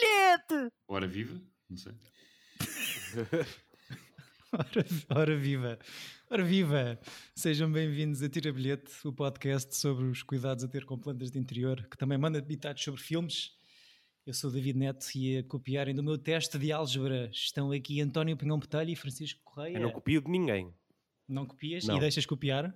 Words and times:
bilhete! 0.00 0.72
Hora 0.88 1.06
viva? 1.06 1.40
Não 1.68 1.76
sei. 1.76 1.92
Ora, 4.52 4.86
ora 5.20 5.36
viva! 5.36 5.78
Ora 6.30 6.44
viva! 6.44 7.00
Sejam 7.34 7.70
bem-vindos 7.70 8.22
a 8.22 8.28
Tira 8.28 8.52
Bilhete, 8.52 8.90
o 9.06 9.12
podcast 9.12 9.74
sobre 9.74 10.04
os 10.06 10.22
cuidados 10.22 10.64
a 10.64 10.68
ter 10.68 10.84
com 10.84 10.98
plantas 10.98 11.30
de 11.30 11.38
interior, 11.38 11.86
que 11.90 11.96
também 11.96 12.18
manda 12.18 12.38
habitados 12.38 12.82
sobre 12.82 13.00
filmes. 13.00 13.56
Eu 14.26 14.34
sou 14.34 14.50
o 14.50 14.52
David 14.52 14.78
Neto 14.78 15.06
e 15.14 15.38
a 15.38 15.44
copiarem 15.44 15.94
do 15.94 16.02
meu 16.02 16.18
teste 16.18 16.58
de 16.58 16.72
álgebra 16.72 17.30
estão 17.32 17.70
aqui 17.72 18.00
António 18.00 18.36
Pinhão 18.36 18.58
Botelho 18.58 18.90
e 18.90 18.96
Francisco 18.96 19.40
Correia. 19.44 19.76
Eu 19.76 19.80
não 19.82 19.92
copio 19.92 20.20
de 20.20 20.28
ninguém. 20.30 20.74
Não 21.28 21.46
copias 21.46 21.84
Não. 21.86 21.96
e 21.96 22.00
deixas 22.00 22.26
copiar? 22.26 22.74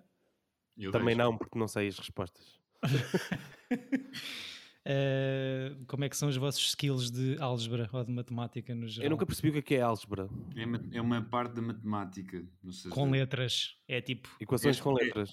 Eu 0.79 0.91
Também 0.93 1.17
deixo. 1.17 1.31
não, 1.31 1.37
porque 1.37 1.59
não 1.59 1.69
sei 1.69 1.89
as 1.89 1.99
respostas. 1.99 2.59
Uh, 4.87 5.85
como 5.87 6.05
é 6.05 6.09
que 6.09 6.17
são 6.17 6.29
os 6.29 6.37
vossos 6.37 6.69
skills 6.69 7.11
de 7.11 7.37
álgebra 7.39 7.89
ou 7.93 8.03
de 8.05 8.11
matemática 8.13 8.75
no 8.75 8.89
geral? 8.89 9.05
Eu 9.07 9.11
nunca 9.11 9.27
percebi 9.27 9.51
o 9.51 9.53
que 9.53 9.59
é 9.59 9.63
que 9.63 9.75
é 9.75 9.83
álgebra. 9.83 10.29
É, 10.57 10.97
é 10.97 11.01
uma 11.01 11.23
parte 11.23 11.55
da 11.55 11.63
matemática. 11.63 12.43
Não 12.63 12.73
sei 12.73 12.91
se- 12.91 12.95
Com 12.95 13.11
letras. 13.11 13.77
É 13.87 14.01
tipo. 14.01 14.29
Equações 14.41 14.79
É- 14.79 14.83
com 14.83 14.99
é- 14.99 15.05
letras. 15.05 15.31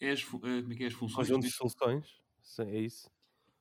É 0.00 0.10
as, 0.10 0.20
eh, 0.22 0.24
como 0.62 0.72
é 0.72 0.76
que 0.76 0.84
é 0.84 0.86
as 0.86 0.92
funções? 0.94 1.28
Conjunto 1.28 1.46
de 1.46 1.52
soluções. 1.52 2.06
Sim, 2.42 2.62
É 2.70 2.80
isso. 2.80 3.10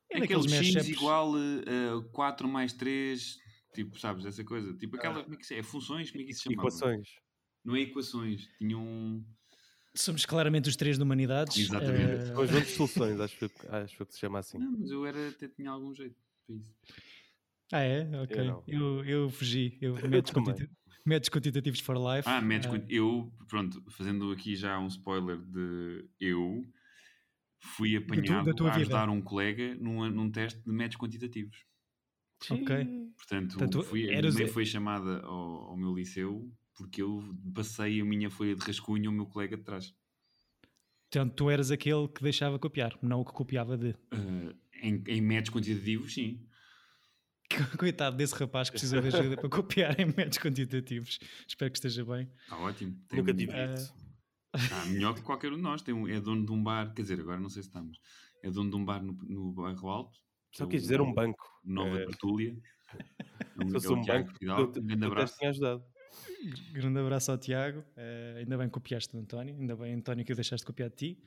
É 0.10 0.18
É 0.18 0.20
daqueles 0.22 0.46
aquele 0.46 0.72
x 0.80 0.88
igual 0.90 1.34
a 1.36 2.04
4 2.12 2.48
mais 2.48 2.72
3, 2.74 3.38
tipo, 3.74 4.00
sabes, 4.00 4.26
essa 4.26 4.44
coisa. 4.44 4.74
Tipo 4.78 4.96
aquela, 4.98 5.24
como 5.24 5.36
é 5.36 5.38
que 5.38 5.46
se 5.46 5.56
é? 5.56 5.64
Funções, 5.64 6.12
como 6.12 6.22
é 6.22 6.26
que 6.26 6.32
isso 6.32 6.44
se 6.44 6.50
chama? 6.50 6.62
Equações. 6.62 7.08
Não 7.64 7.76
é 7.76 7.82
equações, 7.82 8.48
tinham 8.60 8.82
um... 8.82 9.26
Somos 9.96 10.26
claramente 10.26 10.68
os 10.70 10.76
três 10.76 10.98
de 10.98 11.04
humanidades. 11.04 11.58
Exatamente. 11.58 12.32
Uh, 12.32 12.36
Conjunto 12.36 12.66
de 12.66 12.72
soluções, 12.72 13.20
acho, 13.20 13.38
que- 13.38 13.68
acho 13.70 14.06
que 14.06 14.14
se 14.14 14.20
chama 14.20 14.40
assim. 14.40 14.58
Não, 14.58 14.72
mas 14.72 14.92
eu 14.92 15.06
era, 15.06 15.30
até 15.30 15.48
tinha 15.48 15.70
algum 15.72 15.94
jeito 15.96 16.16
para 16.46 16.56
isso. 16.56 16.76
ah, 17.72 17.80
é? 17.82 18.22
Ok. 18.22 18.38
Eu. 18.50 18.64
Eu, 18.68 19.06
eu 19.06 19.30
fugi. 19.30 19.78
Eu, 19.82 19.94
métodos, 19.96 20.32
quantita- 20.32 20.70
métodos 21.06 21.30
quantitativos 21.30 21.80
for 21.80 21.96
life. 21.98 22.28
Ah, 22.28 22.42
métodos, 22.42 22.80
Ah, 22.82 22.86
eu, 22.90 23.32
pronto, 23.48 23.84
fazendo 23.92 24.32
aqui 24.32 24.56
já 24.56 24.78
um 24.80 24.88
spoiler 24.88 25.38
de 25.38 26.06
eu, 26.20 26.62
fui 27.78 27.96
apanhado 27.96 28.54
tua 28.54 28.70
a 28.70 28.74
vida. 28.74 28.82
ajudar 28.82 29.10
um 29.10 29.22
colega 29.22 29.76
num, 29.76 30.10
num 30.10 30.30
teste 30.30 30.62
de 30.62 30.72
métodos 30.72 30.98
quantitativos. 30.98 31.58
Ok. 32.50 32.86
Portanto, 33.16 33.58
Portanto, 33.58 33.82
fui, 33.84 34.10
a 34.10 34.14
eras- 34.14 34.36
minha 34.36 34.46
mãe 34.46 34.54
foi 34.54 34.66
chamada 34.66 35.22
ao, 35.22 35.70
ao 35.70 35.78
meu 35.78 35.96
liceu 35.96 36.52
porque 36.76 37.02
eu 37.02 37.24
passei 37.54 38.02
a 38.02 38.06
minha 38.06 38.30
folha 38.30 38.56
de 38.56 38.62
rascunho 38.66 39.10
ao 39.10 39.16
meu 39.16 39.26
colega 39.26 39.56
de 39.58 39.64
trás. 39.64 39.94
Portanto, 41.10 41.34
tu 41.36 41.50
eras 41.50 41.72
aquele 41.72 42.08
que 42.08 42.22
deixava 42.22 42.60
copiar, 42.60 42.98
não 43.02 43.22
o 43.22 43.26
que 43.26 43.32
copiava 43.32 43.78
de. 43.78 43.96
Ah, 44.12 44.54
em, 44.82 45.04
em 45.08 45.22
métodos 45.22 45.52
quantitativos, 45.54 46.14
sim. 46.14 46.46
Coitado 47.80 48.18
desse 48.18 48.34
rapaz 48.36 48.70
que 48.70 48.74
precisa 48.74 49.00
de 49.02 49.08
ajuda 49.08 49.36
para 49.38 49.50
copiar 49.50 50.00
em 50.00 50.06
métodos 50.08 50.40
quantitativos. 50.40 51.20
Espero 51.48 51.72
que 51.72 51.78
esteja 51.78 52.04
bem. 52.04 52.30
Está 52.44 52.58
ótimo. 52.58 52.98
Tem 53.08 53.20
Nunca 53.20 53.32
um- 53.32 53.36
tive 53.36 53.52
Ah, 53.54 53.74
isso. 53.74 53.94
Ah, 54.54 54.86
melhor 54.88 55.14
que 55.14 55.22
qualquer 55.22 55.52
um 55.52 55.58
de 55.58 55.62
nós. 55.62 55.82
Tem 55.82 55.94
um, 55.94 56.08
é 56.08 56.20
dono 56.20 56.46
de 56.46 56.52
um 56.52 56.62
bar, 56.62 56.94
quer 56.94 57.02
dizer, 57.04 57.20
agora 57.20 57.40
não 57.40 57.50
sei 57.50 57.62
se 57.62 57.70
estamos. 57.70 58.00
É 58.44 58.50
dono 58.50 58.70
de 58.70 58.76
um 58.76 58.84
bar 58.86 59.04
no, 59.04 59.14
no 59.14 59.52
bairro 59.54 59.88
Alto. 59.90 60.20
Só 60.54 60.66
é 60.66 60.68
quis 60.68 60.82
dizer 60.84 61.02
um 61.02 61.14
banco. 61.14 61.46
Nova 61.64 61.98
Eh, 62.00 62.06
Tertúlia. 62.08 62.58
É 63.58 63.64
um, 63.64 63.68
Se 63.68 63.74
fosse 63.74 63.88
é 63.88 63.90
um 63.92 64.04
banco, 64.06 64.30
Um 64.32 64.72
te- 64.72 64.82
grande 64.82 65.04
eu 65.06 65.12
abraço. 65.12 65.34
até 65.34 65.40
tinha 65.40 65.50
ajudado. 65.52 65.84
Grande 66.72 67.00
abraço 67.00 67.32
ao 67.32 67.38
Tiago. 67.38 67.84
Eh, 67.98 68.36
ainda 68.40 68.58
bem 68.58 68.68
que 68.68 68.74
copiaste 68.74 69.12
do 69.14 69.20
António. 69.20 69.56
Ainda 69.60 69.76
bem, 69.76 69.94
António, 69.94 70.24
que 70.26 70.32
o 70.34 70.36
deixaste 70.36 70.66
copiar 70.66 70.90
de 70.90 70.96
ti. 70.96 71.24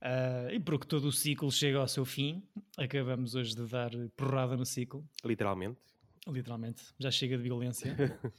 Ah, 0.00 0.48
e 0.52 0.60
porque 0.60 0.86
todo 0.86 1.08
o 1.08 1.12
ciclo 1.12 1.50
chega 1.50 1.78
ao 1.78 1.88
seu 1.88 2.04
fim, 2.04 2.42
acabamos 2.76 3.34
hoje 3.34 3.54
de 3.54 3.66
dar 3.66 3.90
porrada 4.16 4.56
no 4.56 4.64
ciclo, 4.66 5.08
Literalmente. 5.24 5.78
literalmente. 6.28 6.82
Já 6.98 7.10
chega 7.10 7.36
de 7.36 7.42
violência. 7.42 7.94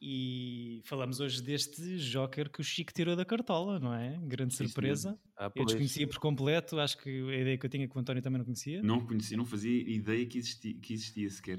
e 0.00 0.80
falamos 0.84 1.18
hoje 1.18 1.42
deste 1.42 1.98
Joker 1.98 2.48
que 2.50 2.60
o 2.60 2.64
Chico 2.64 2.92
tirou 2.92 3.16
da 3.16 3.24
cartola, 3.24 3.80
não 3.80 3.92
é? 3.92 4.16
Grande 4.22 4.54
Sim, 4.54 4.64
surpresa. 4.64 5.18
Ah, 5.36 5.50
Eu 5.54 5.64
desconhecia 5.64 6.06
por 6.06 6.18
completo. 6.18 6.78
Acho 6.78 6.96
que 6.98 7.08
a 7.08 7.36
ideia 7.36 7.58
que 7.58 7.66
eu 7.66 7.70
tinha 7.70 7.88
que 7.88 7.96
o 7.96 8.00
António 8.00 8.22
também 8.22 8.38
não 8.38 8.44
conhecia. 8.44 8.80
Não 8.80 9.04
conhecia, 9.04 9.36
não 9.36 9.44
fazia 9.44 9.82
ideia 9.90 10.24
que 10.26 10.38
existia, 10.38 10.74
que 10.74 10.94
existia 10.94 11.28
sequer. 11.28 11.58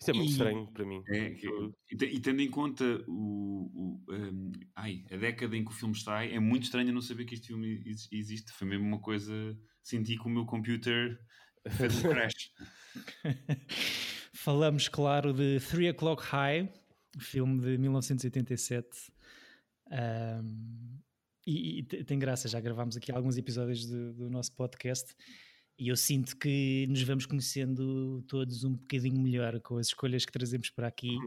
Isso 0.00 0.10
é 0.10 0.14
muito 0.14 0.28
E- 0.28 0.32
estranho 0.32 0.72
para 0.72 0.84
mim. 0.84 1.02
É, 1.08 1.30
que- 1.30 1.48
e, 1.90 1.96
te- 1.96 2.20
tendo 2.20 2.42
em 2.42 2.50
conta 2.50 2.84
o, 3.08 4.02
o, 4.08 4.12
um, 4.12 4.52
ai, 4.74 5.04
a 5.10 5.16
década 5.16 5.56
em 5.56 5.64
que 5.64 5.70
o 5.70 5.74
filme 5.74 5.94
sai, 5.98 6.32
é 6.34 6.38
muito 6.38 6.64
estranho 6.64 6.92
não 6.92 7.00
saber 7.00 7.24
que 7.24 7.34
este 7.34 7.46
filme 7.48 7.82
ex- 7.86 8.08
existe. 8.12 8.52
Foi 8.52 8.68
mesmo 8.68 8.84
uma 8.86 9.00
coisa. 9.00 9.32
Senti 9.82 10.16
que 10.18 10.26
o 10.26 10.30
meu 10.30 10.44
computer 10.44 11.18
fez 11.70 12.04
um 12.04 12.08
crash. 12.10 12.50
Falamos, 14.34 14.88
claro, 14.88 15.32
de 15.32 15.58
Three 15.60 15.88
O'Clock 15.90 16.22
High, 16.24 16.72
filme 17.18 17.60
de 17.60 17.78
1987. 17.78 18.88
Ahm, 19.90 20.98
e, 21.46 21.78
e 21.78 21.82
te- 21.84 22.04
tem 22.04 22.18
graça, 22.18 22.48
já 22.48 22.60
gravámos 22.60 22.96
aqui 22.96 23.12
alguns 23.12 23.36
episódios 23.38 23.86
do, 23.86 24.12
do 24.14 24.30
nosso 24.30 24.54
podcast 24.56 25.14
e 25.78 25.88
eu 25.88 25.96
sinto 25.96 26.36
que 26.36 26.86
nos 26.88 27.02
vamos 27.02 27.26
conhecendo 27.26 28.22
todos 28.28 28.64
um 28.64 28.72
bocadinho 28.72 29.20
melhor 29.20 29.60
com 29.60 29.76
as 29.76 29.88
escolhas 29.88 30.24
que 30.24 30.32
trazemos 30.32 30.70
para 30.70 30.88
aqui. 30.88 31.18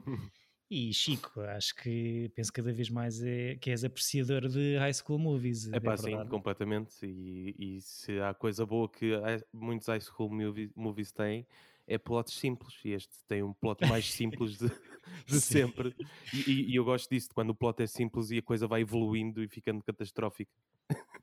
E 0.72 0.94
Chico, 0.94 1.42
acho 1.42 1.76
que 1.76 2.32
penso 2.36 2.54
cada 2.54 2.72
vez 2.72 2.90
mais 2.92 3.24
é, 3.24 3.56
que 3.56 3.72
és 3.72 3.84
apreciador 3.84 4.48
de 4.48 4.78
high 4.78 4.94
school 4.94 5.18
movies. 5.18 5.72
É 5.74 5.80
pá, 5.80 5.98
sim, 5.98 6.16
completamente. 6.28 7.06
E, 7.06 7.56
e 7.58 7.82
se 7.82 8.20
há 8.20 8.34
coisa 8.36 8.66
boa 8.66 8.88
que 8.88 9.14
muitos 9.52 9.88
high 9.88 10.00
school 10.02 10.30
movie- 10.30 10.72
movies 10.76 11.12
têm, 11.12 11.46
é 11.88 11.98
plots 11.98 12.34
simples. 12.36 12.76
E 12.86 12.90
este 12.90 13.14
tem 13.28 13.42
um 13.42 13.52
plot 13.54 13.84
mais 13.88 14.06
simples 14.14 14.60
de, 14.60 14.72
de 15.26 15.42
sempre. 15.42 15.96
E, 16.32 16.72
e- 16.72 16.76
eu 16.76 16.86
gosto 16.86 17.10
disso, 17.10 17.30
de 17.30 17.34
quando 17.34 17.50
o 17.50 17.56
plot 17.56 17.82
é 17.82 17.88
simples 17.88 18.30
e 18.30 18.38
a 18.38 18.42
coisa 18.44 18.68
vai 18.68 18.82
evoluindo 18.82 19.44
e 19.44 19.48
ficando 19.48 19.84
catastrófica. 19.84 20.52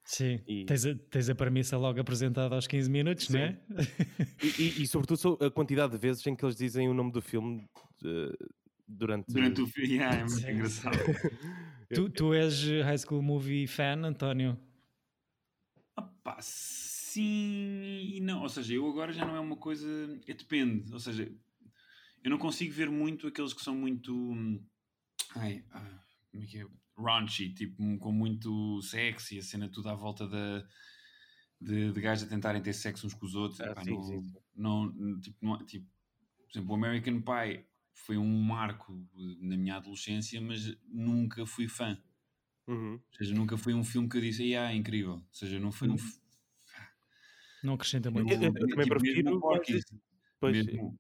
Sim, 0.05 0.41
E- 0.47 0.65
tens, 0.65 0.87
a, 0.87 0.95
tens 0.95 1.29
a 1.29 1.35
premissa 1.35 1.77
logo 1.77 2.01
apresentada 2.01 2.55
aos 2.55 2.67
15 2.67 2.91
minutos, 2.91 3.29
não 3.29 3.41
é? 3.41 3.61
E, 4.43 4.49
e- 4.59 4.83
e, 4.83 4.87
sobretudo 4.87 5.17
so- 5.17 5.39
a 5.41 5.51
quantidade 5.51 5.93
de 5.93 5.99
vezes 5.99 6.25
em 6.27 6.37
que 6.37 6.45
eles 6.45 6.57
dizem 6.57 6.89
o 6.89 6.95
nome 6.95 7.11
do 7.11 7.23
filme 7.23 7.67
eh, 8.05 8.33
durante. 8.87 9.33
Durante 9.33 9.63
o 9.63 9.67
filme, 9.67 9.95
yeah, 9.97 10.15
é 10.17 10.25
muito 10.25 10.41
Sim, 10.41 10.51
engraçado. 10.53 10.99
Tu, 11.89 12.11
tu 12.11 12.35
és 12.35 12.63
high 12.85 12.99
school 12.99 13.23
movie 13.23 13.67
fan, 13.67 14.05
António? 14.05 14.59
Opa, 15.97 16.37
sim 16.41 18.13
e 18.17 18.21
não. 18.21 18.43
Ou 18.43 18.49
seja, 18.49 18.75
eu 18.75 18.87
agora 18.89 19.13
já 19.13 19.25
não 19.25 19.37
é 19.37 19.41
uma 19.41 19.57
coisa. 19.57 19.87
É, 20.27 20.35
depende. 20.35 20.93
Ou 20.93 21.01
seja, 21.01 21.33
eu 22.23 22.31
não 22.31 22.39
consigo 22.39 22.73
ver 22.73 22.91
muito 22.91 23.27
aqueles 23.27 23.55
que 23.55 23.63
são 23.63 23.75
muito. 23.75 24.15
hum, 24.15 24.63
Ai, 25.35 25.65
ah, 25.71 26.01
como 26.31 26.43
é 26.45 26.47
que 26.47 26.59
é? 26.59 26.67
Raunchy, 26.97 27.53
tipo, 27.53 27.99
com 27.99 28.13
muito 28.13 28.81
sexo 28.83 29.35
e 29.35 29.39
a 29.39 29.43
cena 29.43 29.69
tudo 29.69 29.89
à 29.89 29.95
volta 29.95 30.27
da. 30.27 30.67
De, 31.59 31.91
de 31.91 32.01
gajos 32.03 32.25
a 32.25 32.29
tentarem 32.29 32.61
ter 32.63 32.75
sexo 32.75 33.07
uns 33.07 33.15
com 33.15 33.25
os 33.25 33.35
outros. 33.35 33.61
Ah, 33.63 33.71
Epá, 33.71 33.83
sim, 33.83 33.91
não, 33.95 34.03
sim, 34.03 34.21
sim. 34.23 34.37
não- 34.55 35.21
tipo, 35.21 35.37
não 35.41 35.55
há- 35.55 35.65
tipo, 35.65 35.87
por 36.39 36.51
exemplo, 36.53 36.73
o 36.73 36.77
American 36.77 37.23
Pie 37.23 37.67
foi 37.95 38.19
um 38.19 38.43
marco 38.43 38.93
na 39.41 39.57
minha 39.57 39.77
adolescência, 39.77 40.39
mas 40.41 40.77
nunca 40.87 41.47
fui 41.47 41.67
fã. 41.67 41.99
Uhum. 42.67 42.95
Ou 42.95 43.17
seja, 43.17 43.35
nunca 43.35 43.57
foi 43.57 43.73
um 43.73 43.83
filme 43.83 44.07
que 44.09 44.19
eu 44.19 44.21
disse, 44.21 44.55
ah, 44.55 44.71
é 44.71 44.77
incrível. 44.77 45.15
Ou 45.15 45.27
seja, 45.33 45.59
não 45.59 45.73
foi 45.73 45.89
um. 45.89 45.97
f- 45.97 46.21
Não 47.63 47.75
acrescenta 47.75 48.11
muito. 48.11 48.31
Eu- 48.33 48.43
eu 48.43 48.53
também 48.53 48.77
tipo, 48.85 48.89
prefiro 48.99 49.41
Porky's, 49.41 49.85
Pois, 50.39 50.53
mesmo, 50.67 50.99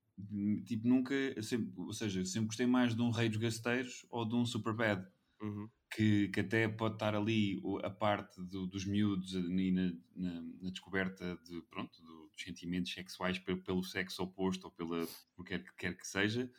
tipo, 0.64 0.88
nunca. 0.88 1.14
eu 1.14 1.42
Sempre, 1.42 1.72
ou 1.80 1.92
seja, 1.92 2.24
sempre 2.24 2.46
gostei 2.46 2.66
mais 2.66 2.94
de 2.94 3.02
um 3.02 3.10
Rei 3.10 3.28
dos 3.28 3.38
Gasteiros 3.38 4.06
ou 4.10 4.26
de 4.26 4.34
um 4.34 4.44
Superbad. 4.46 5.06
uhum. 5.42 5.68
Que, 5.94 6.28
que 6.28 6.40
até 6.40 6.66
pode 6.68 6.96
estar 6.96 7.14
ali 7.14 7.62
a 7.82 7.88
parte 7.90 8.42
do- 8.42 8.66
dos 8.66 8.84
miúdos 8.84 9.32
na, 9.34 9.92
na- 10.16 10.42
na 10.60 10.70
descoberta 10.70 11.38
de, 11.44 11.62
pronto, 11.70 12.02
do- 12.02 12.28
dos 12.28 12.42
sentimentos 12.42 12.92
sexuais 12.92 13.38
pelo, 13.38 13.62
pelo 13.62 13.82
sexo 13.84 14.22
oposto 14.24 14.64
ou 14.64 14.70
pela, 14.70 15.06
por 15.34 15.44
quer 15.44 15.62
que 15.62 15.74
quer 15.76 15.96
que 15.96 16.06
seja, 16.06 16.50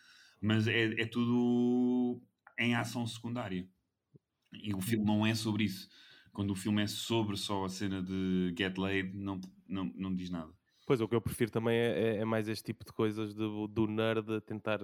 mas 0.41 0.65
é, 0.67 0.85
é 1.01 1.05
tudo 1.05 2.21
em 2.57 2.73
ação 2.73 3.05
secundária. 3.05 3.67
E 4.53 4.73
o 4.73 4.79
filme 4.81 5.05
não 5.05 5.25
é 5.25 5.35
sobre 5.35 5.65
isso. 5.65 5.89
Quando 6.31 6.51
o 6.51 6.55
filme 6.55 6.81
é 6.83 6.87
sobre 6.87 7.35
só 7.35 7.65
a 7.65 7.69
cena 7.69 8.01
de 8.01 8.55
Get 8.57 8.77
Laid, 8.77 9.13
não, 9.15 9.41
não, 9.67 9.85
não 9.95 10.15
diz 10.15 10.29
nada. 10.29 10.53
Pois, 10.85 11.01
o 11.01 11.07
que 11.07 11.15
eu 11.15 11.21
prefiro 11.21 11.51
também 11.51 11.75
é, 11.77 11.99
é- 11.99 12.17
é 12.19 12.25
mais 12.25 12.47
este 12.47 12.63
tipo 12.63 12.85
de 12.85 12.93
coisas 12.93 13.35
do, 13.35 13.67
do 13.67 13.87
nerd 13.87 14.31
a 14.35 14.39
tentar 14.41 14.79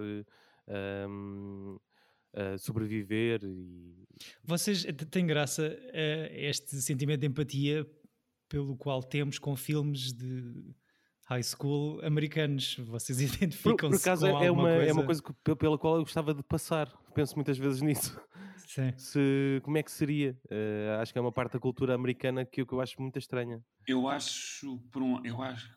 eh, 0.67 1.07
um, 1.07 1.79
eh, 2.33 2.57
sobreviver 2.57 3.41
e 3.43 4.03
Vocês 4.43 4.83
t- 4.83 4.93
têm 5.05 5.25
graça 5.25 5.65
eh, 5.93 6.49
este 6.49 6.81
sentimento 6.81 7.21
de 7.21 7.27
empatia 7.27 7.85
pelo 8.49 8.75
qual 8.77 9.01
temos 9.03 9.39
com 9.39 9.55
filmes 9.55 10.11
de 10.13 10.73
high 11.27 11.43
school 11.43 12.03
americanos. 12.05 12.75
Vocês 12.79 13.17
Por, 13.31 13.35
identificam-se 13.37 13.97
por 13.97 14.01
acaso 14.09 14.21
com 14.29 14.37
é 14.43 14.47
alguma 14.47 14.63
uma, 14.69 14.75
coisa? 14.75 14.89
é 14.89 14.93
uma 14.93 15.05
coisa 15.05 15.23
que- 15.23 15.33
pe- 15.43 15.55
pela 15.55 15.77
qual 15.77 15.95
eu 15.95 16.01
gostava 16.03 16.33
de 16.33 16.43
passar. 16.43 16.87
Penso 17.15 17.35
muitas 17.35 17.57
vezes 17.57 17.81
nisso. 17.81 18.19
Sim. 18.67 18.91
Se, 18.97 19.59
como 19.63 19.77
é 19.77 19.83
que 19.83 19.91
seria? 19.91 20.37
Eh, 20.49 20.97
acho 21.01 21.11
que 21.13 21.17
é 21.19 21.21
uma 21.21 21.31
parte 21.31 21.53
da 21.53 21.59
cultura 21.59 21.93
americana 21.95 22.45
que 22.45 22.61
eu, 22.61 22.65
que 22.67 22.73
eu 22.73 22.81
acho 22.81 22.99
muito 23.01 23.17
estranha. 23.19 23.63
Eu 23.87 24.07
acho, 24.07 24.79
por 24.91 25.01
um, 25.03 25.23
eu 25.25 25.41
acho 25.41 25.69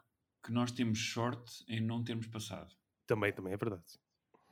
que 0.45 0.53
nós 0.53 0.71
temos 0.73 0.99
sorte 1.13 1.65
em 1.69 1.81
não 1.81 2.03
termos 2.05 2.27
passado. 2.29 2.73
Também, 3.07 3.33
também 3.33 3.53
é 3.53 3.57
verdade. 3.57 3.83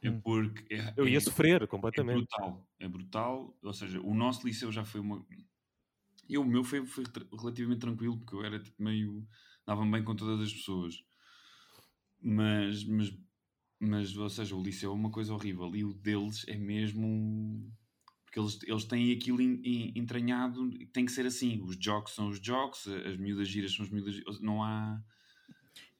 É 0.04 0.10
Hum. 0.10 0.20
porque 0.20 0.74
é, 0.74 0.92
Eu 0.96 1.08
ia 1.08 1.16
é- 1.16 1.20
sofrer 1.20 1.62
é 1.62 1.66
completamente. 1.66 2.18
brutal. 2.28 2.68
É 2.78 2.86
brutal. 2.88 3.58
Ou 3.62 3.72
seja, 3.72 4.00
o 4.00 4.14
nosso 4.14 4.46
liceu 4.46 4.70
já 4.70 4.84
foi 4.84 5.00
uma. 5.00 5.24
Eu, 6.28 6.42
o 6.42 6.46
meu 6.46 6.62
foi, 6.62 6.84
foi 6.86 7.04
relativamente 7.38 7.80
tranquilo, 7.80 8.18
porque 8.18 8.34
eu 8.34 8.44
era 8.44 8.58
tipo, 8.60 8.82
meio. 8.82 9.26
dava-me 9.66 9.90
bem 9.90 10.04
com 10.04 10.14
todas 10.14 10.40
as 10.40 10.52
pessoas. 10.52 10.94
Mas, 12.20 12.84
mas, 12.84 13.18
mas, 13.80 14.16
ou 14.16 14.28
seja, 14.30 14.54
o 14.56 14.62
liceu 14.62 14.90
é 14.90 14.94
uma 14.94 15.10
coisa 15.10 15.32
horrível. 15.34 15.74
E 15.74 15.84
o 15.84 15.92
deles 15.94 16.44
é 16.48 16.56
mesmo. 16.56 17.70
Porque 18.24 18.38
eles, 18.40 18.58
eles 18.64 18.84
têm 18.84 19.12
aquilo 19.12 19.40
en- 19.40 19.60
en- 19.64 19.92
entranhado, 19.96 20.70
tem 20.92 21.04
que 21.06 21.12
ser 21.12 21.24
assim. 21.26 21.62
Os 21.62 21.76
jogos 21.80 22.12
são 22.14 22.28
os 22.28 22.38
jogos, 22.44 22.86
as 22.88 23.16
miúdas 23.16 23.48
giras 23.48 23.74
são 23.74 23.84
as 23.84 23.90
miúdas. 23.90 24.20
Não 24.40 24.62
há. 24.62 25.02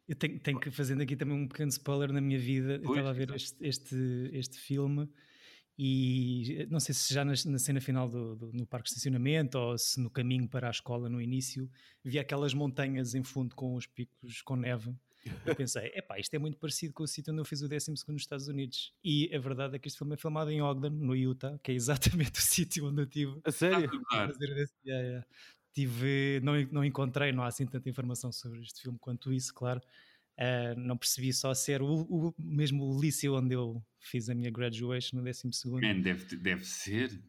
Eu 0.09 0.15
tenho, 0.17 0.39
tenho 0.39 0.61
que 0.61 0.71
fazendo 0.71 1.03
aqui 1.03 1.17
também 1.17 1.35
um 1.37 1.49
pequeno 1.49 1.71
spoiler 1.71 2.13
na 2.13 2.21
minha 2.21 2.39
vida. 2.39 2.75
eu 2.75 2.81
Pois, 2.83 2.91
estava 2.99 3.11
a 3.11 3.13
ver 3.13 3.31
este, 3.35 3.57
este, 3.67 3.97
este 4.33 4.59
filme 4.59 5.09
e 5.77 6.67
não 6.71 6.79
sei 6.79 6.95
se 6.95 7.13
já 7.13 7.25
na, 7.25 7.33
na 7.47 7.59
cena 7.59 7.81
final 7.81 8.09
do, 8.09 8.37
do- 8.37 8.53
no 8.53 8.67
parque 8.67 8.85
de 8.85 8.91
estacionamento 8.91 9.59
ou 9.59 9.77
se 9.77 9.99
no 10.01 10.09
caminho 10.11 10.49
para 10.49 10.69
a 10.69 10.71
escola 10.71 11.09
no 11.09 11.21
início 11.21 11.69
vi 12.05 12.19
aquelas 12.19 12.55
montanhas 12.55 13.15
em 13.15 13.25
fundo 13.25 13.55
com 13.57 13.75
os 13.75 13.87
picos 13.87 14.41
com 14.43 14.55
neve. 14.57 14.95
Eu 15.47 15.57
pensei, 15.57 15.91
epá, 15.95 16.19
isto 16.21 16.35
é 16.35 16.39
muito 16.39 16.59
parecido 16.59 16.93
com 16.95 17.03
o 17.03 17.09
sítio 17.09 17.33
onde 17.33 17.41
eu 17.41 17.45
fiz 17.45 17.63
o 17.63 17.69
12 17.69 17.91
nos 17.91 18.05
Estados 18.21 18.47
Unidos. 18.47 18.93
E 19.03 19.35
a 19.35 19.39
verdade 19.39 19.75
é 19.75 19.79
que 19.79 19.89
este 19.89 19.99
filme 19.99 20.15
é 20.15 20.17
filmado 20.19 20.51
em 20.51 20.61
Ogden, 20.63 20.91
no 20.91 21.17
Utah, 21.17 21.59
que 21.63 21.73
é 21.73 21.75
exatamente 21.75 22.39
o 22.39 22.43
sítio 22.43 22.87
onde 22.89 23.03
eu 23.03 23.07
tive 23.07 23.41
A 23.45 23.51
sério? 23.51 23.89
Claro. 24.11 24.33
fazer 24.33 24.57
esse- 24.59 24.75
yeah, 24.87 25.03
yeah. 25.09 25.27
Tive, 25.75 26.41
não, 26.43 26.55
não 26.71 26.85
encontrei, 26.85 27.33
não 27.33 27.43
há 27.43 27.49
assim 27.49 27.67
tanta 27.67 27.89
informação 27.89 28.31
sobre 28.31 28.61
este 28.61 28.83
filme 28.83 28.99
quanto 28.99 29.33
isso, 29.33 29.53
claro. 29.53 29.81
Ah, 30.39 30.75
não 30.77 30.97
percebi 30.97 31.33
só 31.33 31.53
ser 31.55 31.83
o, 31.83 32.03
o 32.03 32.35
mesmo 32.39 32.85
o 32.85 33.01
liceu 33.01 33.35
onde 33.35 33.55
eu 33.55 33.83
fiz 34.01 34.29
a 34.29 34.35
minha 34.35 34.51
graduation 34.51 35.17
no 35.17 35.23
12 35.25 35.53
segundo. 35.53 35.83
Man, 35.83 36.01
deve, 36.01 36.37
deve 36.37 36.65
ser. 36.65 37.21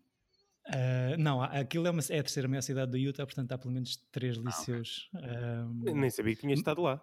Ah, 0.68 1.16
não, 1.18 1.42
aquilo 1.42 1.86
é, 1.88 1.92
uma, 1.92 2.02
é 2.10 2.20
a 2.20 2.24
terceira 2.24 2.48
maior 2.48 2.62
cidade 2.62 2.92
do 2.92 2.98
Utah, 2.98 3.26
portanto 3.26 3.52
há 3.52 3.58
pelo 3.58 3.74
menos 3.74 3.98
três 4.12 4.38
liceus. 4.38 5.10
Ah, 5.16 5.68
Nem 5.72 6.10
sabia 6.10 6.36
que 6.36 6.42
tinha 6.42 6.54
estado 6.54 6.82
lá. 6.82 7.00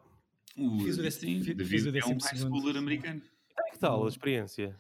O, 0.56 0.80
Fiz 0.80 0.98
o 0.98 1.02
décimo- 1.02 1.42
sim, 1.44 1.54
fiz 1.64 1.86
o 1.86 1.96
é 1.96 2.04
um 2.04 2.18
high 2.18 2.36
schooler 2.36 2.76
americano. 2.76 3.22
Que 3.72 3.78
tal 3.78 4.04
a 4.04 4.08
experiência? 4.08 4.76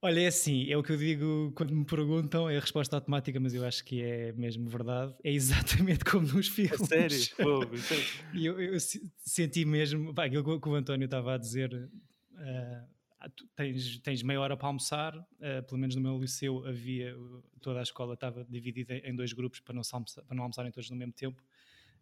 Olha, 0.00 0.20
é 0.20 0.26
assim, 0.28 0.70
é 0.70 0.76
o 0.76 0.82
que 0.82 0.92
eu 0.92 0.96
digo 0.96 1.52
quando 1.56 1.74
me 1.74 1.84
perguntam, 1.84 2.48
é 2.48 2.56
a 2.56 2.60
resposta 2.60 2.94
automática, 2.94 3.40
mas 3.40 3.52
eu 3.52 3.64
acho 3.64 3.84
que 3.84 4.00
é 4.00 4.32
mesmo 4.32 4.68
verdade. 4.68 5.12
É 5.24 5.32
exatamente 5.32 6.04
como 6.04 6.24
nos 6.26 6.46
A 6.48 6.50
filmes. 6.52 6.88
sério? 6.88 7.26
Fogo, 7.34 7.74
é- 7.74 7.78
E 8.38 8.46
eu, 8.46 8.60
eu 8.60 8.78
se- 8.78 9.10
senti 9.18 9.64
mesmo, 9.64 10.14
pá, 10.14 10.26
aquilo 10.26 10.44
que 10.60 10.68
o- 10.68 10.72
o 10.72 10.74
António 10.76 11.06
estava 11.06 11.34
a 11.34 11.38
dizer, 11.38 11.90
tu 13.34 13.46
tens, 13.56 13.98
tens 13.98 14.22
meia 14.22 14.40
hora 14.40 14.56
para 14.56 14.68
almoçar, 14.68 15.16
ah, 15.40 15.62
pelo 15.62 15.80
menos 15.80 15.96
no 15.96 16.02
meu 16.02 16.18
liceu 16.18 16.64
havia, 16.66 17.18
uh, 17.18 17.42
toda 17.60 17.80
a 17.80 17.82
escola 17.82 18.14
estava 18.14 18.44
dividida 18.44 18.94
em 18.98 19.14
dois 19.14 19.32
grupos 19.32 19.60
para 19.60 19.74
não, 19.74 19.82
almoçar, 19.92 20.22
para 20.22 20.36
não 20.36 20.44
almoçarem 20.44 20.70
todos 20.70 20.88
no 20.90 20.96
mesmo 20.96 21.12
tempo, 21.12 21.42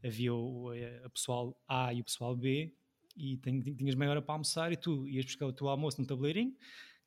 havia 0.05 0.35
o, 0.35 0.73
eh, 0.75 1.01
a 1.05 1.09
pessoal 1.11 1.59
A 1.67 1.93
e 1.95 2.01
o 2.01 2.05
pessoal 2.05 2.37
B, 2.37 2.73
e 3.17 3.39
tinhas 3.39 3.95
meia 3.95 4.11
hora 4.11 4.21
para 4.23 4.35
almoçar 4.35 4.71
e 4.73 4.77
tu 4.77 5.09
ias 5.09 5.25
buscar 5.25 5.47
o 5.47 5.53
teu 5.53 5.69
almoço 5.69 5.99
no 6.01 6.07
tabuleirinho, 6.07 6.55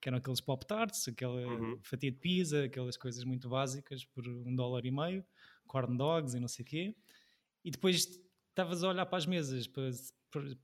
que 0.01 0.09
eram 0.09 0.17
aqueles 0.19 0.41
pop-tarts, 0.41 1.07
aquela 1.07 1.41
Uhum. 1.41 1.79
fatia 1.83 2.11
de 2.11 2.17
pizza, 2.17 2.63
aquelas 2.65 2.97
coisas 2.97 3.23
muito 3.23 3.49
básicas 3.49 4.05
por 4.05 4.27
um 4.27 4.55
dólar 4.55 4.85
e 4.85 4.91
meio, 4.91 5.25
corn 5.67 5.97
dogs 5.97 6.35
e 6.35 6.39
não 6.39 6.47
sei 6.47 6.63
o 6.63 6.67
quê, 6.67 6.95
e 7.63 7.71
depois 7.71 8.19
estavas 8.49 8.83
a 8.83 8.89
olhar 8.89 9.05
para 9.05 9.17
as 9.17 9.25
mesas 9.25 9.67
para, 9.67 9.89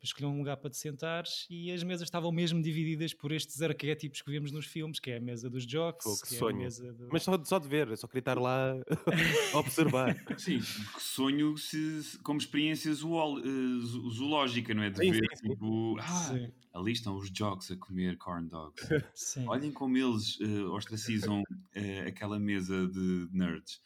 escolher 0.03 0.27
um 0.27 0.37
lugar 0.37 0.57
para 0.57 0.69
te 0.69 0.77
sentares 0.77 1.45
e 1.49 1.71
as 1.71 1.83
mesas 1.83 2.03
estavam 2.07 2.31
mesmo 2.31 2.61
divididas 2.61 3.13
por 3.13 3.31
estes 3.31 3.61
arquétipos 3.61 4.21
que 4.21 4.31
vemos 4.31 4.51
nos 4.51 4.65
filmes, 4.67 4.99
que 4.99 5.11
é 5.11 5.17
a 5.17 5.21
mesa 5.21 5.49
dos 5.49 5.65
jocks, 5.65 6.03
Fogo, 6.03 6.19
que 6.21 6.27
que 6.27 6.35
é 6.37 6.47
a 6.49 6.49
sonho. 6.49 6.53
mesa 6.53 6.93
do... 6.93 7.07
Mas 7.11 7.23
só, 7.23 7.41
só 7.43 7.59
de 7.59 7.67
ver, 7.67 7.87
eu 7.89 7.97
só 7.97 8.07
queria 8.07 8.19
estar 8.21 8.37
lá 8.39 8.73
a 9.51 9.59
observar. 9.59 10.15
Sim, 10.37 10.61
que 10.93 11.01
sonho 11.01 11.57
se, 11.57 12.17
como 12.23 12.39
experiência 12.39 12.93
zool, 12.93 13.39
eh, 13.39 13.79
zo- 13.85 14.09
zoológica, 14.11 14.73
não 14.73 14.83
é? 14.83 14.89
De 14.89 14.99
Sim, 14.99 15.13
ver, 15.13 15.21
sim, 15.21 15.27
sim. 15.35 15.55
tipo, 15.55 15.97
ah, 15.99 16.39
Sim, 16.39 16.51
ali 16.73 16.91
estão 16.91 17.15
os 17.17 17.29
jocks 17.31 17.71
a 17.71 17.77
comer 17.77 18.17
corn 18.17 18.49
dogs. 18.49 18.93
sim, 19.13 19.49
Olhem 19.49 19.71
como 19.71 19.97
eles 19.97 20.39
eh, 20.41 20.63
ostracizam 20.65 21.43
eh, 21.73 22.01
aquela 22.07 22.39
mesa 22.39 22.87
de 22.87 23.27
nerds. 23.31 23.81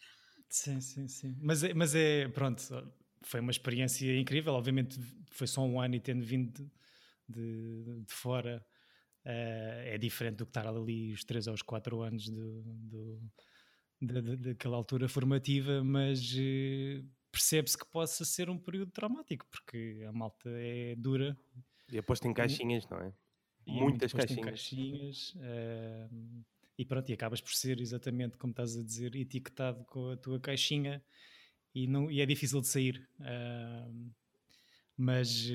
sim, 0.50 0.82
sim, 0.82 1.08
sim. 1.08 1.36
Mas 1.42 1.64
é, 1.64 1.74
mas 1.74 1.96
é, 1.96 2.28
pronto, 2.30 2.62
foi 3.24 3.40
uma 3.40 3.52
experiência 3.52 4.18
incrível, 4.18 4.54
obviamente 4.54 5.00
foi 5.32 5.48
só 5.48 5.62
um 5.64 5.80
ano 5.80 5.96
e 5.96 6.00
tendo 6.00 6.24
vindo 6.24 6.52
de, 7.28 7.84
de, 7.84 8.02
de 8.04 8.14
fora 8.14 8.66
eh, 9.26 9.94
é 9.96 9.98
diferente 9.98 10.38
do 10.38 10.46
que 10.46 10.52
estar 10.52 10.68
ali 10.68 11.12
os 11.14 11.24
3 11.24 11.48
aos 11.48 11.62
4 11.62 12.02
anos 12.02 12.30
do, 12.30 12.62
do, 12.64 13.22
da- 14.02 14.36
daquela 14.36 14.78
altura 14.78 15.08
formativa, 15.08 15.84
mas 15.84 16.34
eh, 16.38 17.04
percebe-se 17.32 17.78
que 17.78 17.86
possa 17.92 18.26
ser 18.26 18.50
um 18.50 18.58
período 18.58 18.92
traumático, 18.92 19.46
porque 19.50 20.04
a 20.08 20.12
malta 20.12 20.50
é 20.50 20.96
dura. 20.96 21.38
E 21.92 21.98
aposto 21.98 22.28
em 22.28 22.34
caixinhas, 22.34 22.88
não 22.90 22.98
é? 23.00 23.08
é 23.08 23.12
Muitas 23.68 24.12
posto 24.12 24.28
caixinhas. 24.28 24.46
caixinhas, 24.50 25.34
eh, 25.42 26.10
e 26.78 26.86
pronto, 26.86 27.10
e 27.10 27.14
acabas 27.14 27.42
por 27.42 27.54
ser 27.54 27.80
exatamente 27.82 28.38
como 28.38 28.52
estás 28.52 28.78
a 28.78 28.84
dizer, 28.84 29.16
etiquetado 29.16 29.84
com 29.86 30.12
a 30.12 30.18
tua 30.18 30.40
caixinha 30.40 31.04
e, 31.74 31.88
não, 31.88 32.10
e 32.12 32.22
é 32.22 32.26
difícil 32.26 32.62
de 32.62 32.68
sair. 32.68 33.08
eh, 33.22 33.88
mas, 34.98 35.48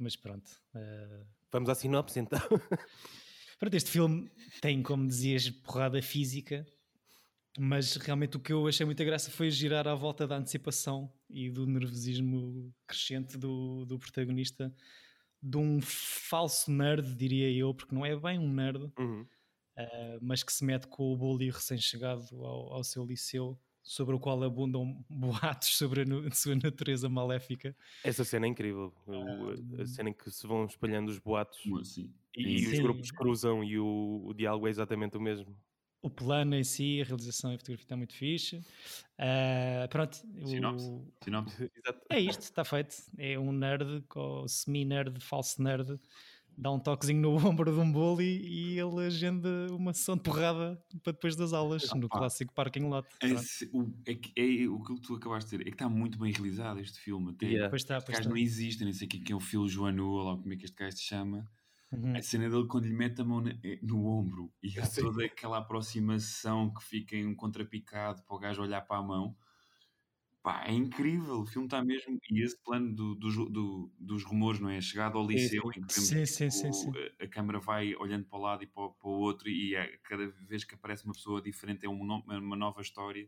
mas 0.00 0.16
pronto. 0.16 0.50
eh, 0.74 1.24
Vamos 1.52 1.68
à 1.68 1.74
sinopse 1.74 2.18
então. 2.18 2.40
Pronto, 3.58 3.74
este 3.74 3.90
filme 3.90 4.30
tem, 4.60 4.82
como 4.82 5.06
dizias, 5.06 5.50
porrada 5.50 6.00
física, 6.00 6.66
mas 7.58 7.96
realmente 7.96 8.36
o 8.36 8.40
que 8.40 8.52
eu 8.52 8.66
achei 8.66 8.86
muita 8.86 9.04
graça 9.04 9.30
foi 9.30 9.50
girar 9.50 9.86
à 9.86 9.94
volta 9.94 10.26
da 10.26 10.36
antecipação 10.38 11.12
e 11.28 11.50
do 11.50 11.66
nervosismo 11.66 12.72
crescente 12.86 13.36
do, 13.36 13.84
do 13.84 13.98
protagonista, 13.98 14.74
de 15.42 15.56
um 15.58 15.78
falso 15.82 16.70
nerd, 16.72 17.14
diria 17.16 17.50
eu, 17.52 17.74
porque 17.74 17.94
não 17.94 18.06
é 18.06 18.16
bem 18.18 18.38
um 18.38 18.50
nerd, 18.52 18.90
Uhum. 18.98 19.26
eh, 19.76 20.18
mas 20.22 20.42
que 20.42 20.52
se 20.52 20.64
mete 20.64 20.86
com 20.86 21.12
o 21.12 21.16
bully 21.16 21.50
recém-chegado 21.50 22.24
ao, 22.44 22.72
ao 22.74 22.84
seu 22.84 23.04
liceu, 23.04 23.60
sobre 23.82 24.14
o 24.14 24.20
qual 24.20 24.42
abundam 24.42 25.04
boatos 25.10 25.76
sobre 25.76 26.02
a, 26.02 26.04
nu- 26.04 26.26
a 26.26 26.30
sua 26.32 26.54
natureza 26.54 27.08
maléfica. 27.08 27.74
Essa 28.04 28.24
cena 28.24 28.46
é 28.46 28.48
incrível. 28.48 28.92
A 29.80 29.86
cena 29.86 30.10
em 30.10 30.12
que 30.12 30.30
se 30.30 30.46
vão 30.46 30.64
espalhando 30.66 31.08
os 31.08 31.18
boatos 31.18 31.58
assim? 31.80 32.12
e, 32.36 32.60
e 32.62 32.66
os 32.68 32.78
grupos 32.78 33.10
cruzam 33.10 33.64
e 33.64 33.78
o, 33.78 34.22
o 34.26 34.34
diálogo 34.34 34.66
é 34.66 34.70
exatamente 34.70 35.16
o 35.16 35.20
mesmo. 35.20 35.56
o 36.02 36.08
plano 36.10 36.54
em 36.54 36.64
si, 36.64 37.00
a 37.00 37.04
realização 37.04 37.52
e 37.52 37.56
a 37.56 37.58
fotografia 37.58 37.84
está 37.84 37.96
muito 37.96 38.14
fixe. 38.14 38.62
Ah, 39.18 39.86
pronto, 39.90 40.16
Sinopse. 40.46 40.86
o- 40.86 41.12
Sinopse? 41.24 41.70
É 42.10 42.18
isto, 42.20 42.42
está 42.42 42.64
feito. 42.64 42.94
É 43.18 43.38
um 43.38 43.52
nerd, 43.52 44.04
semi-nerd, 44.48 45.20
falso 45.20 45.62
nerd, 45.62 45.98
dá 46.60 46.70
um 46.70 46.78
toquezinho 46.78 47.20
no 47.22 47.34
ombro 47.48 47.72
de 47.72 47.78
um 47.80 47.90
bully 47.90 48.42
e 48.46 48.78
ele 48.78 49.06
agenda 49.06 49.48
uma 49.72 49.92
sessão 49.94 50.16
de 50.16 50.22
porrada 50.22 50.80
para 51.02 51.12
depois 51.12 51.34
das 51.34 51.52
aulas, 51.52 51.90
no 51.94 52.06
Opa. 52.06 52.18
clássico 52.18 52.52
parking 52.52 52.88
lot. 52.88 53.08
Esse- 53.22 53.68
o, 53.72 53.90
é, 54.06 54.14
que- 54.14 54.32
é 54.36 54.68
o 54.68 54.80
que 54.82 55.00
tu 55.00 55.14
acabaste 55.14 55.50
de 55.50 55.56
dizer, 55.56 55.68
é 55.68 55.70
que 55.70 55.74
está 55.76 55.88
muito 55.88 56.18
bem 56.18 56.32
realizado 56.32 56.78
este 56.80 56.98
filme. 57.00 57.30
Até 57.30 57.46
Yeah. 57.46 57.70
Pois 57.70 57.82
está, 57.82 57.98
Os 57.98 58.04
pois 58.04 58.18
está. 58.18 58.28
não 58.28 58.36
existem, 58.36 58.84
nem 58.84 58.92
sei 58.94 59.08
quem 59.08 59.20
que 59.22 59.32
é 59.32 59.36
o 59.36 59.40
Phil 59.40 59.66
Joanu, 59.68 60.08
ou 60.10 60.22
lá 60.22 60.36
como 60.36 60.52
é 60.52 60.56
que 60.56 60.64
este 60.66 60.76
gajo 60.76 60.96
se 60.96 61.02
chama. 61.02 61.50
Uhum. 61.92 62.16
A 62.16 62.22
cena 62.22 62.48
dele 62.48 62.66
quando 62.68 62.84
lhe 62.84 62.94
mete 62.94 63.20
a 63.20 63.24
mão 63.24 63.40
na- 63.40 63.56
eh, 63.64 63.80
no 63.82 64.06
ombro 64.06 64.52
e 64.62 64.78
há 64.78 64.86
toda 64.86 65.24
aquela 65.24 65.58
aproximação 65.58 66.72
que 66.72 66.84
fica 66.84 67.16
em 67.16 67.26
um 67.26 67.34
contrapicado 67.34 68.22
para 68.22 68.36
o 68.36 68.38
gajo 68.38 68.62
olhar 68.62 68.80
para 68.82 68.98
a 68.98 69.02
mão. 69.02 69.34
Pá, 70.42 70.64
é 70.66 70.72
incrível, 70.72 71.40
o 71.40 71.46
filme 71.46 71.66
está 71.66 71.84
mesmo. 71.84 72.18
E 72.30 72.42
esse 72.42 72.56
plano 72.62 72.94
do- 72.94 73.14
dos- 73.14 73.34
do- 73.36 73.92
dos 73.98 74.24
rumores, 74.24 74.58
não 74.58 74.70
é? 74.70 74.78
A 74.78 74.80
chegada 74.80 75.18
ao 75.18 75.26
liceu, 75.26 75.62
em 75.68 75.72
que 75.72 75.78
vemos 75.80 75.92
Sim, 76.08 76.24
sim, 76.24 76.48
tipo, 76.48 76.50
sim, 76.50 76.72
sim. 76.72 76.92
A, 77.20 77.24
a 77.24 77.28
câmera 77.28 77.58
vai 77.60 77.94
olhando 77.96 78.24
para 78.24 78.38
o 78.38 78.42
lado 78.42 78.62
e 78.64 78.66
para, 78.66 78.82
o- 78.84 78.90
para 78.94 79.08
o 79.08 79.12
outro, 79.18 79.48
e 79.50 79.74
é- 79.74 79.98
cada 80.02 80.26
vez 80.28 80.64
que 80.64 80.74
aparece 80.74 81.04
uma 81.04 81.12
pessoa 81.12 81.42
diferente 81.42 81.84
é 81.84 81.88
um 81.90 82.02
no- 82.04 82.24
uma 82.26 82.56
nova 82.56 82.80
história. 82.80 83.24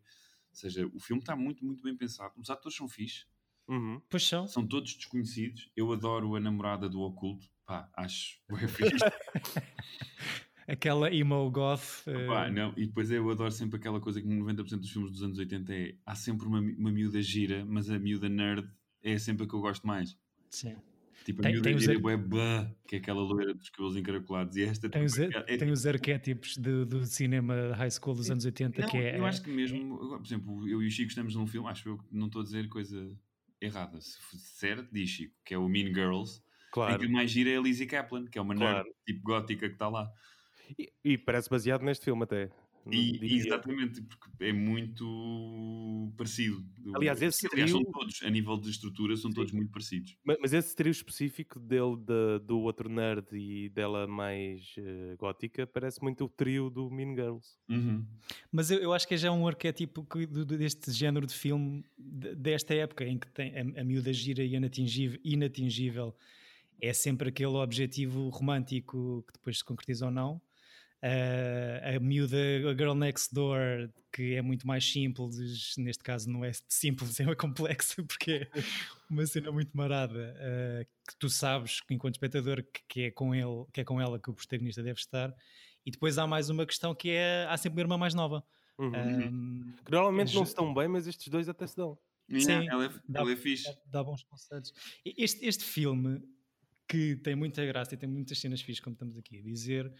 Ou 0.49 0.55
seja, 0.57 0.87
o 0.87 0.99
filme 0.99 1.21
está 1.21 1.37
muito, 1.37 1.63
muito 1.65 1.83
bem 1.83 1.95
pensado. 1.95 2.33
Os 2.39 2.49
atores 2.49 2.77
são 2.77 2.89
fixes, 2.89 3.27
Uhum. 3.69 4.01
Pois 4.09 4.27
são. 4.27 4.47
são 4.49 4.67
todos 4.67 4.95
desconhecidos. 4.95 5.71
Eu 5.77 5.93
adoro 5.93 6.35
a 6.35 6.41
namorada 6.41 6.89
do 6.89 7.01
Oculto. 7.01 7.47
Pá, 7.67 7.91
acho 7.95 8.41
fixe. 8.99 9.05
Aquela 10.67 11.13
emo 11.13 11.51
goth. 11.51 12.07
eh, 12.07 12.51
não, 12.51 12.73
e 12.77 12.87
depois 12.87 13.11
eu 13.11 13.29
adoro 13.31 13.51
sempre 13.51 13.77
aquela 13.79 14.01
coisa 14.01 14.21
que 14.21 14.27
90% 14.29 14.79
dos 14.81 14.91
filmes 14.91 15.11
dos 15.13 15.23
anos 15.23 15.39
80 15.39 15.75
é 15.75 15.95
há 16.07 16.15
sempre 16.15 16.47
uma, 16.47 16.61
uma 16.61 16.91
miúda 16.91 17.21
gira, 17.21 17.65
mas 17.67 17.91
a 17.91 17.99
miúda 17.99 18.29
nerd 18.29 18.69
é 19.03 19.19
sempre 19.19 19.45
a 19.45 19.49
que 19.49 19.55
eu 19.55 19.61
gosto 19.61 19.87
mais. 19.87 20.17
sim. 20.51 20.77
Tipo, 21.25 21.39
a 21.41 21.43
Tem- 21.45 21.53
miúda 21.53 21.69
tem 21.69 21.77
os 21.77 21.83
gira 21.85 21.93
ar- 21.95 22.13
é 22.13 22.17
bué, 22.17 22.75
que 22.89 22.97
é 22.97 22.99
aquela 22.99 23.21
loira 23.23 23.55
dos 23.55 23.71
cabelos 23.71 23.97
encaracolados. 23.97 24.57
E 24.57 24.65
esta 24.65 24.89
Tem 24.91 25.05
os, 25.05 25.13
tipo, 25.13 25.39
é- 25.39 25.57
tem 25.57 25.71
os 25.71 25.87
arquétipos 25.87 26.57
do, 26.57 26.85
do 26.85 27.05
cinema 27.07 27.73
high 27.77 27.91
school 27.93 28.17
dos 28.17 28.29
anos 28.29 28.45
80, 28.45 28.83
Não, 28.83 28.89
que 28.89 28.97
é. 28.97 29.17
eu 29.21 29.25
acho 29.25 29.41
que 29.41 29.49
mesmo, 29.49 29.99
por 29.99 30.21
exemplo, 30.27 30.69
eu 30.69 30.83
e 30.83 30.87
o 30.89 30.91
Chico 30.91 31.11
estamos 31.11 31.37
num 31.37 31.47
filme, 31.47 31.69
acho 31.69 31.89
eu 31.91 31.99
que 31.99 32.05
não 32.11 32.27
estou 32.27 32.41
a 32.41 32.45
dizer 32.45 32.69
coisa 32.69 33.17
errada. 33.61 34.01
Se 34.01 34.19
for 34.21 34.37
certo, 34.37 34.89
diz 34.93 35.11
Chico, 35.11 35.33
que 35.45 35.55
é 35.55 35.59
o 35.59 35.69
Mean 35.69 35.95
Girls. 35.95 36.43
Claro. 36.73 36.97
Em 36.97 37.07
que 37.07 37.13
mais 37.13 37.31
gira 37.31 37.51
é 37.51 37.57
a 37.57 37.61
Lizzie 37.61 37.87
Kaplan, 37.87 38.27
que 38.27 38.37
é 38.37 38.43
uma 38.43 38.55
nerd 38.55 38.73
Claro. 38.83 38.89
tipo 39.07 39.23
gótica 39.23 39.69
que 39.69 39.75
está 39.75 39.89
lá. 39.89 40.11
E, 40.79 40.93
e 41.05 41.19
parece 41.19 41.49
baseado 41.51 41.83
neste 41.83 42.05
filme 42.05 42.23
até. 42.25 42.51
E, 42.91 43.37
exatamente, 43.37 44.03
porque 44.03 44.29
é 44.45 44.53
muito 44.53 46.13
parecido. 46.17 46.65
Aliás, 46.97 47.23
esse 47.23 47.47
Aliás, 47.53 47.71
são 47.71 47.81
trio- 47.81 47.93
todos, 47.93 48.21
a 48.25 48.29
nível 48.29 48.57
de 48.59 48.71
estrutura, 48.71 49.17
são 49.17 49.31
Sim. 49.31 49.35
todos 49.37 49.53
muito 49.53 49.71
parecidos. 49.71 50.17
Ma- 50.25 50.37
Mas 50.41 50.53
esse 50.53 50.75
trio 50.75 50.91
específico 50.91 51.61
dele, 51.61 51.97
da- 52.05 52.39
do 52.39 52.59
outro 52.59 52.89
nerd 52.89 53.27
e 53.33 53.69
dela 53.69 54.09
mais 54.09 54.75
eh, 54.79 55.15
gótica, 55.17 55.65
parece 55.65 56.03
muito 56.03 56.25
o 56.25 56.29
trio 56.29 56.69
do 56.71 56.91
Mean 56.91 57.15
Girls. 57.15 57.57
Uhum. 57.69 58.05
Mas 58.51 58.69
eu, 58.73 58.79
eu 58.81 58.93
acho 58.93 59.07
que 59.07 59.15
é 59.15 59.17
já 59.17 59.31
um 59.31 59.47
arquétipo 59.47 60.05
que- 60.05 60.27
deste 60.27 60.91
género 60.91 61.25
de 61.25 61.35
filme 61.35 61.85
de- 61.97 62.35
desta 62.35 62.75
época 62.75 63.05
em 63.05 63.17
que 63.17 63.31
tem 63.31 63.53
a, 63.57 63.81
a 63.81 63.85
miúda 63.85 64.13
gira 64.13 64.43
e 64.43 64.55
inatingível, 64.57 65.21
inatingível 65.23 66.17
é 66.81 66.93
sempre 66.93 67.29
aquele 67.29 67.55
objetivo 67.55 68.29
romântico 68.29 69.25
que 69.29 69.35
depois 69.35 69.59
se 69.59 69.65
concretiza 69.65 70.07
ou 70.07 70.11
não. 70.11 70.43
Ah, 71.03 71.97
a 71.97 72.01
miúda, 72.01 72.37
a 72.71 72.75
girl 72.75 72.95
next 72.95 73.35
door, 73.35 73.91
que 74.13 74.35
é 74.35 74.43
muito 74.43 74.67
mais 74.67 74.85
simples, 74.85 75.75
neste 75.77 76.03
caso 76.05 76.31
não 76.31 76.45
é 76.45 76.53
simples, 76.69 77.19
é 77.21 77.35
complexa 77.35 78.03
porque 78.05 78.49
é 78.55 78.63
uma 79.11 79.27
cena 79.27 79.51
muito 79.51 79.77
marada 79.77 80.37
ah, 80.39 80.85
que 81.09 81.17
tu 81.19 81.29
sabes, 81.29 81.81
que 81.81 81.93
enquanto 81.93 82.15
espectador, 82.15 82.63
que, 82.63 82.81
que 82.89 83.03
é 83.03 83.11
com 83.11 83.35
ele, 83.35 83.65
que 83.73 83.81
é 83.81 83.85
com 83.85 84.01
ela 84.01 84.19
que 84.19 84.31
o 84.31 84.35
protagonista 84.35 84.83
deve 84.83 85.01
estar. 85.01 85.35
E 85.85 85.91
depois 85.91 86.17
há 86.19 86.27
mais 86.27 86.49
uma 86.49 86.65
questão 86.65 86.95
que 86.95 87.11
é 87.11 87.45
há 87.49 87.57
sempre 87.57 87.79
uma 87.79 87.83
irmã 87.83 87.99
mais 87.99 88.15
nova. 88.15 88.45
Uhum. 88.79 88.89
Um, 88.89 89.75
Que 89.85 89.91
normalmente 89.91 90.35
não 90.35 90.43
é 90.43 90.47
se 90.47 90.55
dão 90.55 90.73
bem, 90.73 90.87
mas 90.87 91.07
estes 91.09 91.27
dois 91.29 91.49
até 91.49 91.67
se 91.67 91.77
dão. 91.77 91.99
Sim, 92.39 92.69
ela, 92.69 92.85
é, 92.85 92.89
dá- 93.09 93.21
ela 93.21 93.33
é 93.33 93.37
fixe. 93.37 93.65
dá, 93.65 93.75
dá 93.87 94.05
bons 94.05 94.23
conselhos. 94.23 94.73
Este, 95.05 95.45
este 95.45 95.65
filme, 95.65 96.23
que 96.89 97.17
tem 97.17 97.35
muita 97.35 97.65
graça 97.67 97.95
e 97.95 97.99
tem 97.99 98.09
muitas 98.09 98.39
cenas 98.39 98.61
fixas, 98.63 98.83
como 98.83 98.95
estamos 98.95 99.17
aqui 99.17 99.39
a 99.39 99.43
dizer, 99.43 99.93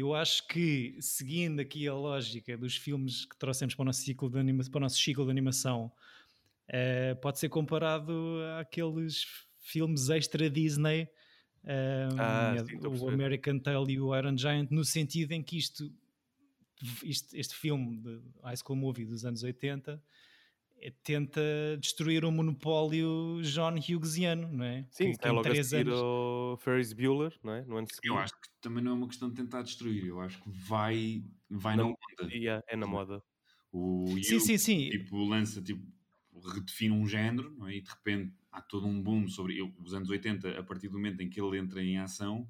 eu 0.00 0.14
acho 0.14 0.46
que, 0.48 0.96
seguindo 1.00 1.60
aqui 1.60 1.86
a 1.86 1.94
lógica 1.94 2.56
dos 2.56 2.76
filmes 2.76 3.24
que 3.24 3.36
trouxemos 3.36 3.74
para 3.74 3.82
o 3.82 3.86
nosso 3.86 4.00
ciclo 4.02 4.28
de, 4.28 4.38
anima 4.38 4.62
para 4.70 4.78
o 4.78 4.80
nosso 4.80 4.98
ciclo 4.98 5.24
de 5.24 5.30
animação, 5.30 5.90
eh, 6.68 7.14
pode 7.16 7.38
ser 7.38 7.48
comparado 7.48 8.12
àqueles 8.58 9.24
filmes 9.58 10.08
extra 10.10 10.50
Disney, 10.50 11.08
eh, 11.64 12.08
Ah, 12.18 12.54
sim, 12.66 12.76
o. 12.86 13.08
American 13.08 13.58
Tail 13.58 13.88
e 13.88 14.00
o 14.00 14.16
Iron 14.16 14.36
Giant, 14.36 14.70
no 14.70 14.84
sentido 14.84 15.32
em 15.32 15.42
que 15.42 15.56
isto, 15.56 15.92
isto- 17.02 17.34
este 17.36 17.54
filme 17.54 17.96
de 17.98 18.20
High 18.42 18.56
School 18.56 18.76
Movie 18.76 19.04
dos 19.06 19.24
anos 19.24 19.42
80 19.42 19.92
eh, 19.92 19.98
tenta 20.90 21.40
destruir 21.80 22.24
o 22.24 22.30
monopólio 22.32 23.40
John 23.42 23.74
Hughesiano, 23.78 24.48
não 24.52 24.64
é? 24.64 24.86
Sim, 24.90 25.12
que, 25.12 25.18
tem 25.18 25.32
logo 25.32 25.48
a 25.50 25.54
seguir 25.64 25.88
anos- 25.88 26.00
ao 26.00 26.56
Ferris 26.58 26.92
Bueller, 26.92 27.38
não 27.42 27.52
é? 27.54 27.62
No 27.64 27.76
ano 27.76 27.86
seguinte. 27.88 28.06
Eu 28.08 28.18
acho 28.18 28.32
que 28.34 28.48
também 28.60 28.82
não 28.82 28.92
é 28.92 28.94
uma 28.94 29.08
questão 29.08 29.28
de 29.28 29.34
tentar 29.36 29.62
destruir, 29.62 30.06
eu 30.06 30.20
acho 30.20 30.42
que 30.42 30.50
vai, 30.50 31.24
vai 31.50 31.76
Na 31.76 31.82
na 31.84 31.88
onda. 31.88 32.34
Yeah, 32.34 32.62
é 32.68 32.76
na 32.76 32.86
moda. 32.86 33.22
O 33.72 34.06
Sim, 34.22 34.36
Hugh, 34.36 34.40
sim, 34.40 34.58
sim. 34.58 34.90
tipo, 34.90 35.24
lança, 35.24 35.60
tipo, 35.62 35.82
redefine 36.54 36.92
um 36.94 37.06
género, 37.06 37.50
não 37.56 37.66
é? 37.68 37.76
E 37.76 37.80
de 37.80 37.90
repente 37.90 38.32
há 38.52 38.60
todo 38.60 38.86
um 38.86 39.02
boom 39.02 39.26
sobre 39.28 39.58
eu, 39.60 39.72
os 39.78 39.94
anos 39.94 40.08
80, 40.10 40.58
a 40.58 40.62
partir 40.62 40.88
do 40.88 40.94
momento 40.98 41.20
em 41.22 41.28
que 41.28 41.40
ele 41.40 41.58
entra 41.58 41.82
em 41.82 41.98
ação, 41.98 42.48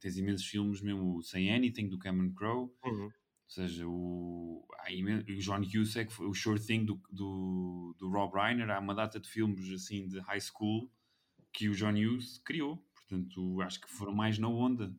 tens 0.00 0.16
imensos 0.16 0.46
filmes, 0.46 0.80
mesmo 0.80 1.16
o 1.16 1.22
Say 1.22 1.50
Anything, 1.50 1.88
do 1.88 1.98
Cameron 1.98 2.32
Crowe, 2.34 2.70
Uhum. 2.84 3.10
Ou 3.44 3.50
seja, 3.50 3.86
o, 3.86 4.66
o 4.66 5.38
John 5.38 5.62
Cusack, 5.70 6.12
foi 6.12 6.26
o 6.26 6.34
Sure 6.34 6.58
Thing 6.58 6.84
do, 6.84 7.00
do, 7.10 7.94
do 7.98 8.08
Rob 8.10 8.34
Reiner, 8.34 8.70
há 8.70 8.78
uma 8.78 8.94
data 8.94 9.20
de 9.20 9.28
filmes 9.28 9.70
assim 9.72 10.08
de 10.08 10.18
high 10.20 10.40
school 10.40 10.90
que 11.52 11.68
o 11.68 11.74
John 11.74 11.92
Hughes 11.92 12.38
criou, 12.38 12.78
portanto 12.94 13.60
acho 13.62 13.80
que 13.80 13.88
foram 13.88 14.14
mais 14.14 14.38
na 14.38 14.48
onda. 14.48 14.92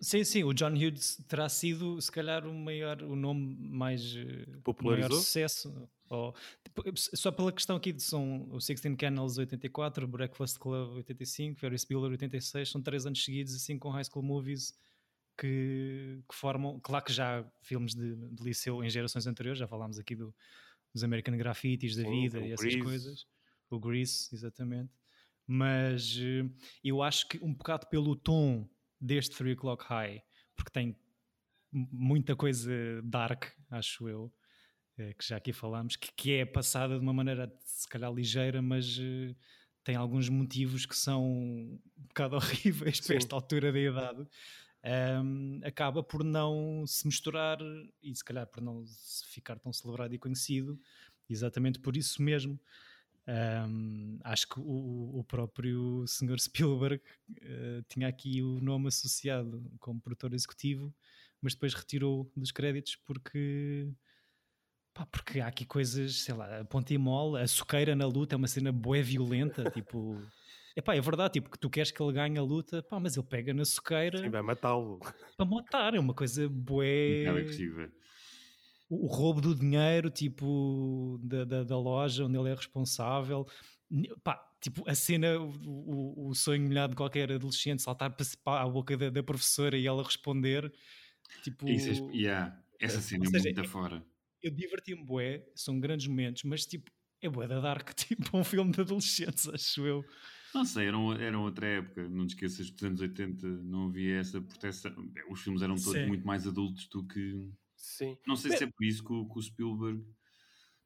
Sim, 0.00 0.22
sim, 0.22 0.44
o 0.44 0.52
John 0.54 0.72
Hughes 0.74 1.16
terá 1.26 1.48
sido, 1.48 2.00
se 2.00 2.10
calhar, 2.10 2.46
o 2.46 2.54
maior, 2.54 3.02
o 3.02 3.16
nome 3.16 3.56
mais 3.58 4.14
eh, 4.16 4.46
maior 4.46 4.62
Popularizou? 4.62 5.18
sucesso. 5.18 5.88
Ou- 6.08 6.32
tipo, 6.64 6.82
só 6.96 7.32
pela 7.32 7.52
questão 7.52 7.76
aqui 7.76 7.92
de 7.92 8.00
são 8.02 8.48
o 8.52 8.60
Sixteen 8.60 8.94
Candles 8.94 9.36
84, 9.38 10.06
Breakfast 10.06 10.56
Club 10.58 10.94
85, 10.98 11.58
Ferris 11.58 11.84
Bueller 11.84 12.12
86, 12.12 12.70
são 12.70 12.80
três 12.80 13.06
anos 13.06 13.22
seguidos 13.22 13.54
assim 13.56 13.76
com 13.76 13.90
high 13.90 14.04
school 14.04 14.22
movies 14.22 14.72
que, 15.38 16.22
que 16.28 16.34
formam, 16.34 16.80
claro 16.80 17.04
que 17.04 17.12
já 17.12 17.40
há 17.40 17.50
filmes 17.62 17.94
de, 17.94 18.16
de 18.16 18.42
liceu 18.42 18.82
em 18.84 18.90
gerações 18.90 19.26
anteriores, 19.26 19.58
já 19.58 19.68
falámos 19.68 19.98
aqui 19.98 20.16
do- 20.16 20.34
dos 20.92 21.04
American 21.04 21.36
Graffitis 21.36 21.96
da 21.96 22.02
vida 22.02 22.38
o 22.40 22.42
e 22.42 22.52
essas 22.52 22.66
Grease. 22.66 22.82
coisas, 22.82 23.26
o 23.70 23.78
Grease, 23.78 24.28
exatamente. 24.34 24.92
Mas 25.46 26.18
eh, 26.20 26.44
eu 26.84 27.02
acho 27.02 27.28
que 27.28 27.38
um 27.42 27.54
bocado 27.54 27.86
pelo 27.88 28.16
tom 28.16 28.68
deste 29.00 29.36
3 29.36 29.54
O'Clock 29.56 29.84
High, 29.84 30.22
porque 30.56 30.70
tem 30.72 30.96
muita 31.72 32.34
coisa 32.36 32.70
dark, 33.04 33.46
acho 33.70 34.08
eu, 34.08 34.32
eh, 34.98 35.14
que 35.14 35.26
já 35.26 35.36
aqui 35.36 35.52
falámos, 35.52 35.96
que, 35.96 36.12
que 36.12 36.32
é 36.34 36.46
passada 36.46 36.96
de 36.96 37.00
uma 37.02 37.12
maneira 37.12 37.52
se 37.64 37.88
calhar 37.88 38.12
ligeira, 38.12 38.62
mas 38.62 38.98
eh, 39.00 39.34
tem 39.84 39.96
alguns 39.96 40.28
motivos 40.28 40.86
que 40.86 40.96
são 40.96 41.24
um 41.24 41.80
bocado 41.96 42.36
horríveis 42.38 43.00
para 43.00 43.16
Sim. 43.16 43.16
esta 43.16 43.34
altura 43.36 43.72
da 43.72 43.78
idade. 43.80 44.26
Ahm, 44.82 45.60
acaba 45.64 46.02
por 46.02 46.22
não 46.22 46.86
se 46.86 47.06
misturar 47.06 47.58
e 48.02 48.14
se 48.14 48.24
calhar 48.24 48.46
por 48.46 48.62
não 48.62 48.84
ficar 49.26 49.58
tão 49.58 49.72
celebrado 49.72 50.14
e 50.14 50.18
conhecido, 50.18 50.78
exatamente 51.28 51.78
por 51.78 51.96
isso 51.96 52.22
mesmo. 52.22 52.58
Ahm, 53.26 54.18
acho 54.24 54.48
que 54.48 54.58
o, 54.58 55.18
o 55.18 55.24
próprio 55.24 56.06
Sr. 56.06 56.38
Spielberg 56.40 57.02
eh, 57.42 57.82
tinha 57.88 58.08
aqui 58.08 58.42
o 58.42 58.60
nome 58.60 58.88
associado 58.88 59.70
como 59.78 60.00
produtor 60.00 60.32
executivo, 60.32 60.94
mas 61.42 61.54
depois 61.54 61.74
retirou 61.74 62.30
dos 62.34 62.50
créditos 62.50 62.96
porque 62.96 63.86
pá, 64.94 65.06
porque 65.06 65.40
há 65.40 65.46
aqui 65.48 65.66
coisas, 65.66 66.22
sei 66.22 66.34
lá, 66.34 66.64
ponta 66.64 66.94
e 66.94 66.98
mole, 66.98 67.42
a 67.42 67.46
soqueira 67.46 67.94
na 67.94 68.06
luta 68.06 68.34
é 68.34 68.36
uma 68.38 68.48
cena 68.48 68.72
bué 68.72 69.02
violenta, 69.02 69.64
tipo, 69.70 70.20
epá, 70.78 70.94
é 70.94 71.00
verdade, 71.00 71.34
tipo, 71.34 71.50
que 71.50 71.58
tu 71.58 71.68
queres 71.68 71.90
que 71.90 72.00
ele 72.02 72.12
ganhe 72.12 72.38
a 72.38 72.42
luta, 72.42 72.82
pá, 72.82 73.00
mas 73.00 73.16
ele 73.16 73.26
pega 73.26 73.52
na 73.52 73.64
soqueira 73.64 74.18
Sim, 74.18 74.30
vai 74.30 74.42
matá-lo. 74.42 75.00
para 75.36 75.46
matar, 75.46 75.94
é 75.94 75.98
uma 75.98 76.14
coisa 76.14 76.48
bué 76.48 77.18
bocado 77.18 77.38
agressiva. 77.38 77.92
o, 78.88 79.04
o 79.04 79.06
roubo 79.08 79.40
do 79.40 79.54
dinheiro, 79.54 80.08
tipo, 80.10 81.18
da, 81.22 81.44
da, 81.44 81.64
da 81.64 81.78
loja 81.78 82.24
onde 82.24 82.38
ele 82.38 82.50
é 82.50 82.54
responsável. 82.54 83.46
Pá, 84.22 84.40
tipo, 84.60 84.88
a 84.88 84.94
cena, 84.94 85.38
o, 85.38 86.28
o, 86.28 86.34
sonho 86.34 86.62
molhado 86.62 86.90
de 86.90 86.96
qualquer 86.96 87.32
adolescente 87.32 87.82
saltar 87.82 88.14
para, 88.44 88.60
a 88.62 88.68
boca 88.68 88.96
da, 88.96 89.10
da 89.10 89.22
professora 89.22 89.76
e 89.76 89.86
ela 89.86 90.02
responder. 90.02 90.72
Tipo, 91.42 91.68
Isso 91.68 91.90
é, 91.90 92.16
yeah, 92.16 92.62
essa 92.80 93.00
cena 93.00 93.24
é 93.24 93.28
seja, 93.28 93.44
muito 93.44 93.60
é- 93.60 93.64
afora. 93.64 94.04
eu 94.42 94.50
diverti-me 94.50 95.04
bué, 95.04 95.44
são 95.54 95.80
grandes 95.80 96.06
momentos, 96.06 96.44
mas 96.44 96.64
tipo, 96.64 96.90
é 97.20 97.28
bué 97.28 97.48
da 97.48 97.60
dark, 97.60 97.92
tipo 97.94 98.36
um 98.36 98.44
filme 98.44 98.70
de 98.70 98.80
adolescentes, 98.80 99.48
acho 99.48 99.86
eu. 99.86 100.04
Não 100.54 100.64
sei, 100.64 100.86
era, 100.88 100.98
um- 100.98 101.12
era 101.12 101.38
outra 101.38 101.66
época. 101.66 102.08
Não 102.08 102.26
te 102.26 102.30
esqueças 102.30 102.66
que 102.70 102.74
nos 102.74 102.82
anos 102.84 103.00
80 103.00 103.46
não 103.46 103.88
havia 103.88 104.16
essa 104.18 104.40
proteção. 104.40 104.92
Os 105.30 105.40
filmes 105.40 105.62
eram 105.62 105.74
todos 105.76 105.92
Sim. 106.00 106.06
muito 106.06 106.26
mais 106.26 106.46
adultos 106.46 106.86
do 106.88 107.06
que. 107.06 107.48
Sim. 107.76 108.16
Não 108.26 108.34
sei 108.36 108.56
se 108.56 108.64
é 108.64 108.66
por 108.66 108.84
isso 108.84 109.04
que 109.04 109.12
o, 109.12 109.26
que 109.28 109.38
o 109.38 109.42
Spielberg 109.42 110.04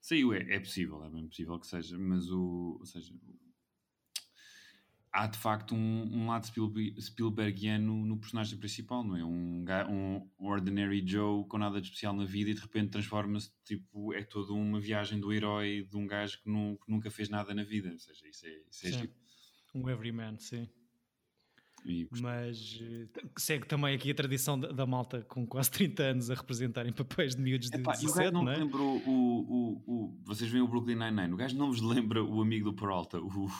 saiu. 0.00 0.32
É, 0.34 0.54
é 0.54 0.60
possível, 0.60 1.02
é 1.04 1.08
bem 1.10 1.26
possível 1.28 1.58
que 1.58 1.66
seja, 1.66 1.98
mas 1.98 2.28
o. 2.30 2.76
Ou 2.80 2.84
seja, 2.86 3.14
há 5.12 5.26
de 5.26 5.38
facto 5.38 5.74
um, 5.74 6.02
um 6.12 6.26
lado 6.28 6.46
Spielberg, 6.46 7.00
Spielbergiano 7.00 8.04
no 8.06 8.18
personagem 8.18 8.58
principal, 8.58 9.04
não 9.04 9.16
é? 9.16 9.24
Um, 9.24 9.64
um 10.38 10.46
ordinary 10.46 11.06
Joe 11.06 11.46
com 11.46 11.58
nada 11.58 11.80
de 11.80 11.86
especial 11.86 12.14
na 12.14 12.24
vida 12.24 12.50
e 12.50 12.54
de 12.54 12.60
repente 12.60 12.90
transforma-se, 12.90 13.50
tipo, 13.64 14.12
é 14.14 14.22
toda 14.24 14.52
uma 14.52 14.80
viagem 14.80 15.20
do 15.20 15.32
herói 15.32 15.86
de 15.88 15.96
um 15.96 16.06
gajo 16.06 16.40
que, 16.42 16.48
nu- 16.50 16.78
que 16.78 16.90
nunca 16.90 17.10
fez 17.10 17.28
nada 17.28 17.54
na 17.54 17.62
vida. 17.62 17.90
Ou 17.92 17.98
seja, 17.98 18.26
isso 18.28 18.46
é, 18.46 18.62
isso 18.70 18.86
é. 19.04 19.08
Um 19.74 19.88
everyman, 19.88 20.38
sim. 20.38 20.68
E. 21.84 22.06
Mas 22.20 22.78
eh, 22.80 23.08
segue 23.36 23.66
também 23.66 23.94
aqui 23.96 24.10
a 24.10 24.14
tradição 24.14 24.58
da, 24.58 24.70
da 24.70 24.86
malta 24.86 25.22
com 25.22 25.44
quase 25.46 25.70
30 25.70 26.02
anos 26.02 26.30
a 26.30 26.34
representarem 26.34 26.92
papéis 26.92 27.34
de 27.34 27.42
miúdos 27.42 27.70
de 27.70 27.76
Epá, 27.76 27.94
e 27.94 27.96
o 27.96 28.00
17, 28.06 28.18
gajo 28.18 28.32
não 28.32 28.44
não 28.44 28.52
é? 28.52 28.56
lembrou 28.56 28.98
o, 28.98 29.10
o, 29.10 29.82
o. 29.86 30.18
Vocês 30.24 30.48
veem 30.48 30.62
o 30.62 30.68
Brooklyn 30.68 30.94
Nine-Nine. 30.96 31.34
O 31.34 31.36
gajo 31.36 31.56
não 31.56 31.68
vos 31.68 31.80
lembra 31.80 32.22
o 32.22 32.40
amigo 32.40 32.70
do 32.70 32.76
Peralta, 32.76 33.18
o. 33.20 33.50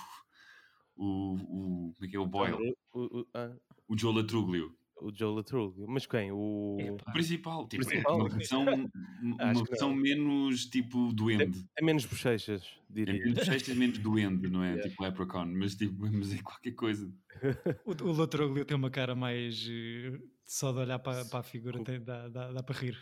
O. 0.94 1.34
o 1.34 1.92
como 1.94 2.04
é 2.04 2.08
que 2.08 2.16
é? 2.16 2.20
O 2.20 2.26
Boyle. 2.26 2.76
O, 2.92 3.20
o, 3.20 3.26
ah, 3.34 3.50
O 3.88 3.98
Joe 3.98 4.14
Latruglio. 4.14 4.72
O 5.02 5.12
Joe 5.14 5.34
Latrulli. 5.36 5.84
Mas 5.86 6.06
quem? 6.06 6.30
O... 6.32 6.76
O 7.08 7.12
principal. 7.12 7.66
Tipo, 7.68 7.84
Principal? 7.84 8.12
É 8.12 8.22
uma 8.22 8.28
versão, 8.28 8.64
uma 9.22 9.64
versão 9.64 9.94
menos 9.94 10.66
tipo 10.66 11.12
duende. 11.12 11.64
É 11.78 11.84
menos 11.84 12.04
bochechas, 12.06 12.62
É 12.90 12.94
diria. 12.94 13.24
menos 13.24 13.44
sextas, 13.44 13.76
menos 13.76 13.98
duende, 13.98 14.48
não 14.48 14.62
é? 14.62 14.72
Yeah. 14.72 14.88
Tipo 14.90 15.02
Leprechaun. 15.02 15.46
Mas, 15.46 15.74
tipo, 15.74 15.94
mas 16.12 16.32
é 16.34 16.42
qualquer 16.42 16.72
coisa. 16.72 17.12
O, 17.84 17.90
o 17.90 18.12
Lotroglio 18.12 18.64
tem 18.64 18.76
uma 18.76 18.90
cara 18.90 19.14
mais. 19.14 19.66
eh, 19.68 20.18
só 20.44 20.70
de 20.72 20.78
olhar 20.78 20.98
para, 20.98 21.24
para 21.24 21.40
a 21.40 21.42
figura 21.42 21.82
tem- 21.82 22.00
dá, 22.00 22.28
dá, 22.28 22.52
dá 22.52 22.62
para 22.62 22.78
rir. 22.78 22.96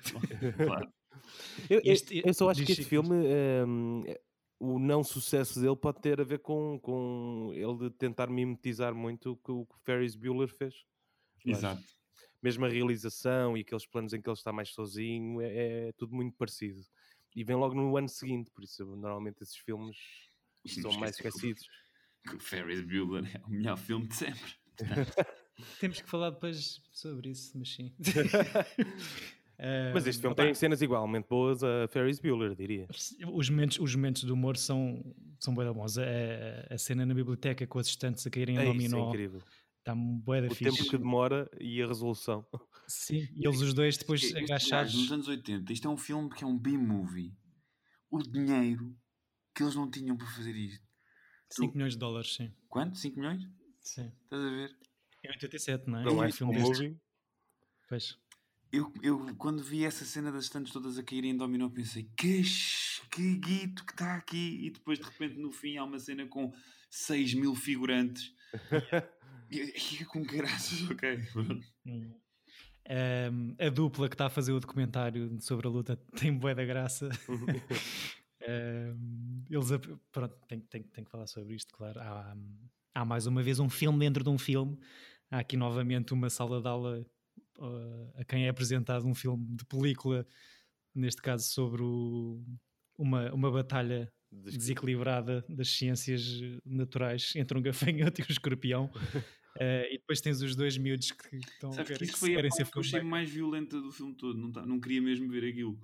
Claro. 0.57 0.89
Eu, 1.69 1.81
Este- 1.85 2.23
eu 2.25 2.33
só 2.33 2.49
acho 2.51 2.65
que 2.65 2.73
este 2.73 2.85
filme 2.85 3.15
hum, 3.67 4.03
o 4.59 4.79
não 4.79 5.03
sucesso 5.03 5.61
dele 5.61 5.77
pode 5.77 6.01
ter 6.01 6.21
a 6.21 6.25
ver 6.25 6.39
com, 6.39 6.79
com 6.81 7.51
ele 7.55 7.77
de 7.77 7.91
tentar 7.91 8.29
mimetizar 8.31 8.95
muito 8.95 9.33
o 9.33 9.37
que 9.37 9.51
o 9.51 9.67
Ferris 9.85 10.15
Bueller 10.15 10.49
fez. 10.49 10.75
Acho. 11.41 11.59
Exato. 11.59 11.83
Mesmo 12.43 12.65
a 12.65 12.69
realização 12.69 13.57
e 13.57 13.61
aqueles 13.61 13.87
planos 13.87 14.13
em 14.13 14.21
que 14.21 14.29
ele 14.29 14.37
está 14.37 14.53
mais 14.53 14.71
sozinho, 14.71 15.41
é, 15.41 15.89
é 15.89 15.93
tudo 15.93 16.15
muito 16.15 16.37
parecido. 16.37 16.81
E 17.35 17.45
vem 17.45 17.57
logo 17.57 17.75
no 17.75 17.97
ano 17.97 18.09
seguinte, 18.09 18.51
por 18.51 18.65
isso 18.65 18.85
normalmente 18.85 19.43
esses 19.43 19.57
filmes 19.57 19.97
são 20.67 20.93
mais 20.99 21.17
esquecidos. 21.17 21.69
Que 22.27 22.37
o 22.37 22.41
Ferris 22.41 22.81
Bueller 22.83 23.25
é 23.37 23.47
o 23.47 23.51
melhor 23.51 23.77
filme 23.77 24.07
de 24.07 24.17
sempre. 24.17 24.55
Temos 25.79 26.01
que 26.01 26.09
falar 26.09 26.31
depois 26.31 26.83
sobre 26.93 27.31
isso, 27.31 27.57
mas 27.59 27.75
sim. 27.75 27.95
Mas 29.93 30.07
este 30.07 30.23
filme 30.23 30.33
Opa, 30.33 30.45
tem 30.45 30.55
cenas 30.55 30.81
igualmente 30.81 31.29
boas 31.29 31.63
a 31.63 31.87
Ferris 31.89 32.19
Bueller, 32.19 32.55
diria. 32.55 32.89
Os 33.31 33.51
momentos, 33.51 33.79
os 33.79 33.95
momentos 33.95 34.23
de 34.23 34.33
humor 34.33 34.57
são, 34.57 35.05
são 35.39 35.55
da 35.55 35.73
bons. 35.73 35.99
A, 35.99 36.05
a 36.71 36.79
cena 36.79 37.05
na 37.05 37.13
biblioteca 37.13 37.67
com 37.67 37.79
as 37.79 37.87
estantes 37.87 38.27
a 38.27 38.31
caírem 38.31 38.57
em 38.57 38.59
É 38.59 38.63
é 38.63 38.65
dominó 38.65 39.11
incrível. 39.11 39.43
Está 39.81 39.95
bué 39.95 40.41
da 40.43 40.49
O 40.49 40.55
fixe. 40.55 40.77
tempo 40.77 40.91
que 40.91 40.99
demora 40.99 41.51
e 41.61 41.83
a 41.83 41.87
resolução. 41.87 42.47
Sim, 42.87 43.27
e 43.37 43.47
eles 43.47 43.61
os 43.61 43.75
dois 43.75 43.97
depois 43.99 44.23
Este 44.23 44.35
gajo, 44.35 44.45
agachados. 44.53 44.95
Nos 44.95 45.13
anos 45.13 45.29
80, 45.29 45.73
isto 45.73 45.89
é 45.89 45.91
um 45.91 45.97
filme 45.97 46.31
que 46.31 46.45
é 46.45 46.47
um 46.47 46.59
B-movie. 46.59 47.37
O 48.11 48.19
dinheiro 48.23 48.97
que 49.55 49.63
eles 49.63 49.75
não 49.75 49.91
tinham 49.91 50.17
para 50.17 50.27
fazer 50.29 50.55
isto. 50.55 50.85
5 51.51 51.75
milhões 51.75 51.95
de 51.95 51.99
dólares, 51.99 52.35
sim. 52.35 52.53
Quanto? 52.69 52.97
5 52.97 53.19
milhões? 53.19 53.43
sim. 53.81 54.13
Estás 54.25 54.43
a 54.43 54.51
ver? 54.51 54.77
Em 55.25 55.29
87, 55.31 55.91
não 55.91 55.99
é? 56.01 56.09
Um 56.11 56.17
mais 56.17 56.37
filme 56.37 56.53
um 56.55 56.57
destes. 56.57 56.79
movie. 56.81 57.01
Pois. 57.89 58.17
Eu, 58.73 58.93
eu, 59.03 59.35
quando 59.37 59.63
vi 59.63 59.85
essa 59.85 60.05
cena 60.05 60.31
das 60.31 60.45
estantes 60.45 60.73
todas 60.73 60.97
a 60.97 61.03
caírem 61.03 61.33
em 61.33 61.37
dominó, 61.37 61.69
pensei 61.69 62.05
que, 62.17 62.43
que 63.11 63.37
guito 63.37 63.85
que 63.85 63.93
está 63.93 64.15
aqui. 64.15 64.65
E 64.65 64.71
depois, 64.71 64.99
de 64.99 65.05
repente, 65.05 65.37
no 65.39 65.51
fim, 65.51 65.77
há 65.77 65.85
uma 65.85 65.99
cena 65.99 66.27
com 66.27 66.53
6 66.89 67.35
mil 67.35 67.55
figurantes. 67.57 68.33
Com 70.09 70.23
graças, 70.23 70.91
ok. 70.91 71.19
Hum. 71.87 72.15
Um, 72.89 73.55
a 73.59 73.69
dupla 73.69 74.09
que 74.09 74.15
está 74.15 74.27
a 74.27 74.31
fazer 74.31 74.53
o 74.53 74.59
documentário 74.61 75.37
sobre 75.41 75.67
a 75.67 75.71
luta 75.71 75.97
tem 76.17 76.33
bué 76.37 76.55
da 76.55 76.65
graça. 76.65 77.09
Um, 78.43 79.45
eles, 79.51 79.69
pronto, 80.11 80.35
tem 80.49 81.05
que 81.05 81.11
falar 81.11 81.27
sobre 81.27 81.55
isto, 81.55 81.75
claro. 81.75 82.01
Há, 82.01 82.35
há 82.95 83.05
mais 83.05 83.27
uma 83.27 83.43
vez 83.43 83.59
um 83.61 83.69
filme 83.69 83.99
dentro 83.99 84.25
de 84.25 84.31
um 84.31 84.39
filme. 84.39 84.79
Há 85.31 85.41
aqui 85.41 85.59
novamente 85.59 86.15
uma 86.15 86.31
sala 86.31 86.59
de 86.61 86.67
aula 86.67 87.07
uh, 87.59 88.11
a 88.17 88.25
quem 88.25 88.47
é 88.47 88.49
apresentado 88.49 89.07
um 89.07 89.15
filme 89.15 89.45
de 89.55 89.65
película, 89.67 90.27
neste 90.95 91.21
caso 91.21 91.51
sobre 91.51 91.83
o- 91.83 92.43
uma, 92.97 93.31
uma 93.33 93.51
batalha 93.51 94.11
Des- 94.33 94.57
desequilibrada 94.57 95.45
das 95.47 95.69
ciências 95.69 96.41
naturais 96.65 97.35
entre 97.37 97.59
um 97.59 97.63
gafanhoto 97.63 98.23
e 98.23 98.25
um 98.25 98.27
escorpião. 98.31 98.91
Eh, 99.59 99.95
e 99.95 99.99
depois 99.99 100.21
tens 100.21 100.41
os 100.43 100.55
dois 100.55 100.77
miúdos 100.79 101.11
que 101.11 101.37
estão 101.37 101.73
Sabes 101.73 101.99
que 101.99 102.05
isso 102.05 102.17
foi 102.19 102.33
a 102.33 102.37
querem 102.37 102.51
parte 102.51 102.65
ser 102.67 102.71
que 102.71 102.79
eu 102.79 102.81
achei 102.83 103.01
mais 103.03 103.29
violenta 103.31 103.81
do 103.81 103.91
filme 103.91 104.15
todo. 104.15 104.39
Não, 104.39 104.53
tá- 104.53 104.65
não 104.65 104.79
queria 104.81 105.03
mesmo 105.03 105.29
ver 105.31 105.45
aquilo. 105.49 105.79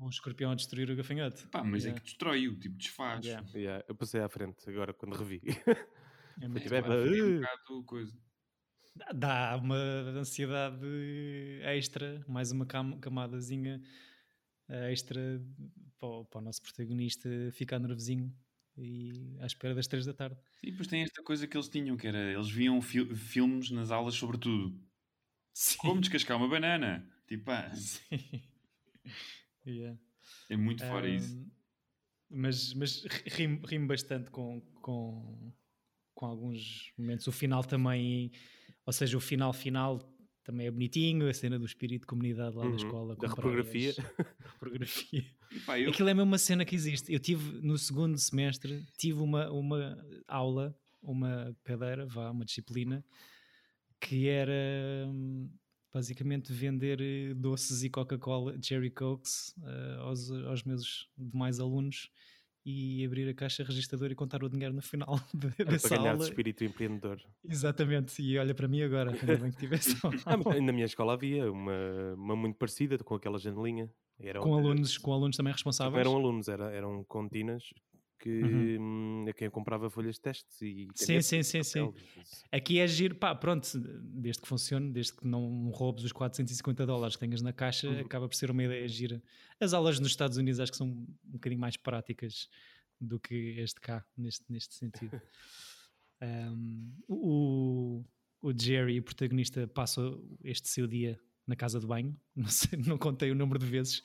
um 0.00 0.08
escorpião 0.08 0.50
a 0.50 0.54
destruir 0.56 0.90
o 0.90 0.96
gafanhoto. 0.96 1.48
Pá, 1.50 1.62
mas 1.62 1.84
Yeah. 1.84 1.90
é 1.96 2.00
que 2.00 2.04
destrói-o, 2.06 2.58
tipo, 2.58 2.76
desfaz. 2.76 3.24
Yeah. 3.24 3.48
Yeah, 3.54 3.84
eu 3.88 3.94
passei 3.94 4.20
à 4.20 4.28
frente 4.28 4.68
agora 4.68 4.92
quando 4.92 5.14
revi. 5.16 5.40
É 6.42 6.48
muito 6.48 6.62
tipo, 6.64 6.74
é 6.74 6.78
É 6.78 6.82
um 6.82 7.36
Uh. 7.36 7.40
bocado 7.40 7.84
coisa. 7.84 8.18
Dá- 8.96 9.12
Dá 9.12 9.56
uma 9.56 9.76
ansiedade 9.76 10.84
extra, 11.62 12.24
mais 12.26 12.50
uma 12.50 12.66
cam- 12.66 12.98
camadazinha 12.98 13.80
extra 14.68 15.40
para 15.98 16.08
o, 16.08 16.24
para 16.24 16.40
o 16.40 16.42
nosso 16.44 16.60
protagonista 16.62 17.28
ficar 17.52 17.78
nervosinho 17.78 18.34
e 18.76 19.36
à 19.40 19.46
espera 19.46 19.74
das 19.74 19.86
três 19.86 20.04
da 20.06 20.12
tarde. 20.14 20.36
E 20.62 20.70
depois 20.70 20.88
tem 20.88 21.02
esta 21.02 21.22
coisa 21.22 21.46
que 21.46 21.56
eles 21.56 21.68
tinham, 21.68 21.96
que 21.96 22.06
era, 22.06 22.32
eles 22.32 22.50
viam 22.50 22.80
fi- 22.82 23.14
filmes 23.14 23.70
nas 23.70 23.90
aulas 23.90 24.14
sobre 24.14 24.38
tudo. 24.38 24.80
Sim. 25.52 25.78
Como 25.78 26.00
descascar 26.00 26.36
uma 26.36 26.48
banana. 26.48 27.08
Tipo, 27.28 27.50
ah, 27.50 27.70
Sim. 27.74 28.42
Yeah. 29.66 29.98
é 30.50 30.56
muito 30.56 30.84
fora 30.84 31.08
isso. 31.08 31.36
Um, 31.36 31.50
Mas, 32.30 32.74
mas 32.74 33.04
rimo, 33.26 33.64
rimo 33.66 33.86
bastante 33.86 34.30
com, 34.30 34.60
com, 34.82 35.52
com 36.14 36.26
alguns 36.26 36.92
momentos. 36.98 37.26
O 37.26 37.32
final 37.32 37.62
também, 37.64 38.32
ou 38.84 38.92
seja, 38.92 39.16
o 39.16 39.20
final 39.20 39.52
final 39.52 39.98
também 40.42 40.66
é 40.66 40.70
bonitinho, 40.70 41.28
a 41.28 41.32
cena 41.34 41.58
do 41.58 41.64
espírito 41.64 42.02
de 42.02 42.06
comunidade 42.06 42.56
lá 42.56 42.64
Uhum, 42.64 42.70
da 42.70 42.76
escola. 42.76 43.16
da 43.16 43.20
com 43.20 43.26
reprografia. 43.28 43.94
reprografia. 44.54 45.24
E 45.54 45.60
pá, 45.60 45.78
eu, 45.78 45.90
Aquilo 45.90 46.08
é 46.08 46.14
mesmo 46.14 46.28
uma 46.30 46.38
cena 46.38 46.64
que 46.64 46.74
existe. 46.74 47.12
Eu 47.12 47.20
tive 47.20 47.60
no 47.60 47.78
segundo 47.78 48.18
semestre, 48.18 48.84
tive 48.98 49.20
uma, 49.20 49.50
uma 49.50 50.04
aula, 50.26 50.76
uma 51.02 51.56
cadeira, 51.62 52.06
vá, 52.06 52.30
uma 52.30 52.44
disciplina, 52.44 53.04
que 54.00 54.28
era 54.28 54.52
hum, 55.08 55.48
basicamente 55.92 56.52
vender 56.52 57.00
eh, 57.00 57.34
doces 57.34 57.82
e 57.84 57.90
Coca-Cola, 57.90 58.56
Cherry 58.60 58.90
Cokes, 58.90 59.54
eh, 59.62 59.96
aos, 60.00 60.30
aos 60.30 60.64
meus 60.64 61.08
demais 61.16 61.60
alunos 61.60 62.10
e 62.66 63.04
abrir 63.04 63.28
a 63.28 63.34
caixa 63.34 63.62
registradora 63.62 64.12
e 64.12 64.16
contar 64.16 64.42
o 64.42 64.48
dinheiro 64.48 64.74
no 64.74 64.82
final 64.82 65.20
de- 65.34 65.52
Era 65.58 65.70
dessa 65.70 65.88
para 65.90 65.98
ganhar 65.98 66.12
aula. 66.12 66.24
espírito 66.24 66.64
empreendedor. 66.64 67.20
Exatamente, 67.44 68.22
e 68.22 68.38
olha 68.38 68.54
para 68.54 68.66
mim 68.66 68.82
agora, 68.82 69.10
ainda 69.12 69.36
bem 69.36 69.50
que 69.52 69.58
tivesse 69.58 69.94
Ah, 70.26 70.36
na 70.60 70.72
minha 70.72 70.86
escola 70.86 71.12
havia 71.12 71.50
uma, 71.52 72.14
uma 72.16 72.34
muito 72.34 72.56
parecida 72.56 72.96
com 72.98 73.14
aquela 73.14 73.38
janelinha. 73.38 73.90
Com 74.40 74.54
alunos, 74.54 74.96
com 74.98 75.12
alunos 75.12 75.36
também 75.36 75.50
Não 75.50 75.54
responsáveis. 75.54 76.00
eram 76.06 76.16
alunos, 76.16 76.48
era, 76.48 76.70
eram 76.72 77.04
continas 77.04 77.64
que 78.18 78.78
hum, 78.80 79.26
a 79.28 79.32
quem 79.34 79.50
comprava 79.50 79.90
folhas 79.90 80.14
de 80.14 80.20
testes 80.22 80.62
e 80.62 80.84
Uhum. 80.86 80.92
Sim, 80.94 81.20
sim, 81.20 81.42
sim, 81.42 81.62
sim. 81.62 81.92
Aqui 82.50 82.78
é 82.78 82.86
giro, 82.86 83.14
pá, 83.16 83.34
pronto, 83.34 83.68
desde 84.02 84.40
que 84.40 84.48
funcione, 84.48 84.92
desde 84.92 85.12
que 85.14 85.26
não 85.26 85.68
roubes 85.70 86.04
os 86.04 86.12
450 86.12 86.86
dólares 86.86 87.16
que 87.16 87.20
tenhas 87.20 87.42
na 87.42 87.52
caixa, 87.52 87.88
Uhum. 87.88 88.00
acaba 88.00 88.26
por 88.28 88.34
ser 88.34 88.50
uma 88.50 88.62
ideia 88.62 88.86
gira. 88.88 89.22
As 89.60 89.74
aulas 89.74 89.98
nos 89.98 90.08
Estados 90.08 90.38
Unidos 90.38 90.58
acho 90.60 90.72
que 90.72 90.78
são 90.78 90.86
um 90.88 91.06
bocadinho 91.24 91.60
mais 91.60 91.76
práticas 91.76 92.48
do 93.00 93.18
que 93.20 93.56
este 93.58 93.80
cá, 93.80 94.06
neste, 94.16 94.44
neste 94.50 94.74
sentido. 94.74 95.10
Um, 96.22 96.92
o, 97.06 98.04
o 98.40 98.52
Jerry, 98.58 98.98
o 98.98 99.02
protagonista, 99.02 99.66
passa 99.68 100.00
este 100.42 100.68
seu 100.68 100.86
dia 100.86 101.18
na 101.46 101.56
casa 101.56 101.78
de 101.80 101.86
banho, 101.86 102.18
não, 102.34 102.48
sei, 102.48 102.78
não 102.78 102.98
contei 102.98 103.30
o 103.30 103.34
número 103.34 103.58
de 103.58 103.66
vezes, 103.66 104.02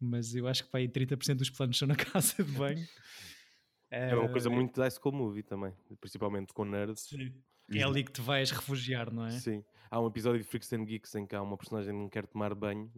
mas 0.00 0.34
eu 0.34 0.46
acho 0.46 0.64
que 0.64 0.72
vai 0.72 0.86
30% 0.88 1.36
dos 1.36 1.50
planos 1.50 1.78
são 1.78 1.88
na 1.88 1.96
casa 1.96 2.42
de 2.42 2.52
banho. 2.52 2.86
É 3.90 4.14
uma 4.14 4.28
coisa 4.28 4.48
Eh, 4.48 4.52
muito 4.52 4.80
da 4.80 4.90
School 4.90 5.14
Movie 5.14 5.42
também, 5.42 5.72
principalmente 6.00 6.52
com 6.52 6.64
nerds. 6.64 7.02
Sim. 7.08 7.32
É 7.72 7.82
ali 7.82 8.04
que 8.04 8.12
te 8.12 8.20
vais 8.20 8.50
refugiar, 8.50 9.10
não 9.12 9.24
é? 9.24 9.30
Sim. 9.30 9.64
Há 9.90 10.00
um 10.00 10.06
episódio 10.08 10.42
de 10.42 10.46
Freaks 10.46 10.72
and 10.72 10.84
Geeks 10.84 11.14
em 11.14 11.26
que 11.26 11.34
há 11.36 11.40
uma 11.40 11.56
personagem 11.56 11.92
que 11.94 11.98
não 11.98 12.08
quer 12.08 12.26
tomar 12.26 12.54
banho 12.54 12.92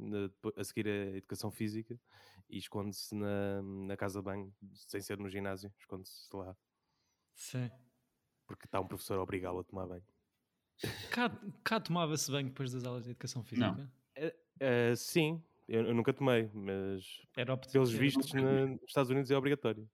a 0.56 0.64
seguir 0.64 0.88
a 0.88 1.16
educação 1.18 1.50
física 1.50 2.00
e 2.48 2.58
esconde-se 2.58 3.14
na, 3.14 3.60
na 3.62 3.96
casa 3.96 4.18
de 4.20 4.24
banho, 4.24 4.52
sem 4.74 5.00
ser 5.00 5.18
no 5.18 5.28
ginásio, 5.28 5.72
esconde-se 5.78 6.34
lá, 6.34 6.56
Sim. 7.34 7.70
porque 8.46 8.64
está 8.64 8.80
um 8.80 8.86
professor 8.88 9.18
a 9.18 9.22
obrigá-lo 9.22 9.60
a 9.60 9.64
tomar 9.64 9.86
banho. 9.86 10.04
Cá, 11.10 11.30
cá 11.64 11.80
tomava-se 11.80 12.30
bem 12.30 12.44
depois 12.46 12.72
das 12.72 12.84
aulas 12.84 13.04
de 13.04 13.10
educação 13.10 13.42
física? 13.42 13.90
Eh, 14.60 14.94
sim, 14.96 15.42
eu, 15.68 15.86
eu 15.86 15.94
nunca 15.94 16.12
tomei, 16.12 16.50
mas 16.54 17.04
Era 17.36 17.56
pelos 17.56 17.90
era- 17.90 17.98
vistos 17.98 18.32
na- 18.32 18.66
nos 18.66 18.82
Estados 18.86 19.10
Unidos 19.10 19.30
é 19.30 19.36
obrigatório. 19.36 19.88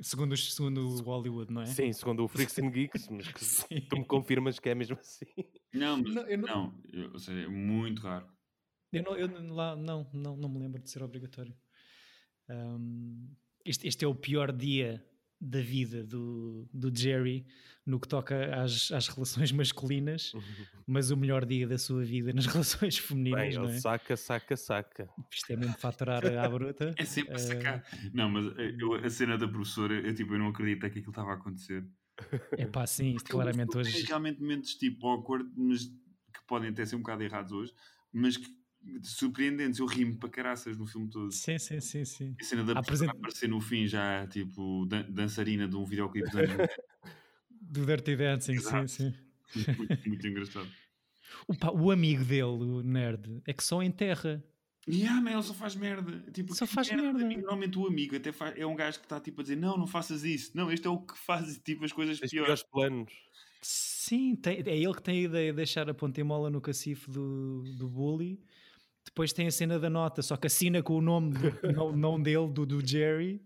Segundo, 0.00 0.36
segundo 0.36 0.86
o 0.86 1.02
Hollywood, 1.02 1.52
não 1.52 1.62
é? 1.62 1.66
Sim, 1.66 1.92
segundo 1.92 2.24
o 2.24 2.28
Freaks 2.28 2.58
and 2.58 2.70
Geeks, 2.70 3.08
mas 3.10 3.28
que 3.32 3.80
tu 3.88 3.96
me 3.98 4.04
confirmas 4.04 4.58
que 4.58 4.68
é 4.68 4.74
mesmo 4.74 4.98
assim. 4.98 5.26
Não, 5.72 5.98
mas, 6.02 6.14
Não, 6.14 6.22
eu 6.28 6.38
não- 6.38 6.48
não, 6.48 6.82
eu- 6.92 7.12
ou 7.12 7.18
seja, 7.18 7.40
é 7.40 7.48
muito 7.48 8.02
raro. 8.02 8.28
Eu, 8.92 9.02
não, 9.02 9.16
eu 9.16 9.54
lá 9.54 9.76
não, 9.76 10.08
não, 10.12 10.36
não 10.36 10.48
me 10.48 10.58
lembro 10.60 10.80
de 10.80 10.88
ser 10.90 11.02
obrigatório. 11.02 11.54
Ahm, 12.48 13.34
este, 13.64 13.86
este 13.86 14.04
é 14.04 14.08
o 14.08 14.14
pior 14.14 14.50
dia 14.52 15.04
da 15.40 15.60
vida 15.60 16.04
do, 16.04 16.68
do 16.72 16.92
Jerry 16.96 17.46
no 17.86 17.98
que 18.00 18.08
toca 18.08 18.54
às, 18.62 18.90
às 18.92 19.08
relações 19.08 19.52
masculinas, 19.52 20.32
mas 20.86 21.10
o 21.10 21.16
melhor 21.16 21.44
dia 21.46 21.66
da 21.66 21.78
sua 21.78 22.04
vida 22.04 22.32
nas 22.32 22.46
relações 22.46 22.98
femininas, 22.98 23.54
Bem, 23.54 23.58
não 23.58 23.68
é? 23.68 23.78
saca, 23.78 24.16
saca, 24.16 24.56
saca. 24.56 25.08
Isto 25.32 25.52
é 25.52 25.56
mesmo 25.56 25.74
faturar 25.78 26.24
à 26.26 26.48
bruta. 26.48 26.94
É 26.98 27.04
sempre 27.04 27.34
a 27.34 27.34
Eh, 27.36 27.38
sacar. 27.38 27.84
Não, 28.12 28.28
mas 28.28 28.46
eh, 28.58 28.76
eu- 28.78 28.94
a 28.94 29.08
cena 29.10 29.38
da 29.38 29.46
professora, 29.48 29.94
eu, 29.94 30.14
tipo, 30.14 30.34
eu 30.34 30.38
não 30.38 30.48
acreditei 30.48 30.90
que 30.90 30.98
aquilo 30.98 31.12
estava 31.12 31.30
a 31.30 31.34
acontecer. 31.34 31.86
É 32.56 32.66
pá, 32.66 32.86
sim, 32.86 33.14
isto 33.14 33.30
claramente 33.30 33.76
hoje. 33.76 34.04
realmente 34.06 34.40
momentos 34.40 34.74
tipo 34.74 35.06
awkward, 35.06 35.48
mas 35.56 35.84
que 35.84 36.44
podem 36.46 36.70
até 36.70 36.84
ser 36.84 36.96
um 36.96 37.00
bocado 37.00 37.22
errados 37.22 37.52
hoje, 37.52 37.72
mas 38.12 38.36
que 38.36 38.48
surpreendentes. 39.02 39.78
Eu 39.80 39.86
rimo 39.86 40.16
para 40.16 40.28
caraças 40.28 40.76
no 40.76 40.86
filme 40.86 41.08
todo. 41.08 41.32
Sim, 41.32 41.58
sim, 41.58 41.80
sim, 41.80 42.04
sim. 42.04 42.36
A 42.40 42.44
cena 42.44 42.64
da 42.64 42.78
apresent- 42.78 43.10
aparecer 43.10 43.48
no 43.48 43.60
fim 43.60 43.86
já, 43.86 44.26
tipo, 44.26 44.86
dan- 44.86 45.06
dançarina 45.10 45.66
de 45.68 45.76
um 45.76 45.84
videoclipe 45.84 46.26
dos 46.28 46.36
anos 46.36 46.50
90. 46.52 46.74
Do 47.60 47.84
Dirty 47.84 48.16
Dancing, 48.16 48.52
Exato. 48.52 48.88
sim, 48.88 49.12
sim. 49.48 49.64
muito, 49.76 50.08
muito 50.08 50.26
engraçado. 50.28 50.68
O, 51.46 51.54
pá, 51.54 51.70
o 51.70 51.90
amigo 51.90 52.24
dele, 52.24 52.42
o 52.44 52.82
nerd, 52.82 53.42
é 53.46 53.52
que 53.52 53.62
só 53.62 53.82
enterra. 53.82 54.42
E 54.86 55.04
ah, 55.06 55.20
man, 55.20 55.32
ele 55.32 55.42
só 55.42 55.52
faz 55.52 55.74
merda. 55.76 56.24
Tipo, 56.32 56.54
Só 56.54 56.66
faz 56.66 56.88
merda. 56.90 57.22
amigo? 57.22 57.42
Normalmente 57.42 57.76
o 57.78 57.86
amigo 57.86 58.16
até 58.16 58.32
faz- 58.32 58.56
é 58.56 58.64
um 58.64 58.74
gajo 58.74 58.98
que 59.00 59.04
está 59.04 59.20
tipo 59.20 59.42
a 59.42 59.44
dizer: 59.44 59.56
Não, 59.56 59.76
não 59.76 59.86
faças 59.86 60.24
isso. 60.24 60.52
Não, 60.54 60.72
este 60.72 60.86
é 60.86 60.90
o 60.90 60.98
que 60.98 61.18
faz 61.18 61.58
tipo 61.58 61.84
as 61.84 61.92
coisas 61.92 62.18
Tens 62.18 62.30
piores. 62.30 62.62
planos. 62.62 63.12
Sim, 63.60 64.34
tem- 64.36 64.62
é 64.64 64.78
ele 64.78 64.94
que 64.94 65.02
tem 65.02 65.18
a 65.18 65.22
ideia 65.24 65.50
de 65.52 65.56
deixar 65.56 65.90
a 65.90 65.92
pontemola 65.94 66.48
no 66.48 66.60
cacifo 66.62 67.10
do, 67.10 67.64
do 67.76 67.86
bully. 67.86 68.40
Depois 69.08 69.32
tem 69.32 69.46
a 69.46 69.50
cena 69.50 69.78
da 69.78 69.88
nota, 69.90 70.22
só 70.22 70.36
que 70.36 70.46
assina 70.46 70.82
com 70.82 70.94
o 70.94 71.00
nome 71.00 71.32
do- 71.32 71.38
não, 71.74 71.96
não 71.96 72.22
dele, 72.22 72.48
do, 72.52 72.64
do 72.66 72.86
Jerry. 72.86 73.42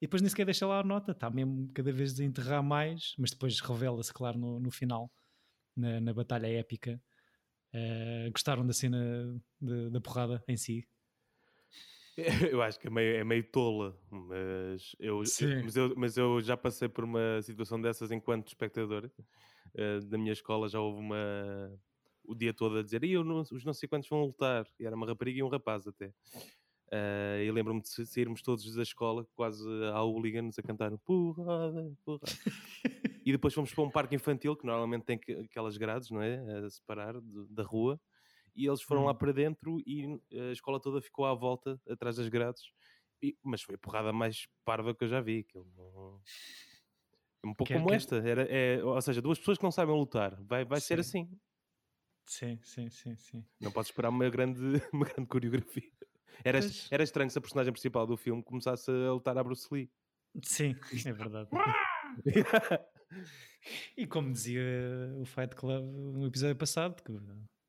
E 0.00 0.06
depois 0.06 0.22
nem 0.22 0.28
sequer 0.30 0.44
deixa 0.46 0.66
lá 0.66 0.80
a 0.80 0.84
nota. 0.84 1.12
Está 1.12 1.28
mesmo 1.28 1.70
cada 1.74 1.92
vez 1.92 2.18
a 2.18 2.24
enterrar 2.24 2.62
mais, 2.62 3.14
mas 3.18 3.30
depois 3.30 3.60
revela-se, 3.60 4.12
claro, 4.12 4.38
no, 4.38 4.58
no 4.58 4.70
final, 4.70 5.10
na, 5.76 6.00
na 6.00 6.14
batalha 6.14 6.46
épica. 6.46 7.00
Eh, 7.72 8.30
gostaram 8.32 8.66
da 8.66 8.72
cena 8.72 8.98
de- 9.60 9.90
da 9.90 10.00
porrada 10.00 10.42
em 10.48 10.56
si? 10.56 10.86
Eu 12.52 12.60
acho 12.62 12.78
que 12.78 12.86
é 12.86 12.90
meio, 12.90 13.16
é 13.16 13.24
meio 13.24 13.44
tola, 13.44 13.96
mas 14.10 14.94
eu, 14.98 15.22
mas, 15.64 15.76
eu, 15.76 15.94
mas 15.96 16.16
eu 16.16 16.40
já 16.40 16.56
passei 16.56 16.88
por 16.88 17.04
uma 17.04 17.40
situação 17.42 17.80
dessas 17.80 18.10
enquanto 18.10 18.48
espectador. 18.48 19.10
eh, 19.74 20.00
da 20.00 20.18
minha 20.18 20.32
escola 20.32 20.68
já 20.68 20.80
houve 20.80 20.98
uma. 21.00 21.16
O 22.24 22.34
dia 22.34 22.52
todo 22.54 22.78
a 22.78 22.82
dizer: 22.82 23.02
"Ih, 23.04 23.12
eu 23.12 23.24
não, 23.24 23.40
os 23.40 23.64
não 23.64 23.72
sei 23.72 23.88
quantos 23.88 24.08
vão 24.08 24.24
lutar. 24.24 24.66
E 24.78 24.84
era 24.86 24.94
uma 24.96 25.06
rapariga 25.06 25.38
e 25.38 25.42
um 25.42 25.48
rapaz 25.48 25.86
até. 25.86 26.12
Eh, 26.92 27.44
e 27.46 27.50
lembro-me 27.52 27.80
de 27.80 27.88
sa- 27.88 28.04
sairmos 28.04 28.42
todos 28.42 28.74
da 28.74 28.82
escola, 28.82 29.24
quase 29.36 29.64
a 29.94 30.02
hooligans, 30.02 30.58
a 30.58 30.62
cantar 30.62 30.96
porrada, 30.98 31.92
porrada. 32.04 32.24
e 33.24 33.30
depois 33.32 33.54
fomos 33.54 33.72
para 33.72 33.84
um 33.84 33.90
parque 33.90 34.14
infantil, 34.16 34.56
que 34.56 34.66
normalmente 34.66 35.04
tem 35.04 35.16
que- 35.18 35.32
aquelas 35.32 35.76
grades, 35.76 36.10
não 36.10 36.20
é? 36.20 36.40
A 36.64 36.68
separar 36.70 37.20
de- 37.20 37.46
da 37.48 37.62
rua. 37.62 38.00
E 38.56 38.66
eles 38.66 38.82
foram 38.82 39.04
lá 39.04 39.12
Uhum. 39.12 39.18
para 39.18 39.32
dentro 39.32 39.78
e 39.86 40.20
a 40.32 40.50
escola 40.52 40.80
toda 40.80 41.00
ficou 41.00 41.24
à 41.26 41.34
volta, 41.34 41.80
atrás 41.88 42.16
das 42.16 42.28
grades. 42.28 42.62
E- 43.22 43.36
mas 43.44 43.62
foi 43.62 43.76
a 43.76 43.78
porrada 43.78 44.12
mais 44.12 44.48
parva 44.64 44.92
que 44.94 45.04
eu 45.04 45.08
já 45.08 45.20
vi. 45.20 45.40
aquilo 45.48 45.68
não- 45.76 46.20
É 47.42 47.46
um 47.46 47.54
pouco 47.54 47.68
Quer- 47.68 47.76
como 47.78 47.88
quer- 47.88 47.94
esta. 47.96 48.16
Era, 48.16 48.42
é, 48.50 48.82
ou 48.84 49.00
seja, 49.00 49.22
duas 49.22 49.38
pessoas 49.38 49.56
que 49.56 49.64
não 49.64 49.70
sabem 49.70 49.94
lutar. 49.94 50.36
Vai, 50.42 50.64
vai 50.64 50.80
ser 50.80 51.02
Sim. 51.04 51.20
assim. 51.22 51.38
Sim, 52.30 52.60
sim, 52.62 52.88
sim, 52.90 53.16
sim. 53.16 53.44
Não 53.60 53.72
podes 53.72 53.88
esperar 53.90 54.08
uma 54.08 54.30
grande, 54.30 54.60
uma 54.94 55.04
grande 55.04 55.26
coreografia. 55.28 55.90
Era, 56.44 56.60
Pois. 56.60 56.86
era 56.88 57.02
estranho 57.02 57.28
se 57.28 57.36
a 57.36 57.40
personagem 57.40 57.72
principal 57.72 58.06
do 58.06 58.16
filme 58.16 58.40
começasse 58.40 58.88
a 58.88 59.12
lutar 59.12 59.36
a 59.36 59.42
Bruce 59.42 59.66
Lee. 59.72 59.90
Sim, 60.44 60.76
é 61.06 61.12
verdade. 61.12 61.50
E 63.96 64.06
como 64.06 64.32
dizia 64.32 64.62
o 65.16 65.24
Fight 65.24 65.56
Club 65.56 65.84
no 65.84 66.26
episódio 66.28 66.54
passado, 66.56 67.02
que 67.02 67.12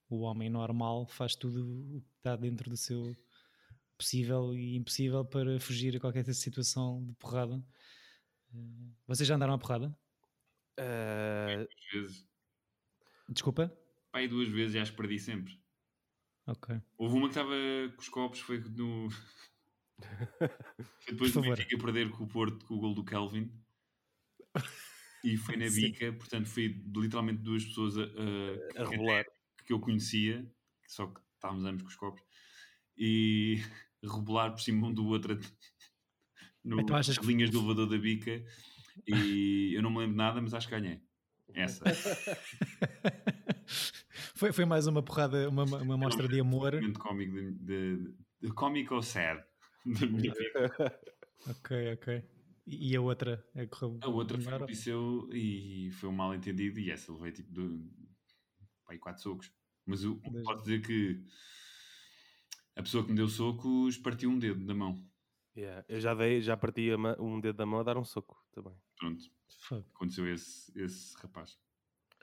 o 0.10 0.20
homem 0.20 0.48
normal 0.50 1.08
faz 1.08 1.36
tudo 1.36 1.98
o 1.98 2.02
que 2.02 2.16
está 2.18 2.36
dentro 2.36 2.70
do 2.70 2.78
seu 2.78 3.16
possível 3.98 4.54
e 4.54 4.76
impossível 4.78 5.26
para 5.26 5.60
fugir 5.60 5.98
a 5.98 6.00
qualquer 6.00 6.24
situação 6.34 7.04
de 7.04 7.14
porrada. 7.16 7.62
Eh, 8.54 8.58
Vocês 9.08 9.28
já 9.28 9.36
andaram 9.36 9.56
a 9.56 9.58
porrada? 9.58 9.98
Ah, 10.78 11.66
Duas 11.92 12.28
Pai, 14.22 14.28
duas 14.28 14.48
vezes 14.50 14.76
e 14.76 14.80
acho 14.80 14.92
que 14.92 14.98
perdi 14.98 15.18
sempre. 15.20 15.60
Ok. 16.46 16.80
Houve 16.98 17.16
uma 17.16 17.28
que 17.28 17.32
estava 17.32 17.54
com 17.96 18.02
os 18.02 18.10
copos, 18.10 18.40
foi 18.40 18.60
no. 18.60 19.10
foi 20.40 20.50
depois 21.14 21.32
do. 21.34 21.42
Benfica 21.42 21.78
perder 21.80 22.10
com 22.12 22.24
o 22.24 22.28
Porto 22.28 22.64
com 22.66 22.76
o 22.76 22.80
gol 22.80 22.94
do 22.94 23.04
Kelvin. 23.04 23.52
E 25.24 25.38
foi 25.38 25.56
na 25.58 25.66
bica, 25.70 26.14
portanto, 26.14 26.46
foi 26.48 26.68
literalmente 26.96 27.42
duas 27.42 27.66
pessoas 27.66 27.98
a, 27.98 28.04
a- 28.04 28.84
a 28.84 28.90
rebolar. 28.90 29.26
que 29.66 29.74
eu 29.74 29.80
conhecia, 29.80 30.46
só 30.88 31.08
que 31.08 31.20
estávamos 31.36 31.66
ambos 31.66 31.82
com 31.84 31.90
os 31.90 31.96
copos, 31.96 32.22
e 32.98 33.60
rebolar 34.04 34.52
por 34.52 34.60
cima 34.62 34.88
um 34.88 34.94
do 34.94 35.06
outro 35.08 35.40
no, 36.64 36.80
Então 36.82 36.96
achas 36.96 37.18
que- 37.18 37.26
linhas 37.26 37.50
do 37.50 37.58
elevador 37.60 37.88
da 37.90 37.98
bica. 37.98 38.44
E 39.08 39.74
eu 39.74 39.82
não 39.82 39.90
me 39.90 40.00
lembro 40.00 40.16
nada, 40.18 40.40
mas 40.42 40.54
acho 40.54 40.68
que 40.68 40.80
ganhei. 40.80 41.02
Essa. 41.54 41.84
Foi, 44.42 44.52
foi 44.52 44.66
mais 44.66 44.88
uma 44.88 45.04
porrada, 45.04 45.48
uma, 45.48 45.64
uma 45.64 45.96
mostra 45.98 46.28
de 46.28 46.40
amor. 46.40 46.74
momento 46.74 47.00
cómico 47.00 47.32
de, 47.36 47.52
de, 47.52 48.16
de 48.42 48.52
cómico 48.54 48.96
ou 48.96 49.04
sad 49.04 49.40
da 49.86 50.08
minha 50.08 50.34
vida. 50.34 51.00
Ok, 51.48 51.94
ok. 51.94 52.24
E 52.66 52.92
e 52.92 52.96
a 52.96 53.02
outra? 53.02 53.46
É 53.54 53.66
que 53.66 53.68
correu 53.68 54.00
A 54.02 54.08
outra 54.10 54.42
foi 54.42 54.58
no 54.58 54.66
Liceu 54.66 55.30
e 55.32 55.92
foi 55.92 56.10
um 56.10 56.14
mal 56.14 56.34
entendido 56.34 56.80
e 56.80 56.90
essa 56.90 57.14
levei 57.14 57.32
tipo 57.34 57.52
de 57.54 57.88
pai, 58.84 58.98
quatro 58.98 59.22
socos. 59.22 59.52
Mas 59.86 60.04
o 60.04 60.16
Dois. 60.16 60.44
posso 60.44 60.64
dizer 60.64 60.82
que 60.82 61.24
a 62.76 62.82
pessoa 62.82 63.04
que 63.04 63.12
me 63.12 63.18
deu 63.18 63.28
socos 63.28 63.96
partiu 64.00 64.32
um 64.32 64.40
dedo 64.40 64.66
da 64.66 64.74
mão. 64.74 65.08
Yeah, 65.56 65.86
Eu 65.88 66.00
já 66.00 66.16
dei, 66.16 66.42
já 66.42 66.58
parti 66.58 66.90
um 67.20 67.40
dedo 67.40 67.58
da 67.58 67.66
mão 67.66 67.82
a 67.82 67.84
dar 67.84 67.98
um 67.98 68.06
soco 68.06 68.44
também. 68.52 68.74
Pronto, 68.98 69.24
Fogo. 69.60 69.86
aconteceu 69.94 70.28
esse, 70.34 70.72
esse 70.80 71.16
rapaz. 71.18 71.60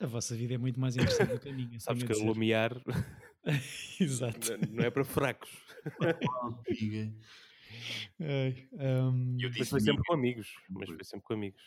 A 0.00 0.06
vossa 0.06 0.34
vida 0.36 0.54
é 0.54 0.58
muito 0.58 0.78
mais 0.78 0.96
interessante 0.96 1.32
do 1.32 1.40
que 1.40 1.48
a 1.48 1.52
minha. 1.52 1.78
Sabes 1.80 2.04
que 2.04 2.12
a 2.12 2.16
lumiar 2.16 2.72
Exato. 4.00 4.56
não 4.70 4.84
é 4.84 4.90
para 4.90 5.04
fracos. 5.04 5.50
Ai, 8.20 8.68
hum, 8.72 9.36
Eu 9.40 9.48
Mas 9.56 9.56
disse 9.56 9.70
foi 9.70 9.80
sempre 9.80 10.04
com 10.04 10.14
amigos. 10.14 10.48
Mas 10.70 10.88
foi 10.88 11.04
sempre 11.04 11.24
com 11.26 11.34
amigos. 11.34 11.62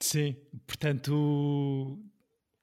sim, 0.00 0.34
portanto, 0.66 1.98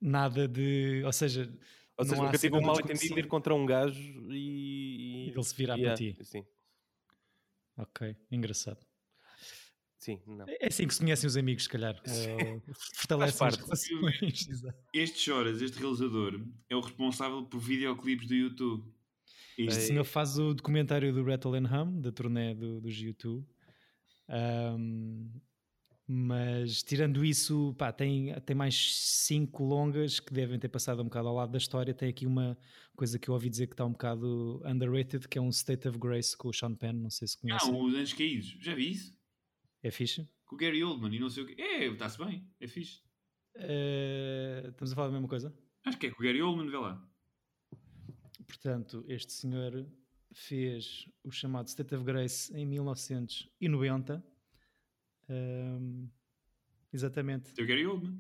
nada 0.02 0.48
de. 0.48 1.04
Ou 1.06 1.14
seja, 1.14 1.52
Ou 1.98 2.06
seja, 2.06 2.16
não 2.18 2.26
nunca 2.26 2.38
tive 2.38 2.56
um 2.56 2.60
cena 2.60 2.68
mal 2.68 2.76
do 2.76 2.82
entendido 2.82 3.14
de 3.16 3.20
ir 3.22 3.28
contra 3.28 3.54
um 3.56 3.66
gajo 3.66 4.32
e. 4.32 5.28
E 5.28 5.30
ele 5.32 5.44
se 5.44 5.56
virar 5.56 5.78
Yeah, 5.78 5.96
para 5.98 6.14
ti. 6.14 6.26
Sim, 6.26 6.46
Ok, 7.78 8.16
engraçado. 8.32 8.86
Sim, 9.98 10.20
não. 10.28 10.46
É 10.48 10.68
assim 10.68 10.88
que 10.88 10.94
se 10.94 11.00
conhecem 11.00 11.28
os 11.28 11.36
amigos, 11.38 11.64
se 11.64 11.70
calhar. 11.70 12.00
Eh, 12.06 12.60
Fortalecem 12.96 13.34
as 13.48 13.56
parte. 13.58 13.62
relações. 13.64 14.48
Exato. 14.50 14.78
Este 14.94 15.20
Choras, 15.20 15.62
este 15.62 15.80
realizador, 15.80 16.40
é 16.70 16.76
o 16.76 16.80
responsável 16.82 17.44
por 17.46 17.60
videoclipes 17.60 18.28
do 18.28 18.36
YouTube. 18.36 18.84
Este 19.58 19.82
senhor 19.82 20.04
faz 20.04 20.38
o 20.38 20.54
documentário 20.54 21.12
do 21.12 21.24
Rattle 21.24 21.56
and 21.58 21.66
Hum, 21.72 22.00
da 22.02 22.12
turnê 22.12 22.54
do, 22.54 22.80
dos 22.80 22.96
YouTube. 22.96 23.44
Ahm, 24.30 25.30
mas 26.10 26.84
tirando 26.84 27.26
isso, 27.26 27.74
pá, 27.78 27.92
tem, 27.92 28.34
tem 28.46 28.56
mais 28.56 28.76
cinco 28.96 29.64
longas 29.66 30.20
que 30.22 30.34
devem 30.34 30.58
ter 30.60 30.70
passado 30.70 31.02
um 31.02 31.06
bocado 31.06 31.28
ao 31.28 31.36
lado 31.36 31.52
da 31.52 31.58
história. 31.58 31.94
Tem 31.94 32.08
aqui 32.10 32.26
uma 32.26 32.58
coisa 32.96 33.20
que 33.20 33.30
eu 33.30 33.34
ouvi 33.34 33.50
dizer 33.50 33.68
que 33.68 33.74
está 33.74 33.86
um 33.86 33.92
bocado 33.92 34.62
underrated, 34.66 35.28
que 35.28 35.38
é 35.38 35.42
um 35.42 35.50
State 35.50 35.88
of 35.88 35.98
Grace 35.98 36.38
com 36.38 36.48
o 36.50 36.54
Sean 36.54 36.76
Penn. 36.76 36.94
Não 36.94 37.10
sei 37.10 37.28
se 37.28 37.36
Ah, 37.38 37.42
conhecem. 37.42 37.82
os 37.84 37.94
Anjos 37.94 38.14
Caídos. 38.14 38.58
Já 38.62 38.74
vi 38.76 38.92
isso? 38.92 39.17
É 39.84 39.92
fixe? 39.92 40.28
Com 40.46 40.56
o 40.56 40.58
Gary 40.58 40.84
Oldman 40.84 41.14
e 41.16 41.20
não 41.20 41.30
sei 41.30 41.44
o 41.44 41.48
quê. 41.48 41.56
É, 41.62 41.86
está-se 41.86 42.18
bem. 42.18 42.48
É 42.60 42.68
fixe. 42.68 43.02
Eh, 43.56 44.66
estamos 44.70 44.92
a 44.92 44.96
falar 44.96 45.08
da 45.08 45.14
mesma 45.14 45.28
coisa? 45.28 45.54
Acho 45.86 45.98
que 45.98 46.08
é 46.08 46.12
com 46.12 46.22
o 46.22 46.26
Gary 46.26 46.42
Oldman, 46.42 46.70
vê 46.70 46.78
lá. 46.78 47.10
Portanto, 48.46 49.04
este 49.08 49.34
senhor 49.34 49.86
fez 50.34 51.08
o 51.24 51.32
chamado 51.32 51.68
State 51.68 51.94
of 51.96 52.04
Grace 52.04 52.54
em 52.56 52.66
1990. 52.66 54.24
Ahm, 55.30 56.08
exatamente. 56.94 57.54
Tem 57.54 57.66
o 57.66 57.68
Gary 57.68 57.86
Oldman. 57.86 58.20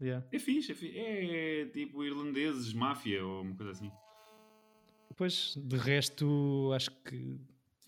yeah. 0.00 0.26
É 0.32 0.38
fixe, 0.38 0.72
é 0.72 0.74
fixe. 0.74 0.98
É 0.98 1.66
tipo 1.66 2.04
irlandeses, 2.04 2.72
máfia 2.72 3.24
ou 3.24 3.42
uma 3.42 3.54
coisa 3.56 3.72
assim. 3.72 3.90
Pois, 5.16 5.54
de 5.56 5.76
resto, 5.76 6.70
acho 6.74 6.90
que 7.02 7.38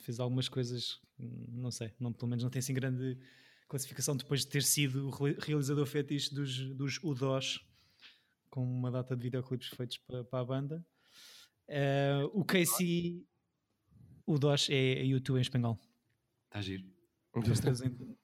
fez 0.01 0.19
algumas 0.19 0.49
coisas, 0.49 1.01
não 1.19 1.71
sei, 1.71 1.93
não, 1.99 2.13
pelo 2.13 2.29
menos 2.29 2.43
não 2.45 2.51
tem 2.51 2.61
assim 2.61 2.75
grande 2.75 3.19
classificação 3.69 4.17
depois 4.17 4.41
de 4.43 4.49
ter 4.49 4.63
sido 4.63 5.09
o 5.09 5.11
re- 5.11 5.37
realizador 5.41 5.85
fetiche 5.87 6.35
dos, 6.35 6.59
dos 6.75 6.99
U2, 7.01 7.61
com 8.51 8.65
uma 8.65 8.91
data 8.91 9.15
de 9.17 9.23
videoclipes 9.23 9.69
feitos 9.69 9.99
para, 9.99 10.25
para 10.25 10.41
a 10.41 10.45
banda. 10.45 10.87
Eh, 11.69 12.23
o 12.33 12.45
Casey, 12.45 13.27
U2 14.27 14.71
é 14.73 15.03
U2 15.05 15.37
em 15.37 15.41
espanhol. 15.43 15.79
Está 16.47 16.61
giro. 16.63 16.85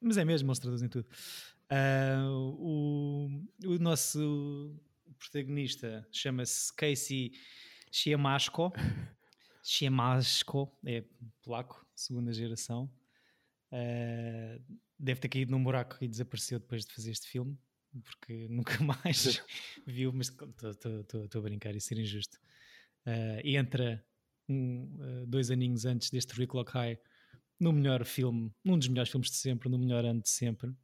Mas 0.01 0.17
é 0.17 0.25
mesmo, 0.25 0.49
eles 0.49 0.59
traduzem 0.59 0.89
tudo. 0.89 1.07
Ah, 1.69 2.27
o, 2.31 3.29
o 3.67 3.79
nosso 3.79 4.75
protagonista 5.19 6.07
chama-se 6.11 6.75
Casey 6.75 7.33
Siemasko. 7.93 8.73
Siemasko, 9.63 10.71
é 10.87 11.05
polaco, 11.43 11.84
segunda 11.95 12.33
geração. 12.33 12.91
Ah, 13.73 14.59
deve 14.99 15.21
ter 15.21 15.29
caído 15.29 15.51
num 15.51 15.63
buraco 15.63 15.97
e 16.01 16.09
desapareceu 16.09 16.59
depois 16.61 16.85
de 16.85 16.93
fazer 16.95 17.11
este 17.11 17.29
filme, 17.29 17.59
porque 18.03 18.47
nunca 18.79 18.83
mais 18.85 19.43
viu, 19.87 20.13
mas 20.13 20.29
estou 20.29 21.39
a 21.39 21.43
brincar 21.43 21.75
e 21.75 21.81
ser 21.81 21.99
injusto. 21.99 22.39
Ah, 23.07 23.41
entra 23.45 24.05
um, 24.49 24.89
ah, 25.01 25.25
dois 25.27 25.51
aninhos 25.51 25.85
antes 25.85 26.11
deste 26.11 26.33
Rick 26.35 26.55
Lock 26.55 26.71
High 26.73 26.99
no 27.61 27.73
melhor 27.73 28.05
filme, 28.05 28.53
num 28.65 28.79
dos 28.79 28.89
melhores 28.89 29.11
filmes 29.11 29.31
de 29.31 29.37
sempre, 29.37 29.69
no 29.69 29.79
melhor 29.79 30.05
ano 30.05 30.21
de 30.21 30.29
sempre, 30.29 30.75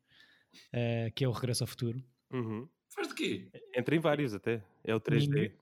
eh, 0.73 1.11
que 1.15 1.25
é 1.25 1.29
o 1.29 1.33
Regresso 1.33 1.65
ao 1.65 1.67
Futuro. 1.67 2.03
Uhum. 2.33 2.69
Faz 2.95 3.09
de 3.09 3.15
quê? 3.15 3.51
Entra 3.77 3.97
em 3.97 3.99
vários 3.99 4.33
até. 4.33 4.63
É 4.85 4.95
o 4.95 5.01
3D. 5.01 5.27
Ninguém- 5.29 5.53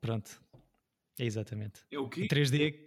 Pronto. 0.00 0.42
É 1.18 1.24
exatamente. 1.24 1.80
É 1.90 1.98
o 1.98 2.04
O 2.04 2.08
quê? 2.10 2.26
3D, 2.28 2.86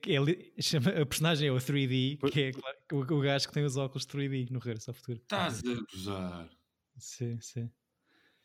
é 0.58 0.62
chama, 0.62 0.90
a 0.92 1.06
personagem 1.06 1.48
é 1.48 1.52
o 1.52 1.58
3D, 1.58 2.18
Pois. 2.20 2.32
que 2.34 2.42
é 2.42 2.52
claro, 2.52 2.78
o, 2.94 2.98
o 2.98 3.22
gajo 3.22 3.48
que 3.48 3.54
tem 3.54 3.64
os 3.64 3.76
óculos 3.78 4.06
3D 4.06 4.50
no 4.52 4.60
Regresso 4.60 4.92
ao 4.92 4.94
Futuro. 4.94 5.18
Estás 5.20 5.60
a 5.66 5.86
gozar. 5.92 6.50
Sim, 6.98 7.40
sim. 7.42 7.72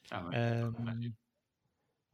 Tá 0.09 0.23
bem. 0.23 1.15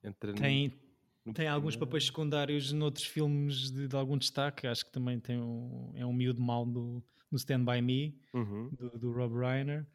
Entra 0.02 0.32
no- 0.32 0.38
tem, 0.38 0.80
no 1.24 1.32
tem 1.34 1.46
alguns 1.46 1.76
papéis 1.76 2.06
secundários 2.06 2.72
noutros 2.72 3.04
filmes 3.04 3.70
de, 3.70 3.86
de 3.88 3.96
algum 3.96 4.16
destaque. 4.18 4.66
Acho 4.66 4.86
que 4.86 4.92
também 4.92 5.20
tem 5.20 5.38
um, 5.38 5.92
é 5.94 6.04
um 6.06 6.12
miúdo 6.12 6.40
mau 6.40 6.64
no, 6.64 7.04
no 7.30 7.36
Stand 7.36 7.64
By 7.64 7.80
Me, 7.82 8.18
Uhum. 8.32 8.70
do, 8.70 8.98
do 8.98 9.12
Rob 9.12 9.34
Reiner. 9.38 9.86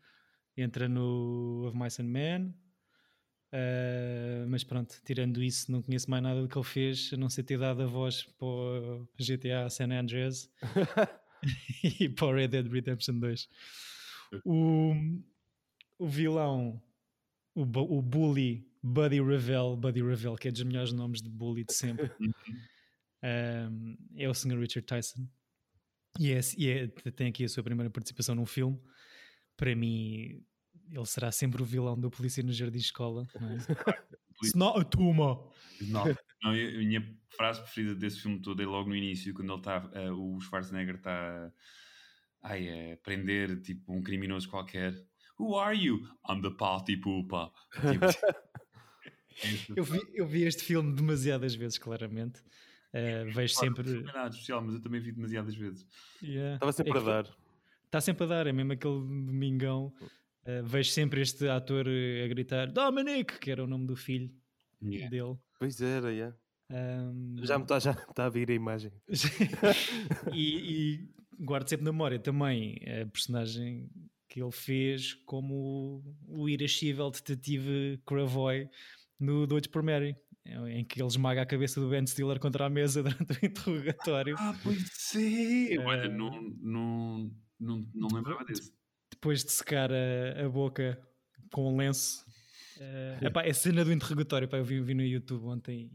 Entra 0.56 0.88
no 0.88 1.66
Of 1.68 1.78
Mice 1.78 2.02
and 2.02 2.06
Men. 2.08 2.56
Ah, 3.56 4.46
mas 4.50 4.66
pronto, 4.66 5.02
tirando 5.06 5.42
isso, 5.42 5.72
não 5.72 5.82
conheço 5.82 6.12
mais 6.12 6.22
nada 6.22 6.42
do 6.42 6.48
que 6.50 6.58
ele 6.58 6.66
fez, 6.66 7.12
a 7.14 7.18
não 7.18 7.30
ser 7.30 7.44
ter 7.44 7.58
dado 7.58 7.82
a 7.84 7.86
voz 7.86 8.24
para 8.38 8.46
o 8.46 9.08
GTA 9.18 9.70
San 9.70 9.92
Andreas 9.92 10.50
e 12.02 12.10
para 12.10 12.28
o 12.28 12.34
Red 12.34 12.50
Dead 12.50 12.68
Redemption 12.68 13.18
2. 13.18 13.48
O, 14.44 14.94
o 15.98 16.06
vilão, 16.06 16.82
o, 17.56 17.62
o 17.62 18.02
bully 18.02 18.68
Buddy 18.84 19.22
Revell, 19.22 19.78
Buddy 19.78 20.04
Revell, 20.04 20.36
que 20.36 20.50
é 20.50 20.52
dos 20.52 20.64
melhores 20.64 20.92
nomes 20.92 21.22
de 21.22 21.30
bully 21.30 21.64
de 21.64 21.74
sempre, 21.74 22.12
um, 23.24 23.98
é 24.18 24.28
o 24.28 24.34
Sr. 24.34 24.60
Richard 24.60 24.86
Tyson. 24.86 25.26
E, 26.20 26.32
é, 26.34 26.40
e 26.58 26.70
é- 26.70 26.88
tem 27.12 27.28
aqui 27.28 27.46
a 27.46 27.50
sua 27.50 27.64
primeira 27.64 27.90
participação 27.90 28.36
num 28.36 28.46
filme. 28.46 28.78
Para 29.56 29.74
mim, 29.76 30.44
ele 30.92 31.06
será 31.06 31.32
sempre 31.32 31.62
o 31.62 31.66
vilão 31.66 32.00
da 32.00 32.10
polícia 32.10 32.44
no 32.44 32.52
jardim 32.54 32.78
de 32.80 32.86
escola. 32.86 33.28
Não 33.40 33.50
é? 33.50 33.58
It's 34.44 34.54
not 34.54 34.80
a 34.80 34.84
tumor. 34.84 35.52
Não, 35.82 36.04
não, 36.44 36.56
eu- 36.56 36.76
a 36.76 36.84
minha 36.84 37.18
frase 37.36 37.62
preferida 37.62 37.96
desse 37.96 38.20
filme 38.22 38.40
todo 38.42 38.62
é 38.62 38.66
logo 38.66 38.90
no 38.90 38.96
início, 38.96 39.34
quando 39.34 39.52
ele 39.52 39.60
está, 39.60 39.90
eh, 39.94 40.12
o 40.12 40.40
Schwarzenegger 40.42 40.96
está 40.96 41.52
ai, 42.42 42.94
a 42.94 42.98
prender 42.98 43.62
tipo, 43.62 43.94
um 43.94 44.02
criminoso 44.04 44.50
qualquer. 44.50 44.94
Who 45.40 45.58
are 45.58 45.76
you? 45.78 46.08
I'm 46.30 46.42
the 46.42 46.52
party 46.52 46.98
pooper. 46.98 47.50
Tipo, 47.74 48.06
essa 48.06 48.46
Eu 49.76 49.84
vi, 49.84 50.02
eu 50.14 50.28
vi 50.28 50.44
este 50.44 50.64
filme 50.64 50.94
demasiadas 50.96 51.56
vezes, 51.56 51.78
claramente. 51.78 52.40
Uh, 52.94 53.26
vejo 53.34 53.54
frase 53.54 53.54
sempre. 53.56 53.94
Não 54.02 54.10
é 54.10 54.14
nada 54.14 54.30
especial, 54.30 54.62
mas 54.62 54.76
eu 54.76 54.82
também 54.82 55.02
vi 55.02 55.12
demasiadas 55.12 55.56
vezes. 55.56 55.86
Yeah. 56.24 56.56
Estava 56.56 56.72
sempre 56.72 56.98
É 56.98 57.02
a 57.02 57.04
dar. 57.04 57.38
Está 57.86 58.02
sempre 58.02 58.24
a 58.24 58.28
dar, 58.28 58.48
é 58.48 58.54
mesmo 58.54 58.72
aquele 58.72 59.00
domingão. 59.02 59.94
Uh, 60.48 60.64
vejo 60.64 60.92
sempre 60.92 61.22
este 61.22 61.48
ator 61.48 61.88
uh, 61.88 62.24
a 62.24 62.28
gritar 62.28 62.72
Dominic, 62.72 63.40
que 63.40 63.50
era 63.52 63.64
o 63.64 63.68
nome 63.68 63.88
do 63.88 63.96
filho 63.96 64.32
Yeah. 64.84 65.10
dele. 65.10 65.38
Pois 65.58 65.82
era, 65.82 66.12
yeah. 66.12 66.36
Um, 66.72 67.38
já 67.44 67.58
me 67.58 67.64
está 67.64 67.80
já 67.80 67.94
tá 67.94 68.26
a 68.26 68.30
vir 68.30 68.52
a 68.52 68.54
imagem. 68.54 68.92
e, 70.34 70.40
e 71.00 71.10
guardo 71.44 71.68
sempre 71.68 71.86
na 71.86 71.92
memória 71.92 72.20
também 72.20 72.78
a 73.02 73.06
personagem 73.08 73.90
que 74.30 74.42
ele 74.42 74.52
fez 74.52 75.14
como 75.26 76.04
o, 76.28 76.42
o 76.44 76.50
irascível 76.50 77.10
detetive 77.10 78.00
Cravoy 78.06 78.70
no 79.20 79.48
Doidos 79.48 79.70
por 79.70 79.82
Mary, 79.82 80.16
em 80.68 80.84
que 80.84 81.02
ele 81.02 81.08
esmaga 81.08 81.42
a 81.42 81.46
cabeça 81.46 81.80
do 81.80 81.90
Ben 81.90 82.06
Stiller 82.06 82.40
contra 82.40 82.66
a 82.66 82.70
mesa 82.70 83.02
durante 83.04 83.32
o 83.32 83.46
interrogatório. 83.46 84.36
Ah, 84.38 84.56
pois 84.62 85.16
é! 85.16 85.80
Olha, 85.80 86.06
Eh, 86.06 86.10
não, 86.10 86.42
não, 86.62 87.32
não, 87.60 87.88
não 87.94 88.08
lembrava 88.14 88.44
desse. 88.44 88.72
Depois 89.26 89.44
de 89.44 89.52
secar 89.52 89.90
a, 89.92 90.46
a 90.46 90.48
boca 90.48 91.00
com 91.52 91.74
um 91.74 91.78
lenço. 91.78 92.24
Eh, 92.80 93.18
epá, 93.24 93.42
a 93.42 93.54
cena 93.56 93.84
do 93.84 93.92
interrogatório, 93.92 94.48
pá, 94.48 94.58
eu 94.58 94.64
vi, 94.64 94.80
vi 94.82 94.94
no 94.94 95.02
YouTube 95.02 95.46
ontem 95.46 95.90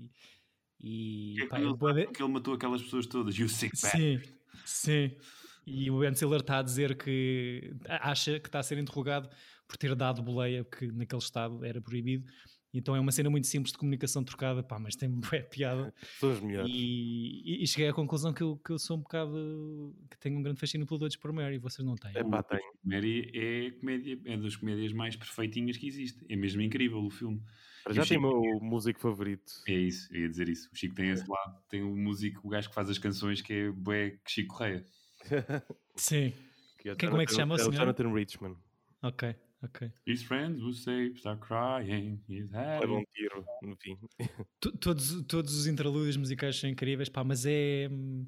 e, 0.81 1.37
e 1.37 1.41
É 1.41 1.45
é 1.45 1.61
ele 1.61 2.07
que 2.09 2.23
ele 2.23 2.33
matou 2.33 2.55
aquelas 2.55 2.83
pessoas 2.83 3.07
todas. 3.07 3.39
You 3.39 3.49
sick 3.49 3.71
bastard. 3.81 4.19
Sim, 4.27 4.33
sim. 4.65 5.17
E 5.65 5.89
o 5.93 6.01
Ben 6.01 6.13
Stiller 6.13 6.41
está 6.41 6.59
a 6.59 6.63
dizer 6.63 6.97
que 6.97 7.73
acha 7.87 8.41
que 8.41 8.49
está 8.49 8.59
a 8.59 8.63
ser 8.65 8.79
interrogado 8.79 9.29
por 9.69 9.77
ter 9.77 9.95
dado 9.95 10.23
boleia, 10.23 10.65
porque 10.65 10.91
naquele 10.91 11.23
estado 11.23 11.65
era 11.65 11.81
proibido. 11.81 12.27
Então 12.73 12.95
é 12.95 13.01
uma 13.01 13.11
cena 13.11 13.29
muito 13.29 13.47
simples 13.49 13.73
de 13.73 13.79
comunicação 13.79 14.23
trocada, 14.23 14.63
pá, 14.63 14.79
mas 14.79 14.95
tem 14.95 15.09
bué 15.35 15.43
piada. 15.43 15.93
São 16.21 16.31
os 16.33 16.41
melhores. 16.41 16.71
E, 16.73 17.43
e- 17.45 17.65
e 17.65 17.67
cheguei 17.67 17.89
à 17.89 17.93
conclusão 17.93 18.33
que 18.33 18.43
eu, 18.43 18.57
que 18.59 18.71
eu 18.71 18.79
sou 18.79 18.97
um 18.97 19.01
bocado. 19.01 19.95
que 20.11 20.19
tenho 20.19 20.39
um 20.39 20.43
grande 20.43 20.61
fascínio 20.61 20.87
pelo 20.87 20.99
Doidos 20.99 21.17
por 21.17 21.33
Mary, 21.33 21.57
e 21.57 21.59
vocês 21.59 21.85
não 21.85 21.97
têm. 21.97 22.13
É 22.15 22.23
pá, 22.23 22.39
O 22.41 22.43
tem. 22.45 22.61
Mary 22.85 23.31
é, 23.35 23.71
comédia, 23.73 24.19
é 24.25 24.37
das 24.37 24.55
comédias 24.57 24.93
mais 24.93 25.17
perfeitinhas 25.17 25.77
que 25.77 25.87
existe. 25.89 26.25
É 26.29 26.37
mesmo 26.37 26.63
incrível 26.63 26.99
o 27.05 27.11
filme. 27.11 27.43
Para 27.83 27.95
Já 27.95 28.03
o 28.03 28.07
tem 28.07 28.19
o 28.19 28.21
meu 28.21 28.43
músico 28.61 29.01
favorito. 29.01 29.53
É 29.67 29.73
isso, 29.73 30.15
eu 30.15 30.21
ia 30.21 30.29
dizer 30.29 30.49
isso. 30.49 30.69
O 30.73 30.77
Chico 30.77 30.95
tem 30.95 31.09
esse 31.11 31.29
lado, 31.29 31.59
tem 31.69 31.83
o 31.83 31.97
músico, 31.97 32.47
o 32.47 32.51
gajo 32.51 32.69
que 32.69 32.75
faz 32.75 32.89
as 32.91 32.99
canções, 32.99 33.41
que 33.41 33.53
é 33.53 33.71
bué 33.73 34.19
Chico 34.29 34.55
Correia. 34.55 34.85
Sim, 35.97 36.33
Que 36.79 36.91
é 36.91 36.93
o 36.93 36.97
Quem- 36.97 37.09
como 37.09 37.21
é 37.23 37.25
que 37.27 37.33
se 37.33 37.37
chama 37.39 37.55
o 37.55 37.59
é 37.59 37.61
o 37.61 37.65
senhor? 37.65 37.75
Jonathan 37.81 38.13
Richman. 38.13 38.57
ok, 39.03 39.35
ok. 39.63 39.91
His 40.07 40.23
friends 40.23 40.63
will 40.63 40.73
say, 40.75 41.13
start 41.17 41.41
crying, 41.41 42.23
he's 42.29 42.51
Leva 42.51 42.77
happy. 42.85 42.87
um 42.93 43.05
tiro 43.15 43.45
no 43.63 43.77
fim. 43.77 43.99
To- 44.61 44.73
Todos, 44.79 45.23
todos 45.27 45.55
os 45.55 45.67
interlúdios 45.67 46.17
musicais 46.17 46.59
são 46.59 46.69
incríveis, 46.71 47.09
pá, 47.09 47.23
mas 47.25 47.45
é. 47.47 47.89
hum, 47.91 48.27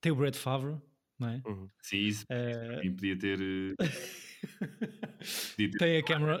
Tem 0.00 0.10
o 0.12 0.16
Brad 0.16 0.34
Favre, 0.34 0.76
não 1.18 1.28
é? 1.28 1.42
Uhum. 1.46 1.68
Sim, 1.80 1.98
isso 1.98 2.26
também 2.26 2.92
podia 2.94 3.16
ter... 3.18 3.38
eh, 3.40 3.74
podia 5.56 5.70
ter 5.70 5.78
Tem 5.78 5.96
a 5.98 6.02
Cameron, 6.04 6.38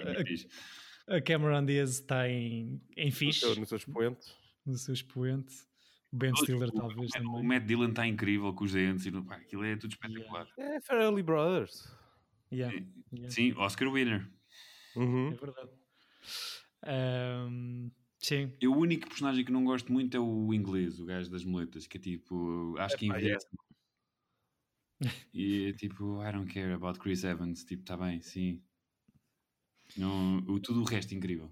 a, 1.08 1.16
a 1.16 1.20
Cameron 1.22 1.64
Diaz 1.64 1.90
está 1.90 2.28
em, 2.28 2.80
em 2.96 3.10
fixe, 3.10 3.44
no 3.58 3.66
seu 3.66 3.76
expoente. 3.76 4.26
no 4.66 4.76
seu 4.76 4.94
expoente. 4.94 5.54
O 6.12 6.16
Ben 6.16 6.34
Stiller, 6.36 6.68
O- 6.68 6.72
talvez 6.72 7.08
o, 7.10 7.12
também. 7.12 7.40
O 7.40 7.42
Matt 7.42 7.64
Dillon 7.64 7.88
está 7.88 8.06
incrível 8.06 8.52
com 8.52 8.64
os 8.64 8.72
dentes, 8.72 9.06
e, 9.06 9.10
pá, 9.22 9.36
aquilo 9.36 9.64
é 9.64 9.76
tudo 9.76 9.92
espetacular. 9.92 10.46
É 10.58 10.80
Fairly 10.80 11.22
Brothers. 11.22 11.90
Yeah, 12.52 12.70
Sim. 12.70 12.92
yeah, 13.12 13.28
Sim, 13.30 13.52
Oscar 13.56 13.90
winner. 13.90 14.28
Uhum. 14.94 15.32
é 15.32 15.34
verdade. 15.36 15.70
Ahm, 16.82 17.90
sim, 18.18 18.52
Eu, 18.60 18.72
o 18.72 18.78
único 18.78 19.08
personagem 19.08 19.44
que 19.44 19.52
não 19.52 19.64
gosto 19.64 19.92
muito 19.92 20.16
é 20.16 20.20
o 20.20 20.54
inglês, 20.54 20.98
o 21.00 21.04
gajo 21.06 21.30
das 21.30 21.44
moletas, 21.44 21.86
que 21.86 21.98
é 21.98 22.00
tipo, 22.00 22.76
acho 22.78 22.96
que 22.96 23.06
Epá, 23.06 23.18
envelhece. 23.18 23.46
E 25.34 25.68
é 25.68 25.72
tipo, 25.74 26.22
I 26.26 26.32
don't 26.32 26.50
care 26.52 26.72
about 26.72 26.98
Chris 26.98 27.22
Evans, 27.24 27.64
tipo, 27.64 27.82
está 27.82 27.96
bem, 27.98 28.20
sim. 28.22 28.62
Não, 29.96 30.36
o, 30.48 30.60
tudo 30.60 30.82
o 30.82 30.84
resto 30.84 31.14
é 31.14 31.16
incrível. 31.16 31.50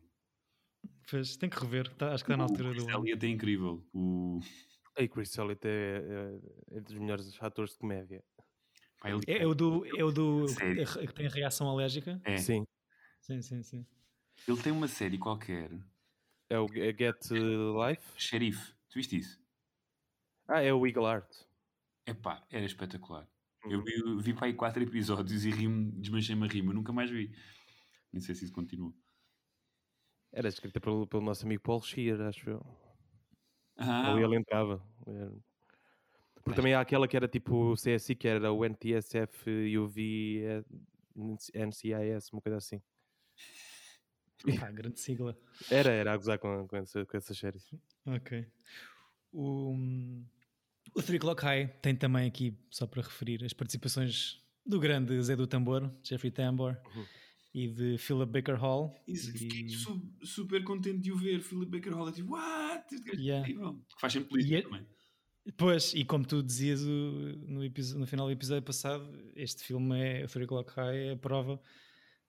pois, 1.10 1.36
tem 1.36 1.50
que 1.50 1.58
rever, 1.60 1.88
tá- 1.94 2.12
acho 2.14 2.24
que 2.24 2.32
está 2.32 2.36
na 2.36 2.44
o 2.44 2.46
altura 2.46 2.70
Chris 2.70 2.84
do 2.84 2.88
ano. 2.88 3.06
Elliott 3.06 3.26
é 3.26 3.28
incrível. 3.28 3.86
O, 3.92 4.40
E 4.96 5.08
Chris 5.08 5.36
Elliott 5.38 5.66
é, 5.66 5.70
é, 6.72 6.76
é 6.76 6.80
dos 6.80 6.96
melhores 6.98 7.26
atores 7.42 7.72
de 7.72 7.78
comédia. 7.78 8.24
Ele- 9.04 9.22
É, 9.26 9.42
é 9.42 9.46
o 9.46 9.54
do, 9.54 9.84
é 9.96 10.04
o 10.04 10.10
do 10.10 10.46
que 11.06 11.12
tem 11.14 11.28
reação 11.28 11.68
alérgica? 11.68 12.20
é, 12.24 12.36
Sim. 12.36 12.66
Sim, 13.20 13.40
sim, 13.42 13.62
sim. 13.62 13.86
ele 14.48 14.62
tem 14.62 14.72
uma 14.72 14.88
série 14.88 15.18
qualquer, 15.18 15.70
É 16.48 16.58
o 16.58 16.66
é 16.74 16.92
Get 16.92 17.30
uh, 17.30 17.86
Life. 17.88 18.02
Sheriff, 18.16 18.72
tu 18.88 18.94
viste 18.94 19.16
isso? 19.18 19.40
Ah, 20.48 20.60
é 20.62 20.72
o 20.72 20.84
Eagle 20.86 21.06
Art. 21.06 21.30
Epá, 22.06 22.44
era 22.50 22.64
espetacular. 22.66 23.28
Uhum. 23.64 23.70
Eu 23.72 23.84
vi, 23.84 24.22
vi 24.22 24.34
para 24.34 24.46
aí 24.46 24.54
quatro 24.54 24.82
episódios 24.82 25.44
e 25.44 25.50
ri-me, 25.50 25.92
desmanchei-me 25.92 26.44
a 26.44 26.48
rir, 26.48 26.62
mas 26.62 26.74
nunca 26.74 26.92
mais 26.92 27.08
vi. 27.10 27.30
Nem 28.12 28.20
sei 28.20 28.34
se 28.34 28.44
isso 28.46 28.52
continua. 28.54 28.92
Era 30.32 30.48
escrita 30.48 30.80
pelo, 30.80 31.06
pelo 31.06 31.22
nosso 31.22 31.44
amigo 31.44 31.62
Paul 31.62 31.80
Shear, 31.82 32.20
acho 32.22 32.50
eu. 32.50 32.66
Ah, 33.76 34.10
Ou 34.12 34.18
ele 34.18 34.36
entrava. 34.36 34.82
Era- 35.06 35.32
Porque 36.42 36.56
também 36.56 36.74
há 36.74 36.80
aquela 36.80 37.06
que 37.06 37.16
era 37.16 37.28
tipo 37.28 37.72
o 37.72 37.74
CSI, 37.74 38.14
que 38.14 38.26
era 38.28 38.50
o 38.52 38.64
NTSF 38.64 39.76
UV 39.78 40.42
eh, 40.44 40.64
NCIS, 41.66 42.30
uma 42.32 42.40
coisa 42.40 42.58
assim. 42.58 42.80
Pá, 44.66 44.70
grande 44.70 44.98
sigla. 45.00 45.36
Era, 45.70 45.90
era 45.90 46.12
a 46.12 46.16
gozar 46.16 46.38
com, 46.38 46.66
com, 46.66 46.76
essa, 46.76 47.04
com 47.04 47.16
essas 47.16 47.36
séries. 47.36 47.68
Ok. 48.06 48.46
O, 49.32 49.74
o 50.94 51.02
Three 51.02 51.18
Clock 51.18 51.42
High 51.42 51.68
tem 51.82 51.94
também 51.94 52.26
aqui, 52.26 52.58
só 52.70 52.86
para 52.86 53.02
referir, 53.02 53.44
as 53.44 53.52
participações 53.52 54.42
do 54.64 54.80
grande 54.80 55.20
Zé 55.22 55.36
do 55.36 55.46
Tambor, 55.46 55.90
Jeffrey 56.02 56.30
Tambor, 56.32 56.76
Uhum. 56.96 57.04
e 57.52 57.68
de 57.68 57.98
Philip 57.98 58.32
Baker 58.32 58.54
Hall. 58.56 58.94
Isso, 59.06 59.30
fiquei 59.32 59.60
E- 59.66 59.70
su- 59.70 60.10
super 60.24 60.64
contente 60.64 61.00
de 61.00 61.12
o 61.12 61.16
ver. 61.16 61.40
Philip 61.42 61.70
Baker 61.70 61.92
Hall 61.94 62.08
é 62.08 62.12
tipo, 62.12 62.32
what? 62.32 62.94
Este 62.94 63.06
gajo 63.06 63.20
é 63.20 63.24
Yeah. 63.24 63.48
incrível. 63.48 63.74
Que 63.94 64.00
faz 64.00 64.12
sempre 64.14 64.28
política 64.30 64.54
E 64.54 64.58
é- 64.58 64.62
também. 64.62 64.86
Pois, 65.56 65.94
e 65.94 66.04
como 66.04 66.24
tu 66.24 66.42
dizias 66.42 66.82
no, 66.82 67.62
no 67.96 68.06
final 68.06 68.26
do 68.26 68.32
episódio 68.32 68.62
passado, 68.62 69.08
este 69.34 69.64
filme 69.64 69.98
é, 69.98 70.26
Three 70.26 70.46
Clock 70.46 70.72
High, 70.72 71.08
é 71.08 71.12
a 71.12 71.16
prova 71.16 71.60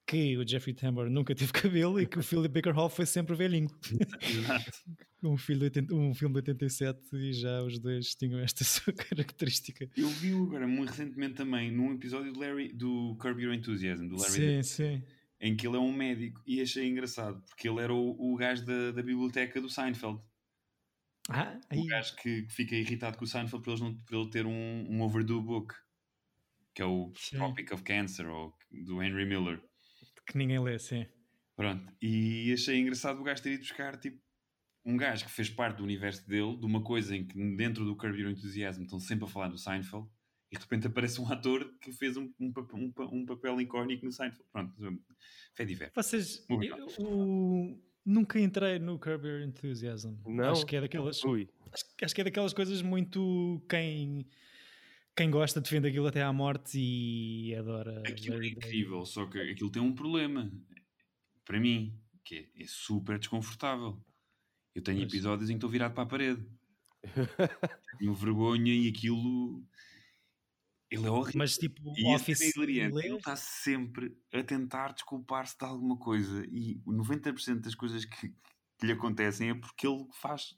que 0.06 0.38
o 0.38 0.48
Jeffrey 0.48 0.74
Tambor 0.74 1.10
nunca 1.10 1.34
teve 1.34 1.52
cabelo 1.54 2.00
e 2.00 2.06
que 2.06 2.20
o 2.20 2.24
Philip 2.24 2.54
Baker 2.54 2.74
Hall 2.74 2.90
foi 2.90 3.06
sempre 3.06 3.36
velhinho. 3.36 3.70
Um, 5.24 5.38
filho 5.38 5.60
de 5.60 5.66
80 5.66 5.94
um 5.94 6.16
filme 6.16 6.34
de 6.42 6.50
87 6.50 7.16
e 7.16 7.32
já 7.32 7.62
os 7.62 7.78
dois 7.78 8.16
tinham 8.16 8.40
esta 8.40 8.64
sua 8.66 8.92
característica. 8.92 9.88
Eu 9.96 10.08
vi 10.08 10.34
agora 10.34 10.66
muito 10.66 10.90
recentemente 10.90 11.36
também 11.36 11.70
num 11.70 11.94
episódio 11.94 12.34
do, 12.34 12.40
Larry, 12.40 12.74
do 12.74 13.16
Curb 13.20 13.40
Your 13.40 13.54
Enthusiasm, 13.54 14.08
do 14.08 14.16
Larry 14.16 14.32
Sim, 14.32 14.40
David, 14.40 14.66
sim. 14.66 15.04
em 15.40 15.56
que 15.56 15.68
ele 15.68 15.76
é 15.76 15.80
um 15.80 15.94
médico 15.94 16.42
e 16.44 16.60
achei 16.60 16.88
engraçado 16.88 17.40
porque 17.48 17.70
ele 17.70 17.82
era 17.82 17.94
o, 17.94 18.34
o 18.34 18.36
gajo 18.36 18.66
da, 18.66 18.94
da 18.94 19.04
biblioteca 19.04 19.62
do 19.62 19.70
Seinfeld. 19.70 20.20
Ah, 21.34 21.60
o 21.72 21.80
aí. 21.80 21.86
gajo 21.88 22.16
que, 22.18 22.44
que 22.44 22.54
fica 22.54 22.76
irritado 22.76 23.18
com 23.18 23.24
o 23.24 23.28
Seinfeld 23.28 23.64
por, 23.64 23.80
não, 23.80 23.96
por 24.02 24.16
ele 24.16 24.30
ter 24.30 24.46
um, 24.46 24.52
um 24.90 25.02
overdue 25.02 25.42
book, 25.42 25.74
que 26.74 26.82
é 26.82 26.86
o 26.86 27.12
Sim. 27.16 27.38
Tropic 27.38 27.72
of 27.74 27.84
Cancer, 27.84 28.28
ou, 28.28 28.54
do 28.86 29.02
Henry 29.02 29.26
Miller. 29.26 29.62
Que 30.28 30.38
ninguém 30.38 30.60
lê, 30.60 30.78
sim. 30.80 31.06
Pronto, 31.56 31.92
e 32.02 32.52
achei 32.54 32.80
engraçado 32.80 33.20
o 33.20 33.24
gajo 33.24 33.44
ter 33.44 33.54
ido 33.54 33.62
buscar 33.62 33.98
tipo, 34.00 34.20
um 34.86 34.98
gajo 34.98 35.26
que 35.26 35.32
fez 35.32 35.50
parte 35.50 35.78
do 35.78 35.84
universo 35.84 36.28
dele, 36.28 36.58
de 36.58 36.66
uma 36.66 36.84
coisa 36.84 37.16
em 37.16 37.26
que 37.28 37.38
dentro 37.56 37.86
do 37.86 37.96
Curb 37.96 38.18
Your 38.20 38.32
Enthusiasm 38.32 38.84
estão 38.84 39.00
sempre 39.00 39.26
a 39.26 39.28
falar 39.28 39.50
do 39.50 39.58
Seinfeld, 39.58 40.08
e 40.52 40.56
de 40.56 40.62
repente 40.62 40.88
aparece 40.88 41.22
um 41.22 41.28
ator 41.32 41.78
que 41.80 41.92
fez 41.92 42.18
um, 42.18 42.32
um, 42.40 42.52
um, 42.74 42.94
um 43.12 43.26
papel 43.26 43.62
icónico 43.62 44.06
no 44.06 44.12
Seinfeld. 44.12 44.46
Pronto, 44.52 44.74
fé 45.54 45.66
diverso. 45.66 45.94
Vocês. 45.96 46.46
O- 46.50 47.91
nunca 48.06 48.40
entrei 48.40 48.80
no 48.80 48.98
Curb 49.00 49.28
Your 49.28 49.42
Enthusiasm. 49.42 50.16
Não? 50.26 50.52
Acho 50.52 50.66
que 50.66 50.76
é 50.76 50.82
daquelas. 50.82 51.24
Ui. 51.24 51.50
Acho, 51.72 51.86
acho 52.04 52.16
que 52.16 52.22
é 52.22 52.24
daquelas 52.24 52.54
coisas 52.54 52.82
muito. 52.82 53.62
Quem. 53.70 54.28
Quem 55.16 55.30
gosta 55.30 55.60
defende 55.60 55.90
aquilo 55.90 56.08
até 56.08 56.24
à 56.24 56.32
morte 56.32 56.80
e 56.80 57.54
adora. 57.56 58.00
Aquilo 58.08 58.36
é 58.36 58.40
David. 58.40 58.56
incrível, 58.58 59.06
só 59.06 59.26
que 59.26 59.40
aquilo 59.40 59.70
tem 59.70 59.82
um 59.82 59.94
problema, 59.94 60.50
para 61.44 61.60
mim, 61.60 61.94
que 62.24 62.50
é, 62.58 62.64
é 62.64 62.66
super 62.66 63.20
desconfortável. 63.20 64.02
Eu 64.74 64.82
tenho 64.82 65.00
Pois. 65.00 65.12
episódios 65.12 65.50
em 65.50 65.54
que 65.54 65.58
estou 65.58 65.70
virado 65.70 65.94
para 65.94 66.04
a 66.04 66.08
parede. 66.08 66.46
Tenho 68.00 68.14
vergonha 68.14 68.74
e 68.74 68.88
aquilo. 68.88 69.62
Ele 70.92 71.08
é 71.08 71.10
horrível. 71.10 71.40
Mas 71.40 71.58
tipo, 71.58 71.82
E 71.98 72.06
Office. 72.14 72.42
esse 72.42 72.46
é 72.46 72.52
hilariante. 72.56 72.98
Ele 72.98 73.16
está 73.16 73.36
sempre 73.36 74.16
a 74.34 74.44
tentar 74.44 74.92
desculpar-se 74.92 75.58
de 75.58 75.64
alguma 75.66 75.98
coisa 75.98 76.46
e 76.52 76.82
o 76.86 76.92
90% 76.92 77.62
das 77.62 77.74
coisas 77.74 78.04
que, 78.04 78.30
que 78.30 78.86
lhe 78.86 78.92
acontecem 78.92 79.50
é 79.52 79.54
porque 79.56 79.88
ele 79.88 80.06
faz. 80.14 80.56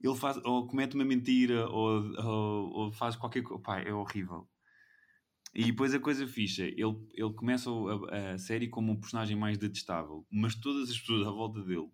Ele 0.00 0.16
faz, 0.16 0.36
ou 0.44 0.66
comete 0.66 0.94
uma 0.96 1.04
mentira, 1.04 1.68
ou, 1.68 2.02
ou, 2.18 2.70
ou 2.72 2.92
faz 2.92 3.14
qualquer 3.16 3.42
coisa. 3.42 3.62
Pá, 3.62 3.78
é 3.80 3.92
horrível. 3.94 4.48
E 5.54 5.64
depois 5.66 5.94
a 5.94 6.00
coisa 6.00 6.26
fixa, 6.26 6.64
ele, 6.64 7.08
ele 7.14 7.32
começa 7.34 7.70
a, 7.70 8.34
a 8.34 8.38
série 8.38 8.68
como 8.68 8.92
um 8.92 9.00
personagem 9.00 9.36
mais 9.36 9.56
detestável, 9.56 10.26
mas 10.30 10.54
todas 10.54 10.90
as 10.90 10.98
pessoas 10.98 11.26
à 11.26 11.30
volta 11.30 11.62
dele 11.62 11.88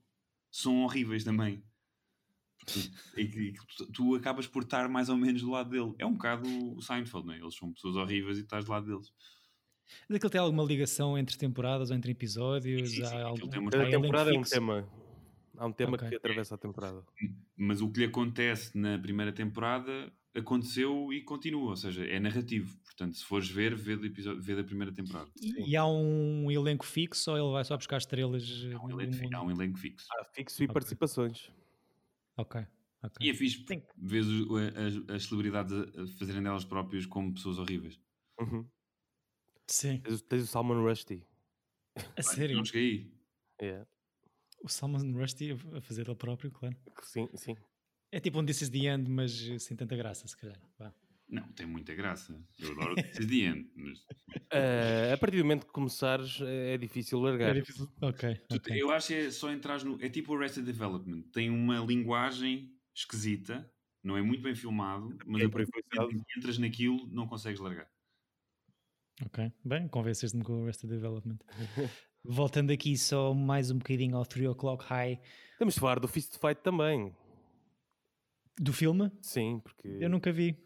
são 0.51 0.83
horríveis 0.83 1.23
também. 1.23 1.65
É 3.17 3.25
que- 3.25 3.55
tu- 3.77 3.87
tu 3.93 4.15
acabas 4.15 4.47
por 4.47 4.63
estar 4.63 4.89
mais 4.89 5.09
ou 5.09 5.17
menos 5.17 5.43
do 5.43 5.51
lado 5.51 5.71
dele. 5.71 5.95
É 5.99 6.07
um 6.07 6.13
bocado 6.13 6.47
o 6.77 6.81
Seinfeld, 6.81 7.27
não 7.27 7.35
é? 7.35 7.39
Eles 7.39 7.55
são 7.57 7.73
pessoas 7.73 7.97
horríveis 7.97 8.39
e 8.39 8.43
estás 8.43 8.65
do 8.65 8.71
lado 8.71 8.87
deles. 8.87 9.13
Mas 10.09 10.17
aquilo 10.17 10.31
tem 10.31 10.41
alguma 10.41 10.63
ligação 10.65 11.19
entre 11.19 11.37
temporadas 11.37 11.91
ou 11.91 11.97
entre 11.97 12.13
episódios? 12.13 12.91
Sim, 12.91 13.05
sim, 13.05 13.17
Há 13.17 13.25
algum... 13.25 13.49
tem 13.49 13.61
uma- 13.61 13.71
temporada 13.71 14.35
é 14.35 14.39
um 14.39 14.43
tema. 14.43 14.89
Há 15.59 15.67
um 15.67 15.73
tema 15.73 15.95
Ok. 15.97 16.09
que 16.09 16.15
atravessa 16.17 16.55
a 16.55 16.59
temporada. 16.59 17.05
Mas 17.57 17.81
o 17.83 17.91
que 17.91 18.01
lhe 18.01 18.07
acontece 18.07 18.77
na 18.77 18.99
primeira 18.99 19.33
temporada 19.33 20.11
aconteceu 20.35 21.13
e 21.13 21.21
continua, 21.23 21.71
ou 21.71 21.77
seja, 21.77 22.07
é 22.07 22.19
narrativo. 22.19 22.75
Portanto, 22.85 23.17
se 23.19 23.25
fores 23.25 23.49
ver, 23.51 23.75
vê, 23.75 23.95
do 23.97 24.07
episódio, 24.07 24.41
vê 24.41 24.57
da 24.57 24.65
primeira 24.65 24.91
temporada. 24.93 25.31
E, 25.41 25.71
e 25.73 25.77
há 25.77 25.85
um 25.87 26.51
elenco 26.51 26.87
fixo 26.87 27.31
ou 27.31 27.37
ele 27.37 27.53
vai 27.53 27.65
só 27.65 27.77
buscar 27.77 27.99
estrelas? 27.99 28.43
Há 28.75 28.83
um 28.83 28.91
elenco, 29.01 29.37
há 29.37 29.43
um 29.43 29.51
elenco 29.51 29.79
fixo. 29.79 30.07
Há 30.13 30.25
fixo 30.25 30.63
e 30.63 30.65
Ok. 30.65 30.73
participações. 30.73 31.51
Ok. 32.37 32.61
ok. 33.03 33.17
E 33.27 33.31
é 33.31 33.35
fixe, 33.35 33.65
vês 33.97 34.27
o- 34.27 34.57
as, 34.57 35.11
as 35.17 35.25
celebridades 35.27 35.73
fazerem 36.19 36.43
delas 36.43 36.65
próprias 36.65 37.07
como 37.07 37.33
pessoas 37.35 37.59
horríveis. 37.59 38.01
Uhum. 38.41 38.67
Sim, 39.67 40.01
Tens, 40.01 40.21
o- 40.21 40.25
tens 40.25 40.43
o 40.43 40.47
Salman 40.47 40.81
Rushdie. 40.83 41.27
a 42.17 42.23
sério. 42.23 42.57
Não 42.57 42.65
cheguei 42.65 43.13
aí. 43.61 43.69
É. 43.71 43.87
O 44.63 44.69
Salman 44.69 45.13
Rushdie 45.13 45.53
a 45.77 45.81
fazer 45.81 46.07
ele 46.09 46.17
próprio, 46.17 46.51
claro. 46.51 46.77
Sim, 47.03 47.29
sim. 47.37 47.55
É 48.11 48.21
tipo 48.21 48.39
um 48.41 48.45
This 48.45 48.63
is 48.63 48.71
the 48.71 48.87
End, 48.87 49.11
mas 49.11 49.33
sem 49.63 49.77
tanta 49.77 49.97
graça, 49.97 50.27
se 50.27 50.37
calhar. 50.37 50.61
Vá. 50.79 50.93
Não, 51.29 51.51
tem 51.53 51.65
muita 51.67 51.95
graça. 51.95 52.39
Eu 52.59 52.73
adoro 52.73 52.95
is 53.25 53.27
the 53.27 53.35
End, 53.47 53.71
mas 53.75 54.05
Ah, 54.51 55.15
a 55.15 55.17
partir 55.19 55.39
do 55.39 55.45
momento 55.45 55.67
que 55.67 55.73
começares, 55.73 56.41
é 56.43 56.75
é 56.75 56.79
difícil 56.79 57.19
largar. 57.21 57.57
É 57.57 57.61
difícil. 57.61 57.89
Ok, 58.03 58.35
Tu- 58.49 58.57
ok. 58.57 58.83
Eu 58.83 58.91
acho 58.91 59.09
que 59.09 59.15
é 59.15 59.31
só 59.31 59.51
entrar 59.51 59.83
no. 59.85 60.03
É 60.05 60.09
tipo 60.11 60.33
o 60.33 60.37
Arrested 60.37 60.65
Development. 60.67 61.23
Tem 61.33 61.49
uma 61.49 61.79
linguagem 61.79 62.71
esquisita, 62.95 63.71
não 64.03 64.17
é 64.17 64.23
muito 64.23 64.43
bem 64.43 64.55
filmado, 64.55 65.17
mas 65.27 65.43
É 65.43 65.47
a 65.47 65.49
partir 65.49 65.71
do 65.71 65.79
improvisado. 65.79 66.09
momento 66.11 66.27
que 66.27 66.39
entras 66.39 66.59
naquilo, 66.59 67.07
não 67.11 67.27
consegues 67.27 67.61
largar. 67.61 67.89
Ok, 69.25 69.53
bem, 69.65 69.89
convenceste-me 69.89 70.43
com 70.45 70.61
o 70.61 70.63
Arrested 70.65 70.91
Development. 70.91 71.39
Voltando 72.25 72.71
aqui 72.73 72.97
só 72.97 73.33
mais 73.35 73.71
um 73.71 73.79
bocadinho 73.79 74.17
ao 74.17 74.25
3 74.25 74.49
O'Clock 74.51 74.85
High 74.85 75.21
Temos 75.59 75.75
de 75.75 75.81
falar 75.81 75.99
do 75.99 76.07
Fist 76.07 76.39
Fight 76.39 76.61
também. 76.63 77.15
do 78.61 78.73
filme, 78.73 79.11
Sim, 79.21 79.61
porque 79.61 79.89
eu 79.89 80.09
nunca 80.11 80.31
vi. 80.33 80.57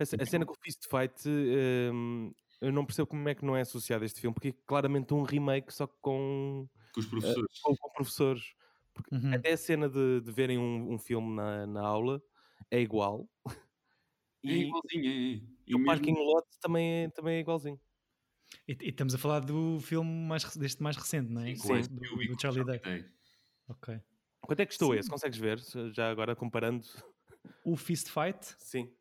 A, 0.00 0.04
ce- 0.06 0.16
a 0.20 0.26
cena 0.26 0.44
com 0.46 0.52
o 0.52 0.56
Fist 0.62 0.84
Fight 0.88 1.28
hum, 1.28 2.32
eu 2.60 2.72
não 2.72 2.84
percebo 2.84 3.06
como 3.06 3.28
é 3.28 3.34
que 3.34 3.44
não 3.44 3.56
é 3.56 3.60
associado 3.62 4.02
a 4.02 4.06
este 4.06 4.20
filme, 4.20 4.34
porque 4.34 4.48
é 4.48 4.54
claramente 4.66 5.14
um 5.14 5.22
remake 5.22 5.72
só 5.72 5.86
com, 5.86 6.68
Com 6.94 7.00
os 7.00 7.06
professores. 7.06 7.60
com, 7.62 7.76
com 7.76 7.90
professores. 7.92 8.54
Porque 8.92 9.14
Uhum. 9.14 9.32
até 9.34 9.52
a 9.52 9.56
cena 9.56 9.88
de, 9.88 10.20
de 10.20 10.32
verem 10.32 10.58
um, 10.58 10.92
um 10.94 10.98
filme 10.98 11.34
na, 11.34 11.66
na 11.66 11.80
aula 11.86 12.20
é 12.70 12.80
igual. 12.80 13.28
É 14.44 14.48
E, 14.48 14.62
igualzinho, 14.66 15.04
é. 15.06 15.34
é. 15.36 15.40
E 15.66 15.74
o 15.74 15.78
mesmo- 15.78 15.86
parking 15.86 16.14
lot 16.14 16.46
também 16.60 17.04
é, 17.04 17.08
também 17.10 17.36
é 17.36 17.40
igualzinho. 17.40 17.80
E, 18.66 18.76
e 18.80 18.88
estamos 18.88 19.14
a 19.14 19.18
falar 19.18 19.40
do 19.40 19.78
filme 19.80 20.10
mais, 20.10 20.56
deste 20.56 20.82
mais 20.82 20.96
recente, 20.96 21.30
não 21.30 21.42
é? 21.42 21.54
Sim, 21.54 21.74
esse 21.78 21.88
do, 21.88 22.00
do 22.00 22.28
com 22.32 22.38
Charlie 22.38 22.62
o 22.62 22.64
Day. 22.64 22.80
Ok. 23.68 24.00
Quanto 24.40 24.60
é 24.60 24.66
que 24.66 24.72
estou 24.72 24.92
Sim. 24.92 24.98
esse? 24.98 25.08
Consegues 25.08 25.38
ver? 25.38 25.60
Já 25.92 26.10
agora 26.10 26.34
comparando. 26.34 26.84
O 27.64 27.76
Fist 27.76 28.08
Fight, 28.08 28.54
Sim. 28.58 28.92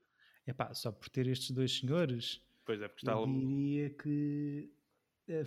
Epá, 0.49 0.73
só 0.73 0.91
por 0.91 1.09
ter 1.09 1.27
estes 1.27 1.51
dois 1.51 1.77
senhores, 1.77 2.41
Pois 2.69 2.79
é, 2.83 2.87
porque 2.87 3.01
está 3.01 3.13
eu 3.13 3.25
diria 3.25 3.89
que 3.89 4.69
eh, 5.27 5.43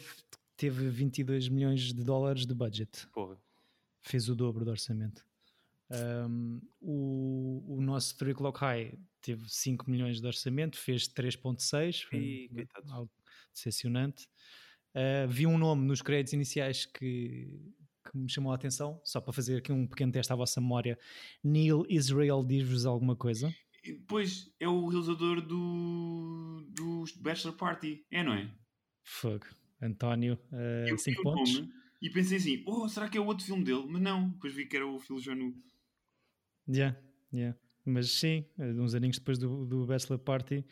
teve 0.57 0.89
22 0.89 1.49
milhões 1.49 1.93
de 1.93 2.03
dólares 2.03 2.45
de 2.45 2.53
budget. 2.53 3.07
Porra. 3.13 3.41
Fez 4.01 4.29
o 4.29 4.35
dobro 4.35 4.65
do 4.65 4.73
orçamento. 4.73 5.25
Um, 6.29 6.61
o, 6.81 7.77
o 7.77 7.81
nosso 7.81 8.17
3 8.17 8.35
O'Clock 8.35 8.59
High 8.59 8.99
teve 9.21 9.49
5 9.49 9.89
milhões 9.89 10.21
de 10.21 10.27
orçamento, 10.27 10.77
fez 10.77 11.07
3.6, 11.07 12.03
foi 12.09 12.51
coitados. 12.53 12.91
algo 12.91 13.11
decepcionante. 13.55 14.29
Uh, 14.93 15.29
vi 15.29 15.47
um 15.47 15.57
nome 15.57 15.87
nos 15.87 16.03
créditos 16.03 16.33
iniciais 16.33 16.87
que, 16.87 17.73
que 18.11 18.19
me 18.19 18.29
chamou 18.29 18.51
a 18.51 18.57
atenção, 18.57 19.01
só 19.05 19.21
para 19.21 19.33
fazer 19.33 19.59
aqui 19.59 19.71
um 19.71 19.87
pequeno 19.87 20.11
teste 20.11 20.33
à 20.33 20.37
vossa 20.37 20.61
memória. 20.61 20.99
Neil 21.45 21.85
Israel 21.89 22.45
diz-vos 22.45 22.85
alguma 22.85 23.15
coisa? 23.15 23.55
E 23.85 23.93
Depois 23.95 24.55
é 24.61 24.69
o 24.69 24.87
realizador 24.89 25.41
do, 25.41 26.65
do 26.71 27.05
Bachelor 27.21 27.57
Party, 27.57 28.05
é, 28.11 28.23
não 28.23 28.33
é? 28.35 28.51
Fogo. 29.05 29.47
António, 29.81 30.39
Eu 30.89 30.97
5 30.97 31.17
vi 31.17 31.21
o 31.21 31.23
pontos. 31.25 31.55
nome 31.55 31.73
E 32.01 32.09
pensei 32.11 32.39
assim, 32.39 32.63
oh, 32.67 32.89
será 32.89 33.09
que 33.09 33.19
é 33.19 33.21
outro 33.21 33.45
filme 33.45 33.65
dele? 33.65 33.85
Mas 33.89 34.01
não, 34.01 34.29
depois 34.31 34.55
vi 34.55 34.67
que 34.67 34.77
era 34.77 34.87
o 34.87 34.99
Phil 35.01 35.19
Janu. 35.19 35.53
Yeah, 36.69 36.97
yeah. 37.33 37.59
Mas 37.85 38.13
sim, 38.13 38.47
eh, 38.59 38.73
uns 38.75 38.95
aninhos 38.95 39.19
depois 39.19 39.39
do, 39.39 39.67
do 39.67 39.85
Bachelor 39.87 40.21
Party, 40.21 40.65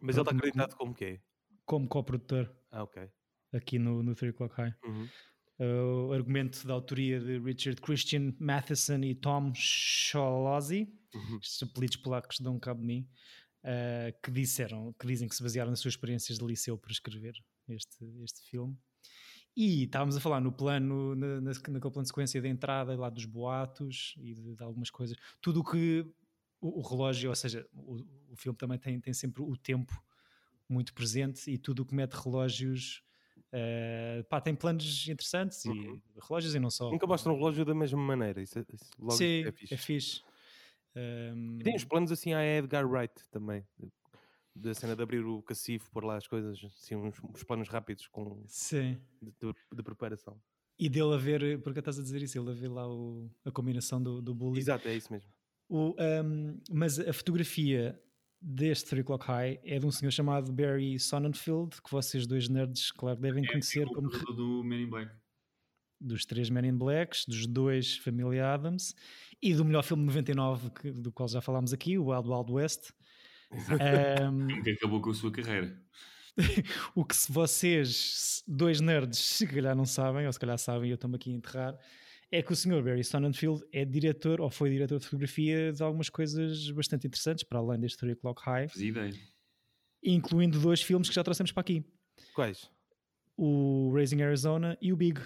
Mas 0.00 0.16
ele 0.16 0.22
está 0.22 0.30
acreditado 0.36 0.76
como 0.76 0.94
quê? 0.94 1.20
como 1.64 1.88
coprodutor 1.88 2.48
Ah, 2.70 2.84
ok. 2.84 3.08
aqui 3.52 3.78
no, 3.80 4.02
no 4.04 4.14
3 4.14 4.32
O'Clock 4.32 4.54
High. 4.54 4.74
Uhum. 4.84 5.08
Uh, 5.62 6.08
o 6.08 6.12
argumento 6.12 6.66
da 6.66 6.74
autoria 6.74 7.20
de 7.20 7.38
Richard 7.38 7.80
Christian 7.80 8.34
Matheson 8.40 8.98
e 9.04 9.14
Tom 9.14 9.52
Scholozzi, 9.54 10.92
Uhum. 11.14 11.38
estes 11.42 11.62
apelidos 11.62 11.96
polacos 11.98 12.40
dão 12.40 12.58
cabo 12.58 12.80
de 12.80 12.86
mim, 12.86 13.08
uh, 13.62 14.20
que 14.22 14.30
disseram, 14.30 14.92
que 14.98 15.06
dizem 15.06 15.28
que 15.28 15.36
se 15.36 15.42
basearam 15.42 15.70
nas 15.70 15.78
suas 15.78 15.94
experiências 15.94 16.38
de 16.38 16.44
liceu 16.44 16.76
para 16.76 16.90
escrever 16.90 17.34
este, 17.68 18.04
este 18.24 18.42
filme. 18.48 18.76
E 19.54 19.84
estávamos 19.84 20.16
a 20.16 20.20
falar 20.20 20.40
no 20.40 20.50
plano, 20.50 21.14
na, 21.14 21.40
na, 21.40 21.52
naquele 21.52 21.78
plano 21.78 22.02
de 22.02 22.08
sequência 22.08 22.40
de 22.40 22.48
entrada, 22.48 22.96
lá 22.96 23.10
dos 23.10 23.26
boatos 23.26 24.14
e 24.18 24.34
de, 24.34 24.56
de 24.56 24.62
algumas 24.64 24.90
coisas. 24.90 25.16
Tudo 25.40 25.60
o 25.60 25.64
que 25.64 26.06
o, 26.60 26.80
o 26.80 26.82
relógio, 26.82 27.28
ou 27.28 27.36
seja, 27.36 27.68
o, 27.74 28.02
o 28.30 28.36
filme 28.36 28.56
também 28.56 28.78
tem, 28.78 28.98
tem 28.98 29.12
sempre 29.12 29.42
o 29.42 29.56
tempo 29.56 29.92
muito 30.68 30.94
presente 30.94 31.50
e 31.50 31.58
tudo 31.58 31.82
o 31.82 31.86
que 31.86 31.94
mete 31.94 32.14
relógios. 32.14 33.02
Eh, 33.52 34.24
pá, 34.28 34.40
tem 34.40 34.54
planos 34.54 35.06
interessantes 35.08 35.64
Uhum. 35.64 36.00
e 36.16 36.20
relógios 36.26 36.54
e 36.54 36.58
não 36.58 36.70
só. 36.70 36.90
Nunca 36.90 37.06
mostram 37.06 37.34
o 37.34 37.36
relógio 37.36 37.64
da 37.64 37.74
mesma 37.74 38.00
maneira. 38.00 38.42
Isso, 38.42 38.58
é- 38.58 38.64
isso 38.72 38.90
logo 38.98 39.12
Sim, 39.12 39.44
é 39.44 39.52
fixe. 39.52 39.74
é 39.74 39.76
fixe. 39.76 40.22
Um, 40.94 41.58
tem 41.62 41.74
uns 41.74 41.84
planos 41.84 42.12
assim 42.12 42.34
a 42.34 42.44
Edgar 42.44 42.86
Wright 42.86 43.14
também. 43.30 43.66
Da 44.54 44.74
cena 44.74 44.94
de 44.94 45.02
abrir 45.02 45.24
o 45.24 45.42
cacifo, 45.42 45.90
pôr 45.90 46.04
lá 46.04 46.16
as 46.18 46.26
coisas, 46.26 46.58
assim, 46.62 46.94
uns, 46.94 47.18
uns 47.24 47.42
planos 47.42 47.68
rápidos 47.68 48.06
com, 48.08 48.42
sim. 48.46 49.00
de, 49.22 49.30
de- 49.30 49.54
de 49.76 49.82
preparação. 49.82 50.38
E 50.78 50.88
dele 50.90 51.14
a 51.14 51.16
ver, 51.16 51.62
porque 51.62 51.78
estás 51.78 51.98
a 51.98 52.02
dizer 52.02 52.20
isso, 52.22 52.38
ele 52.38 52.50
a 52.50 52.54
ver 52.54 52.68
lá 52.68 52.86
o- 52.86 53.30
a 53.44 53.50
combinação 53.50 54.02
do, 54.02 54.20
do 54.20 54.34
bully. 54.34 54.58
Exato, 54.58 54.88
é 54.88 54.94
isso 54.96 55.10
mesmo. 55.12 55.30
O, 55.70 55.94
um, 56.24 56.60
mas 56.70 56.98
a 56.98 57.12
fotografia 57.14 57.98
deste 58.42 58.90
3 58.90 59.02
O'Clock 59.04 59.24
High 59.26 59.60
é 59.64 59.78
de 59.78 59.86
um 59.86 59.90
senhor 59.90 60.10
chamado 60.10 60.52
Barry 60.52 60.98
Sonnenfeld, 60.98 61.80
que 61.82 61.90
vocês 61.90 62.26
dois 62.26 62.48
nerds, 62.48 62.90
claro, 62.90 63.20
devem 63.20 63.44
É 63.44 63.48
conhecer 63.48 63.86
o 63.86 63.92
como. 63.92 64.08
realizador 64.08 64.34
do 64.36 64.64
Men 64.64 64.82
in 64.82 64.88
Black. 64.90 65.12
dos 66.00 66.24
três 66.26 66.50
Men 66.50 66.66
in 66.66 66.76
Blacks, 66.76 67.24
dos 67.26 67.46
dois 67.46 67.96
Family 67.98 68.40
Adams 68.40 68.94
e 69.40 69.54
do 69.54 69.64
melhor 69.64 69.82
filme 69.84 70.02
de 70.02 70.06
99, 70.08 70.70
que, 70.70 70.90
do 70.90 71.12
qual 71.12 71.28
já 71.28 71.40
falámos 71.40 71.72
aqui, 71.72 71.96
o 71.96 72.06
Wild 72.10 72.28
Wild 72.28 72.52
West. 72.52 72.90
um, 73.52 74.62
que 74.62 74.70
acabou 74.70 75.00
com 75.00 75.10
a 75.10 75.14
sua 75.14 75.30
carreira. 75.30 75.80
o 76.94 77.04
que 77.04 77.14
se 77.14 77.30
vocês, 77.30 78.42
dois 78.48 78.80
nerds, 78.80 79.18
se 79.18 79.46
calhar 79.46 79.76
não 79.76 79.84
sabem, 79.84 80.26
ou 80.26 80.32
se 80.32 80.40
calhar 80.40 80.58
sabem, 80.58 80.90
eu 80.90 80.94
estou-me 80.94 81.16
aqui 81.16 81.30
a 81.30 81.34
enterrar, 81.34 81.78
é 82.32 82.42
que 82.42 82.50
o 82.50 82.56
Sr. 82.56 82.82
Barry 82.82 83.04
Sonnenfeld 83.04 83.62
é 83.70 83.84
diretor, 83.84 84.40
ou 84.40 84.50
foi 84.50 84.70
diretor 84.70 84.98
de 84.98 85.04
fotografia 85.04 85.70
de 85.70 85.82
algumas 85.82 86.08
coisas 86.08 86.70
bastante 86.70 87.06
interessantes, 87.06 87.44
para 87.44 87.58
além 87.58 87.78
deste 87.78 87.98
3 87.98 88.16
O'Clock 88.16 88.42
High. 88.42 88.68
Ideia. 88.76 89.12
Incluindo 90.02 90.58
dois 90.58 90.80
filmes 90.80 91.10
que 91.10 91.14
já 91.14 91.22
trouxemos 91.22 91.52
para 91.52 91.60
aqui. 91.60 91.84
Quais? 92.34 92.70
O 93.36 93.92
Raising 93.94 94.22
Arizona 94.22 94.78
e 94.80 94.94
o 94.94 94.96
Big. 94.96 95.20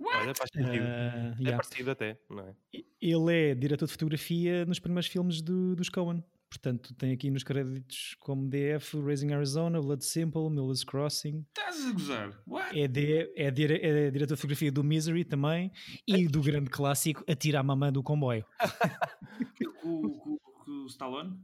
Olha, 0.00 0.34
faz 0.34 0.50
sentido. 0.52 0.82
Uh, 0.82 0.86
é 0.86 1.36
yeah. 1.38 1.56
parecido 1.56 1.90
até, 1.92 2.18
não 2.28 2.40
é? 2.40 2.54
Ele 3.00 3.50
é 3.50 3.54
diretor 3.54 3.86
de 3.86 3.92
fotografia 3.92 4.66
nos 4.66 4.80
primeiros 4.80 5.06
filmes 5.06 5.40
do, 5.40 5.76
dos 5.76 5.88
Coen. 5.88 6.24
Portanto, 6.48 6.94
tem 6.94 7.12
aqui 7.12 7.30
nos 7.30 7.42
créditos 7.42 8.16
como 8.20 8.48
DF 8.48 9.00
Raising 9.00 9.32
Arizona, 9.32 9.80
Blood 9.80 10.04
Simple, 10.04 10.48
Miller's 10.48 10.84
Crossing. 10.84 11.44
Estás 11.48 11.84
a 11.84 11.92
gozar? 11.92 12.42
What? 12.46 12.78
É, 12.78 12.86
de, 12.86 13.32
é, 13.36 13.50
dire, 13.50 13.74
é 13.82 14.10
diretor 14.10 14.34
de 14.34 14.40
fotografia 14.40 14.70
do 14.70 14.84
Misery 14.84 15.24
também 15.24 15.72
e 16.06 16.28
do 16.28 16.40
grande 16.40 16.70
clássico 16.70 17.24
Atira 17.28 17.60
a 17.60 17.62
Mamã 17.62 17.92
do 17.92 18.02
Comboio. 18.02 18.44
o, 19.84 19.88
o, 19.88 20.40
o, 20.66 20.86
Stallone? 20.86 21.36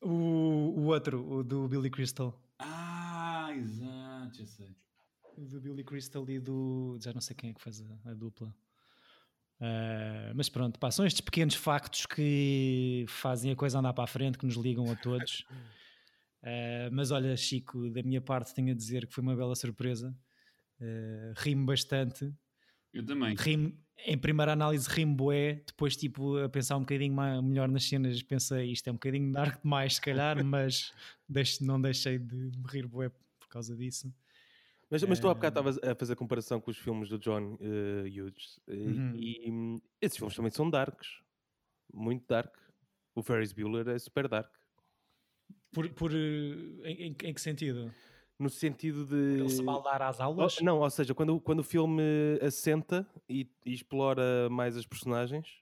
O, 0.00 0.08
o 0.08 0.84
outro, 0.86 1.26
o 1.26 1.44
do 1.44 1.68
Billy 1.68 1.90
Crystal. 1.90 2.40
Ah, 2.58 3.50
exato, 3.54 4.38
já 4.38 4.46
sei. 4.46 4.76
O 5.36 5.42
do 5.42 5.60
Billy 5.60 5.84
Crystal 5.84 6.28
e 6.30 6.38
do. 6.38 6.96
Já 7.00 7.12
não 7.12 7.20
sei 7.20 7.36
quem 7.36 7.50
é 7.50 7.54
que 7.54 7.60
faz 7.60 7.82
a, 7.82 8.10
a 8.10 8.14
dupla. 8.14 8.54
Uh, 9.60 10.34
mas 10.34 10.48
pronto, 10.48 10.78
pá, 10.78 10.90
são 10.90 11.06
estes 11.06 11.20
pequenos 11.20 11.54
factos 11.54 12.06
que 12.06 13.04
fazem 13.08 13.52
a 13.52 13.56
coisa 13.56 13.78
andar 13.78 13.92
para 13.92 14.04
a 14.04 14.08
frente, 14.08 14.36
que 14.36 14.46
nos 14.46 14.56
ligam 14.56 14.90
a 14.90 14.96
todos. 14.96 15.44
Uh, 16.42 16.90
mas 16.92 17.10
olha, 17.10 17.36
Chico, 17.36 17.90
da 17.90 18.02
minha 18.02 18.20
parte 18.20 18.54
tenho 18.54 18.72
a 18.72 18.74
dizer 18.74 19.06
que 19.06 19.14
foi 19.14 19.22
uma 19.22 19.36
bela 19.36 19.54
surpresa. 19.54 20.14
Uh, 20.80 21.32
rimo 21.36 21.66
bastante. 21.66 22.32
Eu 22.92 23.04
também. 23.04 23.34
Rimo, 23.36 23.76
em 24.06 24.18
primeira 24.18 24.52
análise, 24.52 24.88
rimo 24.88 25.14
boé. 25.14 25.62
Depois, 25.66 25.96
tipo, 25.96 26.36
a 26.38 26.48
pensar 26.48 26.76
um 26.76 26.80
bocadinho 26.80 27.14
mais, 27.14 27.42
melhor 27.42 27.68
nas 27.68 27.84
cenas, 27.84 28.22
pensei 28.22 28.72
isto 28.72 28.88
é 28.88 28.90
um 28.90 28.96
bocadinho 28.96 29.32
dark 29.32 29.62
demais, 29.62 29.94
se 29.94 30.00
calhar, 30.00 30.42
mas 30.44 30.92
deixe, 31.28 31.64
não 31.64 31.80
deixei 31.80 32.18
de 32.18 32.34
me 32.34 32.66
rir 32.68 32.86
boé 32.86 33.08
por 33.08 33.48
causa 33.48 33.74
disso. 33.76 34.12
Mas, 34.94 35.02
mas 35.02 35.18
tu 35.18 35.28
há 35.28 35.34
bocado 35.34 35.58
estavas 35.58 35.78
a 35.82 35.92
fazer 35.96 36.14
comparação 36.14 36.60
com 36.60 36.70
os 36.70 36.78
filmes 36.78 37.08
do 37.08 37.18
John 37.18 37.54
uh, 37.54 38.06
Hughes 38.06 38.60
uhum. 38.68 39.12
e, 39.16 39.50
e 39.50 39.82
esses 40.00 40.16
filmes 40.16 40.36
também 40.36 40.52
são 40.52 40.70
darks, 40.70 41.20
muito 41.92 42.24
dark. 42.28 42.54
O 43.12 43.20
Ferris 43.20 43.52
Bueller 43.52 43.88
é 43.88 43.98
super 43.98 44.28
dark. 44.28 44.52
Por, 45.72 45.88
por 45.94 46.12
eh, 46.12 46.84
em, 46.84 47.16
em, 47.24 47.34
que 47.34 47.40
sentido? 47.40 47.92
No 48.38 48.48
sentido 48.48 49.04
de. 49.04 49.40
Ele 49.40 49.48
se 49.48 49.64
baldar 49.64 50.00
às 50.00 50.20
aulas? 50.20 50.60
não, 50.60 50.78
ou 50.78 50.90
seja, 50.90 51.12
quando, 51.12 51.40
quando 51.40 51.58
o 51.58 51.64
filme 51.64 52.02
assenta 52.40 53.04
e, 53.28 53.50
e 53.66 53.74
explora 53.74 54.48
mais 54.48 54.76
as 54.76 54.86
personagens, 54.86 55.60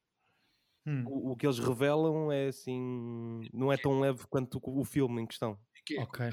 hum. 0.87 1.05
o, 1.07 1.33
o, 1.33 1.37
que 1.37 1.47
eles 1.47 1.59
revelam 1.59 2.30
é 2.30 2.49
assim. 2.49 3.49
não 3.51 3.72
é 3.72 3.78
tão 3.78 3.99
leve 3.99 4.26
quanto 4.28 4.61
o, 4.62 4.80
o 4.80 4.85
filme 4.85 5.22
em 5.22 5.26
questão. 5.26 5.59
É, 5.91 6.03
ok 6.03 6.30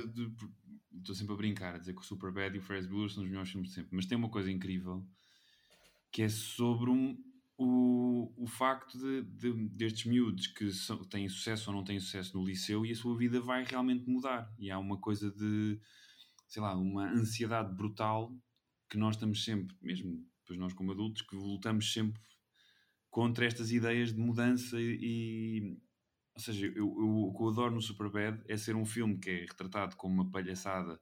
estou 0.99 1.15
sempre 1.15 1.33
a 1.33 1.37
brincar, 1.37 1.75
a 1.75 1.77
dizer 1.77 1.93
que 1.93 2.01
o 2.01 2.03
Superbad 2.03 2.55
e 2.55 2.59
o 2.59 2.61
Ferris 2.61 2.85
Bueller 2.85 3.09
são 3.09 3.23
os 3.23 3.29
melhores 3.29 3.49
filmes 3.49 3.69
de 3.69 3.75
sempre, 3.75 3.95
mas 3.95 4.05
tem 4.05 4.17
uma 4.17 4.29
coisa 4.29 4.51
incrível 4.51 5.05
que 6.11 6.23
é 6.23 6.29
sobre 6.29 6.89
um, 6.89 7.17
o, 7.57 8.31
o 8.37 8.47
facto 8.47 8.97
de, 8.97 9.21
de, 9.23 9.69
destes 9.69 10.05
miúdos 10.05 10.47
que 10.47 10.71
são, 10.71 11.03
têm 11.03 11.27
sucesso 11.27 11.69
ou 11.69 11.75
não 11.75 11.83
têm 11.83 11.99
sucesso 11.99 12.37
no 12.37 12.45
liceu 12.45 12.85
e 12.85 12.91
a 12.91 12.95
sua 12.95 13.15
vida 13.17 13.39
vai 13.41 13.63
realmente 13.63 14.09
mudar. 14.09 14.51
E 14.57 14.71
há 14.71 14.79
uma 14.79 14.97
coisa 14.97 15.29
de, 15.29 15.79
sei 16.47 16.61
lá, 16.61 16.75
uma 16.75 17.11
ansiedade 17.11 17.75
brutal 17.75 18.33
que 18.89 18.97
nós 18.97 19.15
estamos 19.15 19.43
sempre, 19.43 19.75
mesmo 19.81 20.25
depois 20.39 20.57
nós 20.57 20.73
como 20.73 20.91
adultos, 20.91 21.21
que 21.21 21.35
lutamos 21.35 21.93
sempre 21.93 22.21
contra 23.09 23.45
estas 23.45 23.71
ideias 23.71 24.13
de 24.13 24.19
mudança 24.19 24.77
e, 24.79 25.77
ou 26.39 26.43
seja, 26.53 26.67
eu, 26.67 26.73
eu, 26.75 27.17
o 27.27 27.33
que 27.35 27.43
eu 27.43 27.49
adoro 27.49 27.75
no 27.75 27.81
Superbad 27.81 28.41
é 28.47 28.55
ser 28.55 28.73
um 28.73 28.85
filme 28.85 29.19
que 29.19 29.29
é 29.29 29.39
retratado 29.41 29.97
como 29.97 30.13
uma 30.13 30.31
palhaçada 30.31 30.99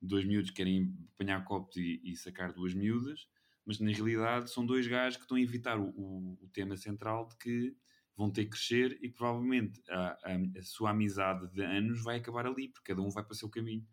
de 0.00 0.08
dois 0.08 0.24
miúdos 0.24 0.50
que 0.50 0.56
querem 0.56 0.96
apanhar 1.14 1.44
copos 1.44 1.76
e, 1.76 2.00
e, 2.02 2.16
sacar 2.16 2.54
duas 2.54 2.72
miúdas, 2.72 3.28
mas 3.66 3.78
na 3.80 3.90
realidade 3.90 4.50
são 4.50 4.64
dois 4.64 4.86
gajos 4.86 5.18
que 5.18 5.24
estão 5.24 5.36
a 5.36 5.40
evitar 5.40 5.78
o, 5.78 5.90
o, 5.90 6.38
o 6.40 6.48
tema 6.48 6.74
central 6.74 7.28
de 7.28 7.36
que 7.36 7.76
vão 8.16 8.30
ter 8.30 8.44
que 8.44 8.52
crescer 8.52 8.98
e 9.02 9.10
provavelmente 9.10 9.78
a, 9.90 10.18
a, 10.24 10.58
a, 10.58 10.62
sua 10.62 10.90
amizade 10.90 11.52
de 11.52 11.62
anos 11.62 12.02
vai 12.02 12.16
acabar 12.16 12.46
ali, 12.46 12.68
porque 12.68 12.92
cada 12.94 13.02
um 13.02 13.10
vai 13.10 13.22
para 13.22 13.34
o 13.34 13.36
seu 13.36 13.50
caminho. 13.50 13.86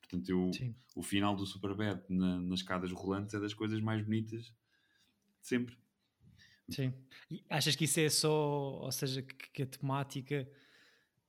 Portanto, 0.00 0.28
eu, 0.30 0.50
o 0.96 1.02
final 1.02 1.36
do 1.36 1.44
Superbad 1.44 2.02
na, 2.08 2.40
nas 2.40 2.60
escadas 2.60 2.90
rolantes 2.92 3.34
é 3.34 3.40
das 3.40 3.52
coisas 3.52 3.78
mais 3.82 4.02
bonitas 4.02 4.44
de 4.44 4.54
sempre. 5.42 5.76
Sim. 6.68 6.92
E 7.30 7.44
achas 7.48 7.76
que 7.76 7.84
isso 7.84 8.00
é 8.00 8.08
só, 8.08 8.30
ou 8.30 8.92
seja, 8.92 9.22
que, 9.22 9.34
que 9.50 9.62
a 9.62 9.66
temática, 9.66 10.48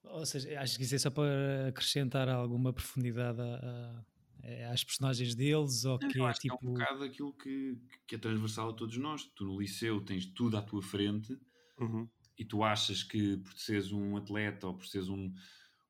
ou 0.04 0.26
seja, 0.26 0.60
achas 0.60 0.78
que 0.78 0.84
isso 0.84 0.96
é 0.96 1.00
só 1.00 1.10
para 1.10 1.68
acrescentar 1.70 2.30
alguma 2.30 2.72
profundidade 2.72 3.42
a, 3.42 4.06
a, 4.44 4.72
às 4.72 4.84
personagens 4.84 5.36
deles? 5.36 5.86
Ou 5.86 6.00
que 6.00 6.22
é 6.22 6.34
tipo. 6.34 6.58
Que 6.58 6.66
é 6.66 6.70
um 6.70 6.74
bocado 6.74 7.04
aquilo 7.04 7.34
que, 7.34 7.78
que 8.08 8.16
é 8.16 8.18
transversal 8.18 8.70
a 8.70 8.74
todos 8.74 8.98
nós. 8.98 9.26
Tu 9.36 9.46
no 9.46 9.60
liceu 9.60 10.02
tens 10.02 10.26
tudo 10.26 10.58
à 10.58 10.62
tua 10.62 10.82
frente 10.82 11.38
uhum. 11.80 12.08
e 12.38 12.46
tu 12.46 12.64
achas 12.64 13.04
que 13.04 13.38
por 13.38 13.54
seres 13.54 13.92
um 13.92 14.16
atleta 14.16 14.68
ou 14.68 14.76
por 14.76 14.86
seres 14.86 15.10
um, 15.10 15.34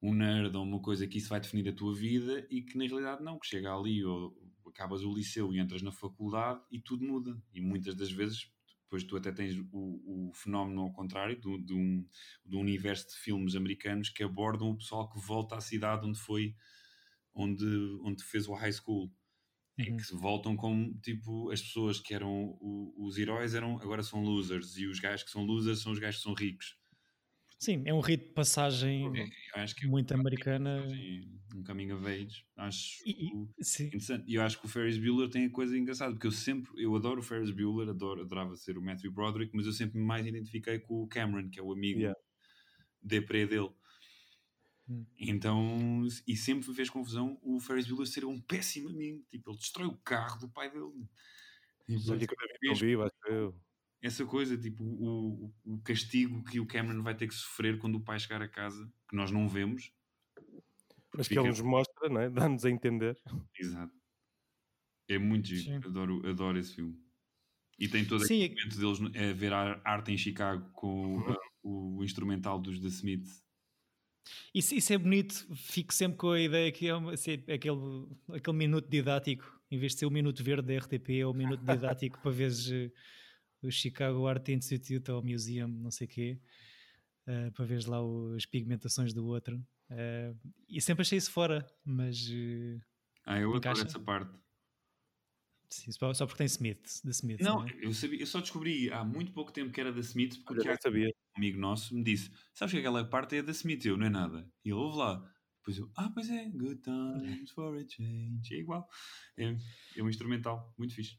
um 0.01 0.13
nerd 0.13 0.55
ou 0.55 0.63
uma 0.63 0.81
coisa 0.81 1.05
que 1.07 1.17
isso 1.17 1.29
vai 1.29 1.39
definir 1.39 1.69
a 1.69 1.73
tua 1.73 1.93
vida 1.93 2.47
e 2.49 2.61
que 2.61 2.77
na 2.77 2.85
realidade 2.85 3.23
não, 3.23 3.37
que 3.37 3.47
chega 3.47 3.73
ali 3.73 4.03
ou 4.03 4.35
acabas 4.67 5.03
o 5.03 5.13
liceu 5.13 5.53
e 5.53 5.59
entras 5.59 5.81
na 5.81 5.91
faculdade 5.91 6.61
e 6.71 6.79
tudo 6.79 7.05
muda. 7.05 7.37
E 7.53 7.61
muitas 7.61 7.95
das 7.95 8.11
vezes 8.11 8.51
depois 8.85 9.03
tu 9.03 9.17
até 9.17 9.31
tens 9.31 9.57
o, 9.71 10.29
o 10.29 10.33
fenómeno 10.33 10.81
ao 10.81 10.93
contrário, 10.93 11.39
do, 11.39 11.57
de, 11.57 11.73
um, 11.73 12.07
do 12.45 12.59
universo 12.59 13.07
de 13.09 13.15
filmes 13.15 13.55
americanos 13.55 14.09
que 14.09 14.23
abordam 14.23 14.69
o 14.69 14.77
pessoal 14.77 15.09
que 15.09 15.19
volta 15.19 15.55
à 15.55 15.61
cidade 15.61 16.05
onde 16.05 16.19
foi, 16.19 16.55
onde, 17.33 17.65
onde 18.03 18.23
fez 18.23 18.47
o 18.47 18.53
high 18.53 18.71
school. 18.71 19.11
Uhum. 19.77 19.85
E 19.85 19.97
que 19.97 20.15
voltam 20.15 20.55
como, 20.55 20.97
tipo, 21.01 21.51
as 21.51 21.61
pessoas 21.61 21.99
que 21.99 22.13
eram 22.13 22.55
o, 22.61 22.93
os 23.05 23.17
heróis 23.17 23.53
eram, 23.53 23.77
agora 23.81 24.03
são 24.03 24.23
losers, 24.23 24.77
e 24.77 24.85
os 24.85 24.99
gajos 24.99 25.23
que 25.23 25.31
são 25.31 25.43
losers 25.43 25.79
são 25.79 25.91
os 25.91 25.99
gajos 25.99 26.17
que 26.17 26.23
são 26.23 26.33
ricos. 26.33 26.77
Sim, 27.65 27.81
é 27.83 27.91
um 27.91 27.99
rito 27.99 28.27
de 28.27 28.33
passagem 28.33 29.07
é, 29.17 29.65
é 29.65 29.87
muito 29.87 30.13
é 30.13 30.15
americana. 30.15 30.85
Um 31.55 31.63
caminho 31.63 31.97
of 31.97 32.05
age. 32.05 32.45
Acho 32.55 33.01
e, 33.03 33.31
interessante. 33.87 34.23
E 34.27 34.35
eu 34.35 34.43
acho 34.43 34.59
que 34.59 34.67
o 34.67 34.69
Ferris 34.69 34.99
Bueller 34.99 35.29
tem 35.29 35.45
a 35.45 35.49
coisa 35.49 35.75
engraçada, 35.75 36.13
porque 36.13 36.27
eu 36.27 36.31
sempre, 36.31 36.71
eu 36.79 36.95
adoro 36.95 37.21
o 37.21 37.23
Ferris 37.23 37.49
Bueller, 37.49 37.89
adoro, 37.89 38.21
adorava 38.21 38.55
ser 38.55 38.77
o 38.77 38.83
Matthew 38.83 39.11
Broderick, 39.11 39.51
mas 39.55 39.65
eu 39.65 39.71
sempre 39.71 39.97
me 39.97 40.05
mais 40.05 40.27
identifiquei 40.27 40.77
com 40.77 41.01
o 41.01 41.07
Cameron, 41.07 41.49
que 41.49 41.59
é 41.59 41.63
o 41.63 41.73
amigo 41.73 42.01
yeah. 42.01 42.19
deprê 43.01 43.47
dele. 43.47 43.71
Hum. 44.87 45.03
Então, 45.17 46.05
e 46.27 46.37
sempre 46.37 46.69
me 46.69 46.75
fez 46.75 46.87
confusão 46.87 47.39
o 47.41 47.59
Ferris 47.59 47.87
Bueller 47.87 48.05
ser 48.05 48.25
um 48.25 48.39
péssimo 48.39 48.89
amigo. 48.89 49.25
Tipo, 49.31 49.49
ele 49.49 49.57
destrói 49.57 49.87
o 49.87 49.97
carro 49.97 50.39
do 50.39 50.49
pai 50.49 50.69
dele. 50.69 50.91
Tipo, 51.87 52.35
eu 52.61 52.75
vi, 52.75 52.93
acho 52.93 53.15
eu 53.27 53.55
essa 54.05 54.23
coisa, 54.23 54.55
tipo, 54.55 54.83
o, 54.83 55.51
o 55.65 55.81
castigo 55.81 56.43
que 56.43 56.59
o 56.59 56.65
Cameron 56.67 57.01
vai 57.01 57.15
ter 57.15 57.27
que 57.27 57.33
sofrer 57.33 57.79
quando 57.79 57.95
o 57.95 57.99
pai 57.99 58.19
chegar 58.19 58.39
a 58.39 58.47
casa, 58.47 58.87
que 59.09 59.15
nós 59.15 59.31
não 59.31 59.49
vemos. 59.49 59.91
Mas 61.17 61.27
que 61.27 61.39
ele 61.39 61.47
nos 61.47 61.61
mostra, 61.61 62.07
não 62.07 62.21
é? 62.21 62.29
Dá-nos 62.29 62.63
a 62.65 62.69
entender. 62.69 63.19
Exato. 63.59 63.93
É 65.07 65.17
muito 65.17 65.47
giro. 65.47 65.87
Adoro, 65.87 66.29
adoro 66.29 66.59
esse 66.59 66.75
filme. 66.75 66.95
E 67.79 67.87
tem 67.87 68.05
todo 68.05 68.25
Sim. 68.25 68.43
aquele 68.43 68.61
momento 68.61 68.77
deles 68.77 69.31
a 69.31 69.33
ver 69.33 69.53
a 69.53 69.81
arte 69.83 70.11
em 70.11 70.17
Chicago 70.17 70.69
com 70.71 71.17
uhum. 71.17 71.35
o, 71.63 71.97
o, 71.97 72.03
instrumental 72.03 72.59
dos 72.59 72.79
The 72.79 72.87
Smiths. 72.87 73.43
Isso, 74.53 74.75
isso 74.75 74.93
é 74.93 74.97
bonito. 74.99 75.47
Fico 75.55 75.93
sempre 75.93 76.17
com 76.17 76.29
a 76.29 76.39
ideia 76.39 76.71
que 76.71 76.87
é 76.87 76.91
assim, 77.11 77.33
aquele, 77.51 78.07
aquele 78.29 78.57
minuto 78.57 78.87
didático, 78.87 79.59
em 79.71 79.79
vez 79.79 79.93
de 79.93 79.99
ser 79.99 80.05
o 80.05 80.11
minuto 80.11 80.43
verde 80.43 80.67
da 80.67 80.77
RTP, 80.77 81.21
é 81.21 81.25
o 81.25 81.33
minuto 81.33 81.61
didático 81.65 82.19
para 82.21 82.31
vezes 82.31 82.71
eh, 82.71 82.91
o 83.65 83.71
Chicago 83.71 84.27
Art 84.27 84.47
Institute 84.49 85.11
ou 85.11 85.23
Museum, 85.23 85.67
não 85.67 85.91
sei 85.91 86.07
o 86.07 86.09
quê, 86.09 86.39
uh, 87.27 87.51
para 87.51 87.65
ver 87.65 87.85
lá 87.87 88.01
o, 88.01 88.33
as 88.35 88.45
pigmentações 88.45 89.13
do 89.13 89.25
outro. 89.25 89.57
Uh, 89.89 90.37
e 90.67 90.81
sempre 90.81 91.01
achei 91.01 91.17
isso 91.17 91.31
fora, 91.31 91.65
mas. 91.83 92.27
Uh, 92.29 92.81
ah, 93.25 93.39
eu 93.39 93.55
encaixa. 93.55 93.81
adoro 93.81 93.87
essa 93.87 93.99
parte. 93.99 94.45
Sim, 95.69 95.91
só 95.91 96.25
porque 96.25 96.37
tem 96.37 96.45
Smith, 96.45 97.01
da 97.03 97.11
Smith. 97.11 97.41
Não, 97.41 97.59
não 97.59 97.67
é? 97.67 97.71
eu, 97.81 97.93
sabia, 97.93 98.19
eu 98.19 98.27
só 98.27 98.39
descobri 98.39 98.91
há 98.91 99.03
muito 99.03 99.31
pouco 99.31 99.51
tempo 99.51 99.71
que 99.71 99.81
era 99.81 99.91
da 99.91 99.99
Smith, 99.99 100.37
porque 100.43 100.61
o 100.61 100.63
Tiago, 100.63 100.79
sabia. 100.81 101.07
um 101.07 101.37
amigo 101.37 101.59
nosso, 101.59 101.93
me 101.95 102.03
disse: 102.03 102.31
Sabes 102.53 102.73
que 102.73 102.79
aquela 102.79 103.03
parte 103.03 103.37
é 103.37 103.41
da 103.41 103.51
Smith? 103.51 103.83
Eu, 103.85 103.97
não 103.97 104.05
é 104.05 104.09
nada. 104.09 104.49
E 104.63 104.69
ele 104.69 104.75
ouve 104.75 104.97
lá. 104.97 105.31
Depois 105.57 105.77
eu, 105.79 105.91
ah, 105.95 106.11
pois 106.13 106.29
é, 106.29 106.45
Good 106.45 106.81
Times 106.81 107.49
for 107.51 107.75
a 107.75 107.79
Change. 107.79 108.53
É 108.53 108.59
igual. 108.59 108.87
É, 109.35 109.57
é 109.97 110.03
um 110.03 110.07
instrumental, 110.07 110.73
muito 110.77 110.93
fixe. 110.93 111.17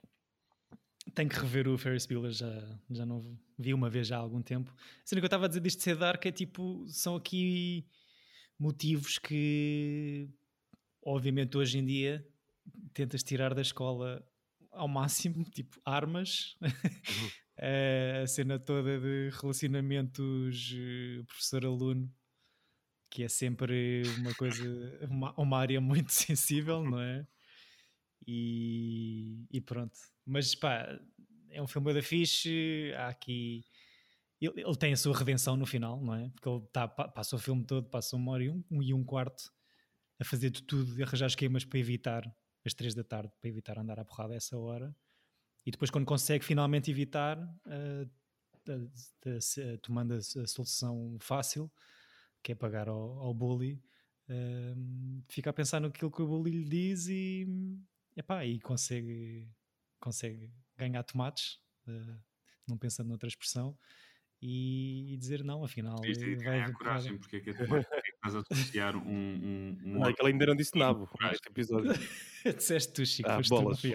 Tenho 1.15 1.29
que 1.29 1.39
rever 1.39 1.69
o 1.69 1.79
Ferris 1.79 2.07
Bueller, 2.07 2.33
já, 2.33 2.79
já 2.91 3.07
não 3.07 3.39
vi 3.59 3.73
uma 3.73 3.89
vez 3.89 4.09
já 4.09 4.17
há 4.17 4.21
algum 4.21 4.43
tempo. 4.43 4.73
A 4.73 5.07
cena 5.07 5.21
que 5.21 5.25
eu 5.25 5.29
estava 5.29 5.45
a 5.47 5.49
dizer 5.49 5.61
disto 5.61 5.79
de 5.79 5.85
ser 5.85 5.97
dark 5.97 6.25
é 6.27 6.33
tipo, 6.33 6.85
são 6.89 7.17
aqui 7.17 7.87
motivos 8.59 9.19
que, 9.19 10.29
obviamente, 11.03 11.57
hoje 11.57 11.79
em 11.79 11.85
dia 11.85 12.27
tentas 12.93 13.23
tirar 13.23 13.55
da 13.55 13.63
escola 13.63 14.27
ao 14.71 14.89
máximo, 14.89 15.45
tipo 15.51 15.81
armas, 15.85 16.57
uhum. 16.61 16.71
a 18.23 18.27
cena 18.27 18.59
toda 18.59 18.99
de 18.99 19.31
relacionamentos 19.41 20.75
eh, 20.77 21.23
professor-aluno, 21.27 22.13
que 23.11 23.23
é 23.23 23.29
sempre 23.29 24.03
uma 24.19 24.35
coisa, 24.35 24.65
uma, 25.09 25.33
uma 25.41 25.59
área 25.59 25.81
muito 25.81 26.13
sensível, 26.13 26.83
não 26.83 27.01
é? 27.01 27.27
E, 28.27 29.47
e 29.53 29.61
pronto. 29.61 29.97
Mas 30.25 30.55
pá, 30.55 30.99
é 31.51 31.63
um 31.63 31.67
filme 31.67 31.95
da 31.95 32.03
fixe, 32.03 32.93
há 32.97 33.09
aqui. 33.09 33.65
Ele, 34.41 34.61
ele, 34.61 34.77
tem 34.77 34.93
a 34.93 34.97
sua 34.97 35.17
redenção 35.17 35.57
no 35.57 35.65
final, 35.65 36.03
não 36.03 36.15
é? 36.15 36.29
Porque 36.31 36.49
ele 36.49 36.61
tá, 36.73 36.87
passa 36.89 37.37
o 37.37 37.39
filme 37.39 37.65
todo, 37.65 37.89
passa 37.89 38.17
uma 38.17 38.33
hora 38.33 38.45
e 38.45 38.51
um, 38.51 38.65
um 38.71 38.83
e 38.83 38.93
um 38.93 39.05
quarto 39.05 39.51
a 40.19 40.25
fazer 40.25 40.51
de 40.51 40.63
tudo, 40.63 41.01
a 41.01 41.07
arranjar 41.07 41.27
esquemas 41.27 41.65
para 41.65 41.79
evitar 41.79 42.37
às 42.65 42.75
três 42.75 42.95
da 42.95 43.05
tarde, 43.05 43.33
para 43.41 43.49
evitar 43.49 43.79
andar 43.79 43.99
à 43.99 44.05
porrada 44.05 44.35
a 44.35 44.37
essa 44.37 44.59
hora. 44.59 44.95
E 45.65 45.71
depois, 45.71 45.91
quando 45.91 46.05
consegue 46.05 46.45
finalmente 46.45 46.91
evitar, 46.91 47.39
uh, 47.39 48.11
uh, 48.69 49.79
tomando 49.83 50.15
a, 50.15 50.19
a, 50.19 50.47
solução 50.47 51.17
fácil, 51.21 51.71
que 52.43 52.53
é 52.53 52.55
pagar 52.55 52.89
ao, 52.89 53.19
ao 53.19 53.35
bully, 53.35 53.83
uh, 54.29 55.23
fica 55.29 55.51
a 55.51 55.53
pensar 55.53 55.81
naquilo 55.81 56.11
que 56.11 56.23
o 56.23 56.27
bully 56.27 56.51
lhe 56.51 56.69
diz 56.69 57.09
e, 57.09 57.47
epá, 58.17 58.45
e 58.45 58.59
consegue, 58.61 59.49
consegue 60.01 60.51
ganhar 60.77 61.03
tomates, 61.03 61.59
uh, 61.87 62.19
não 62.67 62.79
pensando 62.79 63.09
noutra 63.09 63.29
expressão, 63.29 63.79
e, 64.41 65.15
e 65.15 65.17
dizer 65.17 65.43
não, 65.43 65.65
afinal. 65.65 65.97
Isto 66.05 66.25
é 66.25 66.35
ganhar 66.35 66.73
coragem, 66.73 67.17
porque 67.17 67.37
é 67.37 67.41
que 67.41 67.51
é 67.51 67.53
tomate? 67.55 67.87
Porque 67.87 67.97
é 67.97 68.03
que 68.03 68.11
estás 68.15 68.37
a 68.37 68.41
associar 68.41 68.97
um. 68.97 69.01
um, 69.01 69.79
um 69.85 69.99
não, 69.99 70.09
é 70.09 70.13
que 70.13 70.23
ele 70.23 70.33
ainda 70.33 70.47
não 70.47 70.55
disse 70.55 70.77
nabo 70.77 71.09
neste 71.21 71.49
episódio. 71.49 71.93
Disseste 72.57 72.93
tu, 72.93 73.07
Chico, 73.07 73.29
ah, 73.29 73.41
bolas. 73.49 73.81
Tu, 73.81 73.89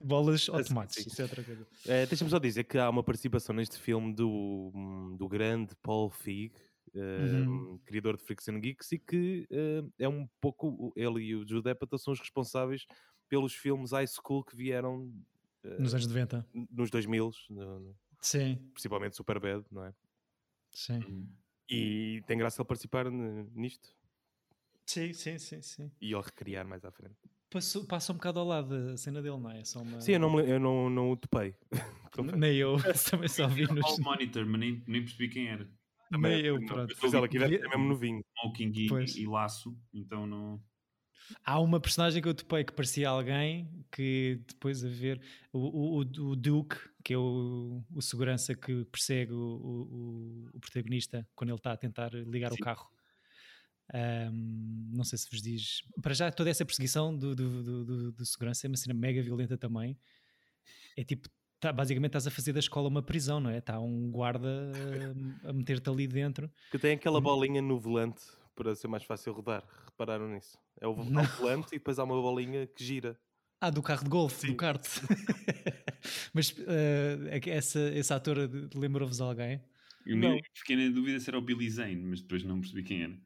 bolas 0.00 0.48
ou 0.50 0.64
tomates, 0.64 1.06
isso 1.06 1.20
é 1.20 1.24
outra 1.24 1.44
coisa. 1.44 1.66
É, 1.86 2.06
Deixa-me 2.06 2.30
só 2.30 2.38
dizer 2.38 2.64
que 2.64 2.78
há 2.78 2.88
uma 2.88 3.04
participação 3.04 3.54
neste 3.54 3.78
filme 3.78 4.14
do, 4.14 5.14
do 5.18 5.28
grande 5.28 5.74
Paul 5.82 6.08
Feig, 6.08 6.54
uhum. 6.94 7.78
criador 7.84 8.16
de 8.16 8.24
Friction 8.24 8.58
Geeks, 8.58 8.92
e 8.92 8.98
que 8.98 9.46
uh, 9.50 9.92
é 9.98 10.08
um 10.08 10.26
pouco 10.40 10.92
ele 10.96 11.22
e 11.22 11.36
o 11.36 11.46
Jude 11.46 11.68
Apatow 11.68 11.98
são 11.98 12.12
os 12.12 12.18
responsáveis 12.18 12.86
pelos 13.34 13.52
filmes 13.52 13.90
high 13.90 14.06
school 14.06 14.44
que 14.44 14.54
vieram 14.54 15.12
uh, 15.64 15.82
nos 15.82 15.92
anos 15.92 16.06
90, 16.06 16.46
nos 16.70 16.88
2000, 16.88 17.32
no, 17.50 17.80
no, 17.80 17.96
sim, 18.20 18.56
principalmente 18.72 19.16
Superbad, 19.16 19.64
não 19.72 19.84
é? 19.84 19.92
Sim. 20.70 20.98
Uhum. 20.98 21.28
E 21.68 22.22
tem 22.28 22.38
graça 22.38 22.62
ele 22.62 22.68
participar 22.68 23.10
nisto. 23.10 23.92
Sim, 24.86 25.12
sim, 25.12 25.36
sim, 25.38 25.60
sim. 25.62 25.90
E 26.00 26.12
ele 26.12 26.22
recriar 26.22 26.64
mais 26.64 26.84
à 26.84 26.92
frente. 26.92 27.16
Passou, 27.50 27.84
passa 27.84 28.12
um 28.12 28.16
bocado 28.16 28.38
ao 28.38 28.46
lado 28.46 28.90
da 28.90 28.96
cena 28.96 29.20
dele, 29.20 29.38
não 29.38 29.50
é? 29.50 29.64
Só 29.64 29.82
uma... 29.82 30.00
Sim, 30.00 30.12
eu 30.12 30.20
não, 30.20 30.40
eu 30.40 30.60
não, 30.60 30.88
não 30.88 31.10
o 31.10 31.16
topei. 31.16 31.56
nem 32.36 32.54
eu, 32.54 32.76
também 33.10 33.28
só 33.28 33.48
vi 33.48 33.66
nos... 33.66 33.98
Monitor, 33.98 34.46
mas 34.46 34.60
nem, 34.60 34.84
nem 34.86 35.02
percebi 35.02 35.28
quem 35.28 35.48
era. 35.48 35.68
Também 36.08 36.36
nem 36.36 36.46
eu, 36.46 36.64
pronto. 36.66 36.94
Mas 37.02 37.14
ela 37.14 37.26
aqui 37.26 37.38
deve 37.38 37.58
ser 37.58 37.68
mesmo 37.68 37.84
novinho. 37.84 38.22
Smoking 38.38 38.72
e, 38.76 39.22
e 39.22 39.26
laço, 39.26 39.76
então 39.92 40.24
não... 40.24 40.62
Há 41.44 41.60
uma 41.60 41.80
personagem 41.80 42.22
que 42.22 42.28
eu 42.28 42.34
topei 42.34 42.64
que 42.64 42.72
parecia 42.72 43.08
alguém 43.08 43.68
que 43.90 44.40
depois 44.46 44.84
a 44.84 44.88
ver 44.88 45.20
o, 45.52 45.58
o, 45.58 45.98
o 46.00 46.36
Duke, 46.36 46.76
que 47.02 47.14
é 47.14 47.18
o, 47.18 47.82
o 47.94 48.02
segurança 48.02 48.54
que 48.54 48.84
persegue 48.86 49.32
o, 49.32 50.48
o, 50.54 50.60
protagonista 50.60 51.26
quando 51.34 51.50
ele 51.50 51.58
está 51.58 51.72
a 51.72 51.76
tentar 51.76 52.12
ligar 52.12 52.50
Sim. 52.50 52.58
o 52.60 52.64
carro. 52.64 52.90
Um, 53.94 54.90
não 54.92 55.04
sei 55.04 55.18
se 55.18 55.30
vos 55.30 55.42
diz. 55.42 55.82
Para 56.02 56.14
já, 56.14 56.30
toda 56.30 56.50
essa 56.50 56.64
perseguição 56.64 57.16
do, 57.16 57.34
do, 57.34 57.84
do, 57.84 58.12
do, 58.12 58.26
segurança 58.26 58.66
é 58.66 58.68
uma 58.68 58.76
cena 58.76 58.94
mega 58.94 59.22
violenta 59.22 59.56
também. 59.56 59.98
É 60.96 61.04
tipo, 61.04 61.28
tá, 61.60 61.72
basicamente 61.72 62.10
estás 62.10 62.26
a 62.26 62.30
fazer 62.30 62.52
da 62.52 62.60
escola 62.60 62.88
uma 62.88 63.02
prisão, 63.02 63.40
não 63.40 63.50
é? 63.50 63.58
Está 63.58 63.78
um 63.80 64.10
guarda 64.10 64.72
a, 65.44 65.50
a 65.50 65.52
meter-te 65.52 65.88
ali 65.90 66.06
dentro. 66.06 66.50
Que 66.70 66.78
tem 66.78 66.94
aquela 66.94 67.18
hum. 67.18 67.22
bolinha 67.22 67.60
no 67.60 67.78
volante 67.78 68.22
para 68.54 68.74
ser 68.74 68.88
mais 68.88 69.04
fácil 69.04 69.32
rodar. 69.32 69.64
Repararam 69.86 70.28
nisso? 70.28 70.58
É 70.80 70.86
o, 70.86 70.92
o 70.92 71.04
volante 71.38 71.68
e 71.74 71.78
depois 71.78 71.98
há 71.98 72.04
uma 72.04 72.20
bolinha 72.20 72.66
que 72.66 72.84
gira. 72.84 73.18
Ah, 73.60 73.70
do 73.70 73.82
carro 73.82 74.04
de 74.04 74.10
golfe, 74.10 74.46
do 74.46 74.56
kart. 74.56 74.84
Mas 76.34 76.50
uh, 76.50 77.48
essa, 77.48 77.80
esse 77.94 78.12
ator 78.12 78.36
lembrou-vos 78.74 79.20
alguém? 79.20 79.62
Eu 80.06 80.16
não. 80.16 80.38
fiquei 80.52 80.76
na 80.76 80.94
dúvida 80.94 81.18
se 81.18 81.30
era 81.30 81.38
o 81.38 81.40
Billy 81.40 81.70
Zane, 81.70 81.96
mas 81.96 82.20
depois 82.20 82.44
não 82.44 82.60
percebi 82.60 82.82
quem 82.82 83.04
era. 83.04 83.18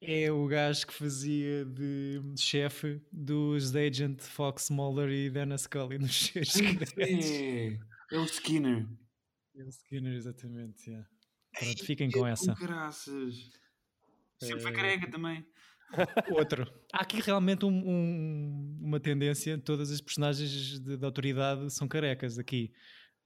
É 0.00 0.30
o 0.30 0.46
gajo 0.46 0.86
que 0.86 0.92
fazia 0.92 1.64
de 1.64 2.20
chefe 2.36 3.00
dos 3.10 3.74
Agent 3.74 4.20
Fox 4.20 4.70
Mulder 4.70 5.08
e 5.08 5.30
Dana 5.30 5.56
Scully 5.56 5.98
nos 5.98 6.14
seus 6.14 6.54
É, 6.98 7.78
é 8.12 8.18
o 8.18 8.24
Skinner. 8.24 8.86
É 9.56 9.64
o 9.64 9.68
Skinner, 9.68 10.14
exatamente. 10.14 10.90
Yeah. 10.90 11.08
Pronto, 11.58 11.84
fiquem 11.84 12.10
com 12.10 12.26
essa. 12.26 12.54
Graças. 12.54 13.50
Sempre 14.40 14.60
foi 14.60 14.72
careca 14.72 15.10
também. 15.10 15.44
Outro. 16.30 16.66
Há 16.92 17.02
aqui 17.02 17.20
realmente 17.20 17.64
um, 17.64 17.68
um, 17.70 18.78
uma 18.80 19.00
tendência, 19.00 19.58
todas 19.58 19.90
as 19.90 20.00
personagens 20.00 20.80
de, 20.80 20.96
de 20.96 21.04
autoridade 21.04 21.72
são 21.72 21.88
carecas 21.88 22.38
aqui, 22.38 22.72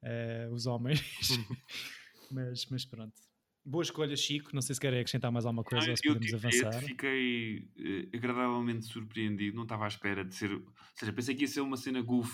uh, 0.02 0.52
os 0.52 0.66
homens. 0.66 1.00
mas, 2.30 2.66
mas 2.70 2.84
pronto. 2.84 3.14
Boa 3.64 3.82
escolha, 3.82 4.16
Chico. 4.16 4.50
Não 4.54 4.62
sei 4.62 4.74
se 4.74 4.80
querem 4.80 5.00
acrescentar 5.00 5.30
mais 5.30 5.46
alguma 5.46 5.62
coisa 5.62 5.90
ou 5.90 5.96
se 5.96 6.02
podemos 6.02 6.32
eu, 6.32 6.38
avançar. 6.38 6.74
Eu 6.74 6.88
fiquei 6.88 7.68
uh, 7.78 8.16
agradavelmente 8.16 8.86
surpreendido. 8.86 9.56
Não 9.56 9.62
estava 9.62 9.84
à 9.84 9.88
espera 9.88 10.24
de 10.24 10.34
ser. 10.34 10.52
Ou 10.52 10.64
seja, 10.96 11.12
pensei 11.12 11.34
que 11.34 11.42
ia 11.42 11.48
ser 11.48 11.60
uma 11.60 11.76
cena 11.76 12.02
goof 12.02 12.30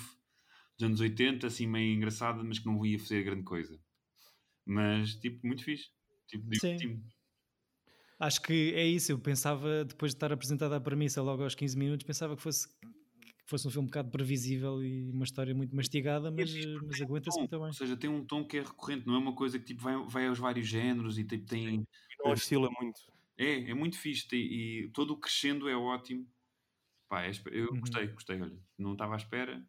dos 0.79 0.87
anos 0.87 1.01
80, 1.01 1.47
assim 1.47 1.66
meio 1.66 1.95
engraçada, 1.95 2.43
mas 2.43 2.59
que 2.59 2.66
não 2.66 2.85
ia 2.87 2.99
fazer 2.99 3.24
grande 3.24 3.43
coisa. 3.43 3.79
Mas, 4.64 5.16
tipo, 5.16 5.47
muito 5.47 5.64
fixe. 5.64 5.91
Tipo, 6.29 6.55
Sim. 6.55 7.03
Acho 8.19 8.43
que 8.43 8.73
é 8.75 8.85
isso. 8.85 9.12
Eu 9.12 9.19
pensava, 9.19 9.85
depois 9.85 10.12
de 10.12 10.16
estar 10.16 10.33
apresentada 10.33 10.77
a 10.77 10.81
premissa 10.81 11.23
logo 11.23 11.43
aos 11.43 11.55
15 11.55 11.79
minutos, 11.79 12.05
pensava 12.05 12.37
que 12.37 12.43
fosse, 12.43 12.69
que 12.81 13.45
fosse 13.47 13.69
um 13.69 13.71
filme 13.71 13.85
um 13.85 13.87
bocado 13.87 14.11
previsível 14.11 14.83
e 14.83 15.11
uma 15.11 15.25
história 15.25 15.55
muito 15.55 15.75
mastigada, 15.75 16.31
mas, 16.31 16.53
mas 16.83 17.01
aguenta-se 17.01 17.39
muito 17.39 17.59
bem. 17.59 17.66
Ou 17.66 17.73
seja, 17.73 17.97
tem 17.97 18.11
um 18.11 18.25
tom 18.25 18.45
que 18.45 18.59
é 18.59 18.62
recorrente, 18.62 19.07
não 19.07 19.14
é 19.14 19.19
uma 19.19 19.35
coisa 19.35 19.59
que 19.59 19.66
tipo, 19.66 19.83
vai, 19.83 19.97
vai 20.07 20.27
aos 20.27 20.39
vários 20.39 20.66
géneros 20.66 21.19
e 21.19 21.25
tipo, 21.25 21.47
tem. 21.47 21.87
Não 22.25 22.33
oscila 22.33 22.69
muito. 22.81 23.01
É, 23.37 23.71
é 23.71 23.75
muito 23.75 23.97
fixe 23.97 24.27
e, 24.33 24.87
e 24.87 24.89
todo 24.89 25.12
o 25.12 25.16
crescendo 25.16 25.69
é 25.69 25.77
ótimo. 25.77 26.27
Pá, 27.09 27.23
é, 27.23 27.31
eu 27.53 27.69
uhum. 27.71 27.81
gostei, 27.81 28.07
gostei, 28.09 28.43
olha. 28.43 28.59
Não 28.77 28.93
estava 28.93 29.14
à 29.14 29.16
espera. 29.16 29.64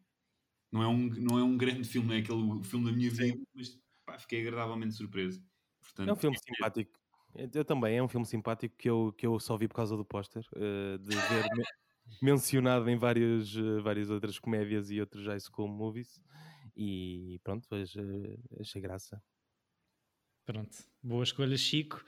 Não 0.72 0.82
é, 0.82 0.88
um, 0.88 1.08
não 1.08 1.38
é 1.38 1.42
um 1.42 1.56
grande 1.56 1.86
filme, 1.88 2.08
não 2.08 2.14
é 2.14 2.18
aquele 2.18 2.64
filme 2.64 2.86
da 2.86 2.92
minha 2.92 3.10
vida, 3.10 3.40
mas 3.54 3.80
pá, 4.04 4.18
fiquei 4.18 4.40
agradavelmente 4.40 4.94
surpreso. 4.94 5.42
Portanto, 5.80 6.08
é 6.08 6.12
um 6.12 6.16
filme 6.16 6.36
simpático. 6.38 6.99
Eu 7.34 7.64
também, 7.64 7.96
é 7.96 8.02
um 8.02 8.08
filme 8.08 8.26
simpático 8.26 8.76
que 8.76 8.88
eu, 8.88 9.14
que 9.16 9.26
eu 9.26 9.38
só 9.38 9.56
vi 9.56 9.68
por 9.68 9.74
causa 9.74 9.96
do 9.96 10.04
póster, 10.04 10.44
uh, 10.54 10.98
de 10.98 11.16
ver 11.16 11.44
me 11.54 11.64
mencionado 12.20 12.88
em 12.90 12.96
várias, 12.96 13.54
uh, 13.54 13.80
várias 13.82 14.10
outras 14.10 14.38
comédias 14.38 14.90
e 14.90 15.00
outros 15.00 15.26
high 15.26 15.40
school 15.40 15.68
movies. 15.68 16.20
E 16.76 17.40
pronto, 17.44 17.66
mas, 17.70 17.94
uh, 17.94 18.60
achei 18.60 18.80
graça. 18.82 19.22
Pronto, 20.44 20.76
boa 21.02 21.22
escolha, 21.22 21.56
Chico. 21.56 22.04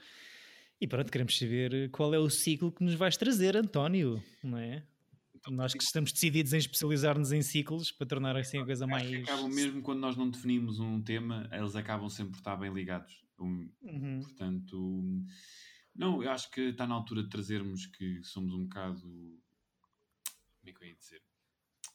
E 0.81 0.87
pronto, 0.87 1.11
queremos 1.11 1.37
saber 1.37 1.89
qual 1.91 2.13
é 2.13 2.19
o 2.19 2.29
ciclo 2.29 2.71
que 2.71 2.83
nos 2.83 2.95
vais 2.95 3.15
trazer, 3.15 3.55
António, 3.55 4.21
não 4.43 4.57
é? 4.57 4.85
Então, 5.33 5.53
nós 5.53 5.73
que 5.73 5.83
estamos 5.83 6.11
decididos 6.11 6.53
em 6.53 6.57
especializar-nos 6.57 7.31
em 7.31 7.41
ciclos 7.41 7.91
para 7.91 8.07
tornar 8.07 8.35
assim 8.35 8.59
a 8.59 8.65
coisa 8.65 8.85
mais. 8.85 9.11
Acabam 9.23 9.49
mesmo 9.49 9.81
quando 9.81 9.99
nós 9.99 10.15
não 10.15 10.29
definimos 10.29 10.79
um 10.79 11.01
tema, 11.01 11.49
eles 11.51 11.75
acabam 11.75 12.09
sempre 12.09 12.33
por 12.33 12.39
estar 12.39 12.55
bem 12.55 12.73
ligados. 12.73 13.22
Uhum. 13.45 14.21
Portanto, 14.21 15.25
não, 15.95 16.23
eu 16.23 16.31
acho 16.31 16.49
que 16.49 16.61
está 16.61 16.87
na 16.87 16.95
altura 16.95 17.23
de 17.23 17.29
trazermos 17.29 17.85
que 17.85 18.23
somos 18.23 18.53
um 18.53 18.63
bocado. 18.63 19.01
Como 19.01 20.67
é 20.67 20.71
que 20.71 20.83
eu 20.83 20.87
ia 20.87 20.95
dizer? 20.95 21.21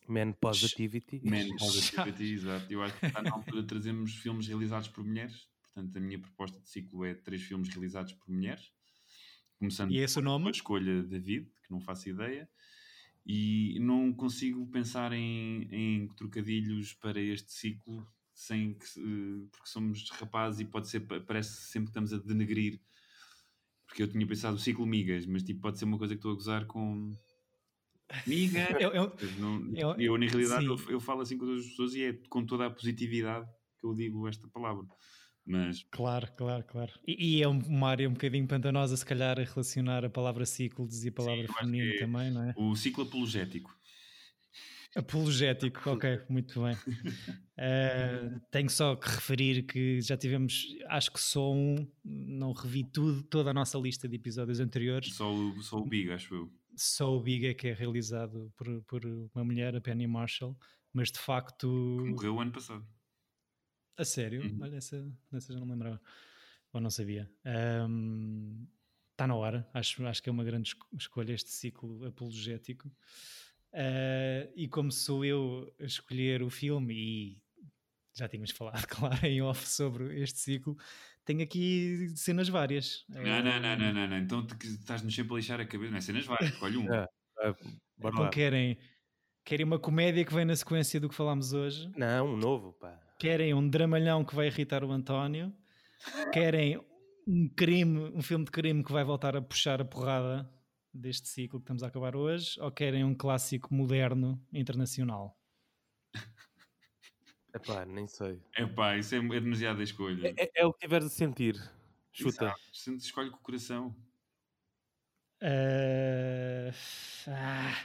Man 0.07 0.33
Positivity. 0.33 1.21
Man 1.25 1.49
Positivity, 1.59 2.33
exato. 2.33 2.73
Eu 2.73 2.83
acho 2.83 2.99
que 2.99 3.07
está 3.07 3.23
na 3.23 3.33
altura 3.33 3.63
de 3.63 3.69
trazermos 3.69 4.15
filmes 4.15 4.47
realizados 4.47 4.89
por 4.89 5.05
mulheres. 5.05 5.49
Portanto, 5.63 5.97
a 5.97 6.01
minha 6.01 6.19
proposta 6.19 6.61
de 6.61 6.69
ciclo 6.69 7.05
é 7.05 7.15
três 7.15 7.43
filmes 7.43 7.69
realizados 7.69 8.13
por 8.13 8.29
mulheres. 8.31 8.73
Começando 9.59 9.91
e 9.91 9.99
esse 9.99 10.19
o 10.19 10.23
nome? 10.23 10.49
a 10.49 10.51
escolha 10.51 11.03
David, 11.03 11.47
que 11.63 11.71
não 11.71 11.81
faço 11.81 12.09
ideia. 12.09 12.49
E 13.27 13.79
não 13.81 14.13
consigo 14.13 14.67
pensar 14.69 15.13
em, 15.13 15.69
em 15.71 16.09
trocadilhos 16.15 16.95
para 16.95 17.21
este 17.21 17.53
ciclo 17.53 18.07
sem 18.39 18.75
que, 18.75 18.87
porque 19.51 19.69
somos 19.69 20.09
rapazes 20.11 20.61
e 20.61 20.65
pode 20.65 20.89
ser, 20.89 21.01
parece 21.27 21.51
sempre 21.71 21.87
que 21.87 21.91
estamos 21.91 22.13
a 22.13 22.19
denegrir, 22.19 22.81
porque 23.87 24.03
eu 24.03 24.09
tinha 24.09 24.27
pensado 24.27 24.57
o 24.57 24.61
ciclo 24.61 24.87
migas, 24.87 25.27
mas 25.27 25.43
tipo, 25.43 25.61
pode 25.61 25.79
ser 25.79 25.85
uma 25.87 25.99
coisa 25.99 26.15
que 26.15 26.19
estou 26.19 26.33
a 26.33 26.35
gozar 26.35 26.67
com, 26.67 27.17
engano. 28.27 28.79
Eu, 28.81 28.93
eu, 28.93 29.13
não- 29.39 29.77
eu- 29.77 30.01
eu, 30.01 30.19
na 30.19 30.27
realidade, 30.27 30.67
eu, 30.67 30.77
eu 30.91 31.01
falo 31.01 31.23
assim 31.23 31.37
com 31.37 31.47
todas 31.47 31.63
as 31.65 31.71
pessoas 31.71 31.95
e 31.95 32.05
é 32.05 32.13
com 32.29 32.45
toda 32.47 32.67
a 32.67 32.71
positividade 32.71 33.49
que 33.79 33.87
eu 33.87 33.95
digo 33.95 34.29
esta 34.29 34.47
palavra. 34.49 34.87
Mas 35.45 35.83
Claro, 35.91 36.31
claro, 36.37 36.65
claro. 36.65 36.93
E, 37.07 37.39
e 37.39 37.43
é 37.43 37.49
um- 37.49 37.59
uma 37.59 37.89
área 37.89 38.09
um 38.09 38.13
bocadinho 38.13 38.47
pantanosa, 38.47 38.97
se 38.97 39.05
calhar, 39.05 39.39
a 39.39 39.45
relacionar 39.45 40.05
a 40.05 40.11
palavra 40.11 40.45
ciclos 40.45 41.05
e 41.05 41.09
a 41.09 41.13
palavra 41.13 41.47
feminino 41.55 41.93
é- 41.95 41.99
também, 41.99 42.31
não 42.31 42.43
é? 42.51 42.55
o 42.57 42.77
ciclo 42.77 43.05
apologético. 43.05 43.78
Apologético, 44.97 45.91
ok, 45.91 46.23
muito 46.29 46.63
bem. 46.63 46.77
Eh, 47.61 48.39
tenho 48.53 48.71
só 48.71 48.95
que 48.95 49.09
referir 49.09 49.65
que 49.65 50.01
já 50.01 50.17
tivemos, 50.17 50.65
acho 50.87 51.13
que 51.13 51.19
só 51.19 51.53
um, 51.53 51.91
não 52.05 52.53
revi 52.53 52.85
tudo, 52.85 53.21
toda 53.25 53.51
a 53.51 53.53
nossa 53.53 53.77
lista 53.77 54.09
de 54.09 54.15
episódios 54.15 54.61
anteriores. 54.61 55.13
Só 55.15 55.35
o, 55.35 55.61
só 55.61 55.77
o 55.79 55.85
Big, 55.85 56.09
acho 56.13 56.33
eu. 56.37 56.53
Só 56.77 57.13
o 57.17 57.21
Big 57.21 57.45
é 57.49 57.55
que 57.55 57.67
é 57.67 57.73
realizado 57.75 58.53
por, 58.57 58.81
por 58.85 59.05
uma 59.35 59.45
mulher, 59.45 59.75
a 59.75 59.81
Penny 59.81 60.07
Marshall, 60.07 60.57
mas 60.93 61.11
de 61.11 61.19
facto. 61.19 61.97
Que 62.01 62.11
morreu 62.11 62.37
o 62.37 62.41
ano 62.41 62.53
passado. 62.53 62.87
A 63.97 64.05
sério? 64.05 64.41
Uhum. 64.43 64.59
Olha, 64.63 64.77
essa, 64.77 65.05
essa 65.33 65.53
já 65.53 65.59
não 65.59 65.67
lembrava. 65.67 66.01
Ou 66.73 66.81
não 66.81 66.91
sabia. 66.91 67.29
Está 69.11 69.27
na 69.27 69.35
hora. 69.35 69.69
Acho, 69.75 70.07
acho 70.07 70.23
que 70.23 70.29
é 70.29 70.33
uma 70.33 70.45
grande 70.45 70.69
esco- 70.69 70.87
escolha 70.97 71.33
este 71.33 71.51
ciclo 71.51 72.07
apologético. 72.07 72.89
Ah, 73.73 74.49
e 74.57 74.69
como 74.69 74.91
sou 74.91 75.25
eu 75.25 75.73
a 75.81 75.85
escolher 75.85 76.43
o 76.43 76.51
filme, 76.51 76.95
e 76.95 77.43
já 78.17 78.29
tínhamos 78.29 78.51
falado, 78.83 78.87
claro, 78.87 79.27
em 79.27 79.41
off 79.43 79.67
sobre 79.69 80.21
este 80.21 80.39
ciclo, 80.39 80.77
tenho 81.25 81.43
aqui 81.43 82.09
cenas 82.17 82.49
várias. 82.49 83.05
Não, 83.09 83.23
não, 83.23 83.61
não, 83.61 83.77
não, 83.77 83.93
não, 83.93 84.09
não. 84.09 84.19
Então 84.19 84.47
estás-nos 84.63 85.15
sempre 85.15 85.35
a 85.35 85.37
lixar 85.37 85.61
a 85.61 85.67
cabeça. 85.67 85.91
Não 85.91 85.99
é 85.99 86.01
cenas 86.01 86.25
várias, 86.27 86.51
escolhe 86.53 86.77
um. 86.79 86.93
É. 86.93 87.07
Bora 87.97 88.15
Então 88.15 88.25
lá. 88.25 88.31
querem, 88.31 88.79
querem 89.45 89.65
uma 89.67 89.79
comédia 89.79 90.25
que 90.25 90.35
vem 90.35 90.45
na 90.45 90.57
sequência 90.57 90.99
do 91.01 91.09
que 91.09 91.15
falámos 91.15 91.53
hoje? 91.53 91.91
Não, 91.97 92.29
um 92.35 92.37
novo, 92.37 92.73
pá. 92.75 92.99
querem 93.19 93.53
um 93.55 93.69
dramalhão 93.69 94.25
que 94.25 94.35
vai 94.35 94.47
irritar 94.47 94.83
o 94.83 94.91
António, 94.91 95.55
querem 96.33 96.81
um 97.27 97.49
crime, 97.57 98.11
um 98.15 98.23
filme 98.23 98.45
de 98.45 98.51
crime 98.51 98.83
que 98.83 98.93
vai 98.93 99.05
voltar 99.05 99.37
a 99.37 99.43
puxar 99.43 99.81
a 99.81 99.85
porrada 99.85 100.51
deste 100.93 101.29
ciclo 101.29 101.59
que 101.59 101.65
estamos 101.65 101.83
a 101.83 101.89
acabar 101.89 102.17
hoje, 102.17 102.61
ou 102.61 102.71
querem 102.71 103.05
um 103.05 103.15
clássico 103.15 103.73
moderno 103.73 104.41
internacional? 104.53 105.39
Epá, 107.55 107.85
nem 107.85 108.07
sei. 108.07 108.41
É 108.55 108.67
pá, 108.67 108.97
isso 108.97 109.15
é, 109.15 109.19
é 109.19 109.41
demasiada 109.41 109.83
escolha. 109.83 110.35
É, 110.37 110.51
é 110.55 110.67
o 110.67 110.73
que 110.73 110.81
tiveres 110.81 111.07
a 111.07 111.11
sentir. 111.11 111.55
Chuta. 112.13 112.55
Exato. 112.73 112.97
Escolhe 112.97 113.31
com 113.31 113.37
o 113.37 113.41
coração. 113.41 113.95
Eh, 115.41 116.73
ah, 117.29 117.85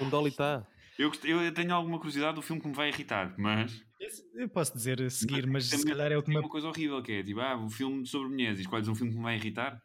Um 0.00 0.08
Dolly 0.08 0.30
está. 0.30 0.66
Eu, 0.98 1.10
eu 1.24 1.52
tenho 1.52 1.74
alguma 1.74 1.98
curiosidade 1.98 2.36
do 2.36 2.42
filme 2.42 2.62
que 2.62 2.68
me 2.68 2.74
vai 2.74 2.88
irritar, 2.88 3.34
mas. 3.36 3.84
Eu 4.34 4.48
posso 4.48 4.74
dizer 4.74 5.00
a 5.02 5.10
seguir, 5.10 5.46
mas 5.46 5.66
se 5.66 5.84
calhar 5.84 6.10
é 6.12 6.16
o 6.16 6.22
que 6.22 6.30
me 6.30 6.38
uma 6.38 6.48
coisa 6.48 6.68
horrível 6.68 7.02
que 7.02 7.12
é 7.12 7.22
tipo, 7.22 7.40
ah, 7.40 7.56
um 7.56 7.70
filme 7.70 8.06
sobre 8.06 8.28
mulheres 8.28 8.58
e 8.58 8.62
escolhes 8.62 8.88
um 8.88 8.94
filme 8.94 9.12
que 9.12 9.18
me 9.18 9.22
vai 9.24 9.36
irritar. 9.36 9.82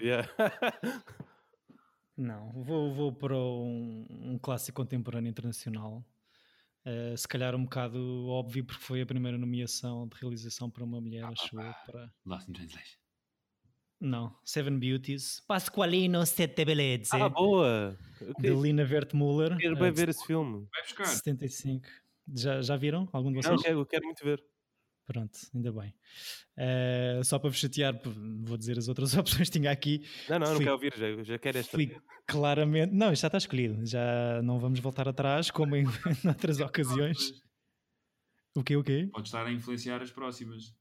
Yeah. 0.00 0.28
Não, 2.16 2.52
vou, 2.52 2.92
vou 2.92 3.12
para 3.12 3.36
um, 3.36 4.06
um 4.10 4.38
clássico 4.38 4.82
contemporâneo 4.82 5.30
internacional. 5.30 6.04
Eh, 6.84 7.14
se 7.16 7.28
calhar 7.28 7.54
um 7.54 7.64
bocado 7.64 8.26
óbvio, 8.28 8.64
porque 8.64 8.82
foi 8.82 9.02
a 9.02 9.06
primeira 9.06 9.36
nomeação 9.36 10.08
de 10.08 10.16
realização 10.20 10.70
para 10.70 10.84
uma 10.84 11.00
mulher, 11.00 11.24
acho 11.24 11.60
eu. 11.60 11.74
Para... 11.86 12.12
Lost 12.24 12.48
in 12.48 12.52
Translation. 12.52 12.98
Não, 14.00 14.34
Seven 14.44 14.78
Beauties. 14.78 15.40
Pasqualino 15.46 16.24
Sette 16.24 16.64
Bellezze, 16.64 17.10
ah, 17.12 17.28
boa! 17.28 17.98
de 18.38 18.48
Eu 18.48 18.62
Lina 18.62 18.82
Wertmuller. 18.82 19.56
quero 19.58 19.76
bem 19.76 19.92
de 19.92 20.00
ver 20.00 20.08
esse 20.08 20.26
filme. 20.26 20.66
Vai 20.72 20.82
buscar. 20.82 21.04
75. 21.04 21.86
Já, 22.34 22.62
já 22.62 22.76
viram? 22.76 23.08
Algum 23.12 23.30
de 23.32 23.36
Não, 23.36 23.42
vocês? 23.42 23.62
quero, 23.62 23.86
quero 23.86 24.04
muito 24.04 24.24
ver. 24.24 24.42
Pronto, 25.06 25.36
ainda 25.54 25.72
bem. 25.72 25.92
Eh, 26.56 27.20
só 27.24 27.38
para 27.38 27.50
vos 27.50 27.58
chatear, 27.58 28.00
vou 28.44 28.56
dizer 28.56 28.78
as 28.78 28.86
outras 28.86 29.12
opções 29.16 29.48
que 29.50 29.58
tinha 29.58 29.70
aqui. 29.70 30.06
Não, 30.28 30.38
não, 30.38 30.46
não 30.48 30.54
Fui- 30.56 30.64
quero 30.64 30.74
ouvir, 30.74 30.92
já, 30.96 31.22
já 31.24 31.38
quero 31.38 31.58
esta. 31.58 31.72
Fui 31.76 31.96
claramente. 32.28 32.94
Não, 32.94 33.12
isto 33.12 33.22
já 33.22 33.28
está 33.28 33.38
escolhido. 33.38 33.84
Já 33.84 34.40
não 34.42 34.60
vamos 34.60 34.78
voltar 34.78 35.08
atrás, 35.08 35.50
como 35.50 35.74
em, 35.74 35.84
outras 36.26 36.60
ocasiões. 36.60 37.18
O 38.54 38.62
quê, 38.62 38.76
o 38.76 38.84
quê? 38.84 39.08
Pode 39.12 39.26
estar 39.28 39.44
a 39.46 39.50
influenciar 39.52 40.00
as 40.02 40.10
próximas. 40.12 40.74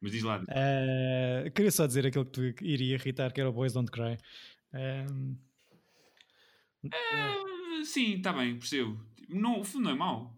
Mas 0.00 0.12
diz 0.12 0.22
lá. 0.22 0.44
Eh, 0.48 1.50
queria 1.54 1.70
só 1.72 1.86
dizer 1.86 2.06
aquilo 2.06 2.26
que 2.26 2.52
te 2.52 2.64
iria 2.64 2.94
irritar, 2.94 3.32
que 3.32 3.40
era 3.40 3.50
o 3.50 3.52
Boys 3.52 3.72
Don't 3.72 3.90
Cry. 3.90 4.16
Ah, 6.92 7.34
sim, 7.84 8.16
está 8.16 8.32
bem, 8.32 8.58
percebo. 8.58 9.00
Não, 9.28 9.60
o 9.60 9.64
filme 9.64 9.86
não 9.86 9.92
é 9.92 9.96
mau. 9.96 10.36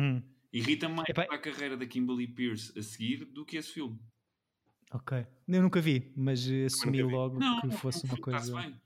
Hum, 0.00 0.22
Irrita-me 0.52 0.94
mais 0.96 1.08
Epá. 1.08 1.22
a 1.30 1.38
carreira 1.38 1.76
da 1.76 1.86
Kimberly 1.86 2.26
Pierce 2.26 2.76
a 2.78 2.82
seguir 2.82 3.24
do 3.26 3.44
que 3.44 3.56
esse 3.56 3.72
filme. 3.72 3.98
ok. 4.92 5.26
Eu 5.46 5.62
nunca 5.62 5.80
vi, 5.80 6.12
mas 6.16 6.40
assumi 6.66 6.98
nunca 6.98 7.08
vi. 7.08 7.14
logo 7.14 7.38
Não, 7.38 7.60
que 7.60 7.70
fosse 7.70 8.04
uma 8.04 8.16
coisa. 8.16 8.54
bem. 8.60 8.80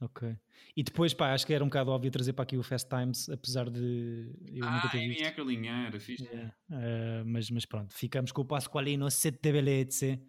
Ok. 0.00 0.36
E 0.76 0.82
depois, 0.82 1.14
pá, 1.14 1.32
acho 1.32 1.46
que 1.46 1.54
era 1.54 1.64
um 1.64 1.68
bocado 1.68 1.90
óbvio 1.90 2.10
trazer 2.10 2.34
para 2.34 2.42
aqui 2.42 2.56
o 2.58 2.62
Fast 2.62 2.86
Times, 2.88 3.28
apesar 3.30 3.70
de 3.70 4.34
eu 4.46 4.64
nunca 4.70 4.88
Ah, 4.88 4.90
ter 4.90 4.98
Amy 4.98 5.08
visto. 5.08 5.22
Eckerling, 5.24 5.68
ah, 5.68 5.86
era 5.86 5.98
fixe. 6.00 6.24
Yeah. 6.24 6.54
Eh, 6.70 7.22
mas, 7.24 7.48
mas 7.50 7.64
pronto, 7.64 7.94
ficamos 7.94 8.30
com 8.30 8.42
o 8.42 8.44
Pasqualino 8.44 9.10
Sette 9.10 9.50
Bellezze 9.52 10.20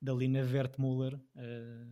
da 0.00 0.12
Lina 0.12 0.40
Wertmuller. 0.42 1.18
eh, 1.36 1.86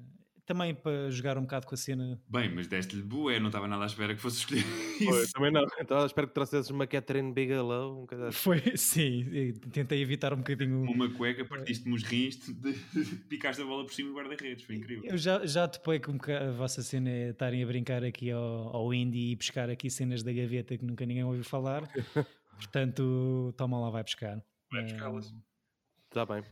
também 0.52 0.74
para 0.74 1.10
jogar 1.10 1.38
um 1.38 1.42
bocado 1.42 1.66
com 1.66 1.74
a 1.74 1.78
cena. 1.78 2.20
Bem, 2.28 2.54
mas 2.54 2.66
deste-lhe 2.66 3.02
bué, 3.02 3.38
não 3.40 3.46
estava 3.48 3.66
nada 3.66 3.82
à 3.84 3.86
espera 3.86 4.14
que 4.14 4.20
fosse 4.20 4.38
escolher 4.38 4.64
isso. 5.00 5.32
também 5.32 5.50
não. 5.50 5.64
Então 5.80 6.04
espero 6.04 6.28
que 6.28 6.34
trouxesses 6.34 6.70
uma 6.70 6.86
Catherine 6.86 7.32
Bigelow. 7.32 8.02
Um. 8.12 8.32
Foi, 8.32 8.60
sim, 8.76 9.20
e 9.32 9.52
tentei 9.52 10.00
evitar 10.02 10.32
um 10.32 10.38
bocadinho. 10.38 10.82
Uma 10.82 11.08
cueca, 11.10 11.44
partiste-me 11.44 11.94
os 11.94 12.02
rins, 12.02 12.36
de- 12.36 12.52
de- 12.92 13.16
picaste 13.28 13.62
a 13.62 13.64
bola 13.64 13.84
por 13.84 13.92
cima 13.92 14.10
do 14.10 14.14
guarda-redes, 14.16 14.64
foi 14.64 14.76
incrível. 14.76 15.04
Eu 15.04 15.16
já, 15.16 15.44
já 15.46 15.66
topei 15.66 15.98
com 16.00 16.18
que 16.18 16.30
a 16.32 16.50
vossa 16.50 16.82
cena 16.82 17.08
é 17.10 17.30
estarem 17.30 17.62
a 17.62 17.66
brincar 17.66 18.04
aqui 18.04 18.30
ao, 18.30 18.42
ao 18.76 18.92
indie 18.94 19.32
e 19.32 19.36
buscar 19.36 19.70
aqui 19.70 19.88
cenas 19.90 20.22
da 20.22 20.32
gaveta 20.32 20.76
que 20.76 20.84
nunca 20.84 21.04
ninguém 21.06 21.24
ouviu 21.24 21.44
falar. 21.44 21.82
Portanto, 22.56 23.52
toma 23.56 23.80
lá, 23.80 23.90
vai 23.90 24.02
buscar. 24.02 24.42
Vai 24.70 24.82
buscá-las. 24.84 25.34
Está 26.08 26.24
bem. 26.26 26.42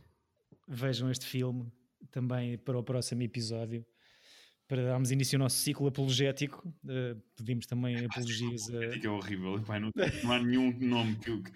vejam 0.67 1.09
este 1.11 1.25
filme 1.25 1.71
também 2.11 2.57
para 2.57 2.77
o 2.77 2.83
próximo 2.83 3.21
episódio. 3.21 3.85
Para 4.71 4.85
darmos 4.85 5.11
início 5.11 5.35
ao 5.35 5.39
nosso 5.39 5.57
ciclo 5.57 5.85
apologético, 5.87 6.73
eh, 6.87 7.17
pedimos 7.35 7.65
também 7.65 8.05
apologias 8.05 8.69
a. 8.69 8.85
É 8.85 8.99
que 8.99 9.05
é 9.05 9.09
horrível, 9.09 9.61
pá, 9.63 9.77
não, 9.77 9.91
não 10.23 10.31
há 10.31 10.39
nenhum 10.41 10.71
nome 10.79 11.17
que 11.17 11.29
eu, 11.29 11.43
que 11.43 11.51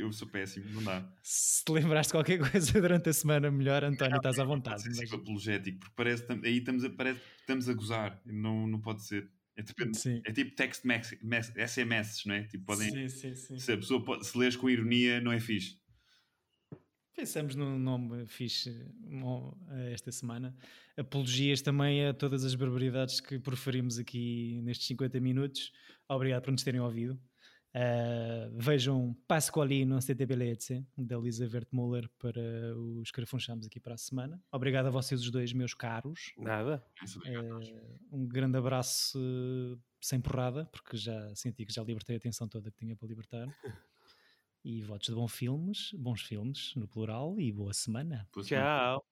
eu 0.00 0.12
sou 0.12 0.26
péssimo, 0.26 0.66
não 0.72 0.82
dá. 0.82 1.08
Se 1.22 1.64
te 1.64 1.70
lembraste 1.70 2.12
qualquer 2.12 2.38
coisa 2.50 2.72
durante 2.82 3.10
a 3.10 3.12
semana, 3.12 3.48
melhor, 3.48 3.84
António, 3.84 4.16
estás 4.16 4.40
à 4.40 4.44
vontade. 4.44 4.82
Pode 4.82 4.82
ser 4.82 4.88
mas- 4.88 4.98
ciclo 4.98 5.20
apologético, 5.20 5.78
porque 5.78 5.94
parece 5.94 6.24
aí 6.32 6.58
estamos 6.58 6.82
a, 6.82 6.90
parece 6.90 7.20
estamos 7.38 7.68
a 7.68 7.74
gozar, 7.74 8.20
não, 8.26 8.66
não 8.66 8.80
pode 8.80 9.04
ser. 9.04 9.30
É 9.54 9.62
tipo, 9.62 9.84
é 10.24 10.32
tipo 10.32 10.56
text 10.56 10.82
SMS, 11.64 12.26
não 12.26 12.34
é? 12.34 12.42
Tipo, 12.42 12.64
podem, 12.64 12.90
Sim, 12.90 13.08
sim, 13.08 13.34
sim. 13.36 13.58
se 13.60 13.72
a 13.72 13.76
pessoa 13.76 14.04
pode, 14.04 14.26
se 14.26 14.36
lês 14.36 14.56
com 14.56 14.68
ironia, 14.68 15.20
não 15.20 15.30
é 15.30 15.38
fixe. 15.38 15.78
Pensamos 17.18 17.56
num 17.56 17.76
nome 17.76 18.24
fixe 18.26 18.70
eh, 18.70 19.92
esta 19.92 20.12
semana. 20.12 20.54
Apologias 20.96 21.60
também 21.60 22.06
a 22.06 22.14
todas 22.14 22.44
as 22.44 22.54
barbaridades 22.54 23.20
que 23.20 23.40
proferimos 23.40 23.98
aqui 23.98 24.60
nestes 24.62 24.86
50 24.86 25.18
minutos. 25.18 25.72
Obrigado 26.08 26.44
por 26.44 26.52
nos 26.52 26.62
terem 26.62 26.80
ouvido. 26.80 27.20
Uh, 27.74 28.56
vejam 28.56 29.16
Pasqualino 29.26 30.00
Sette 30.00 30.24
Bellezze, 30.24 30.86
da 30.96 31.18
Lisa 31.18 31.44
Wertmuller, 31.52 32.08
para 32.20 32.40
os 32.76 33.10
carafunchamos 33.10 33.66
aqui 33.66 33.80
para 33.80 33.94
a 33.94 33.98
semana. 33.98 34.40
Obrigado 34.52 34.86
a 34.86 34.90
vocês 34.90 35.20
os 35.20 35.32
dois, 35.32 35.52
meus 35.52 35.74
caros. 35.74 36.32
Nada. 36.38 36.80
Eh, 37.26 37.40
um 38.12 38.28
grande 38.28 38.56
abraço 38.56 39.18
sem 40.00 40.20
porrada, 40.20 40.66
porque 40.66 40.96
já 40.96 41.34
senti 41.34 41.66
que 41.66 41.74
já 41.74 41.82
libertei 41.82 42.14
a 42.14 42.18
atenção 42.18 42.46
toda 42.46 42.70
que 42.70 42.78
tinha 42.78 42.94
para 42.94 43.08
libertar. 43.08 43.48
E 44.64 44.82
votos 44.82 45.08
de 45.08 45.14
bons 45.14 45.32
filmes, 45.32 45.90
bons 45.94 46.22
filmes 46.22 46.74
no 46.76 46.86
plural 46.88 47.38
e 47.38 47.52
boa 47.52 47.72
semana. 47.72 48.28
Boa 48.32 48.44
semana. 48.44 49.00
Tchau. 49.00 49.04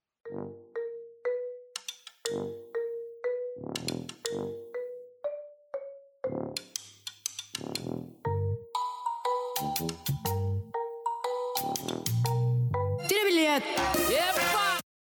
Tira 13.08 13.24
bilhete! 13.24 14.45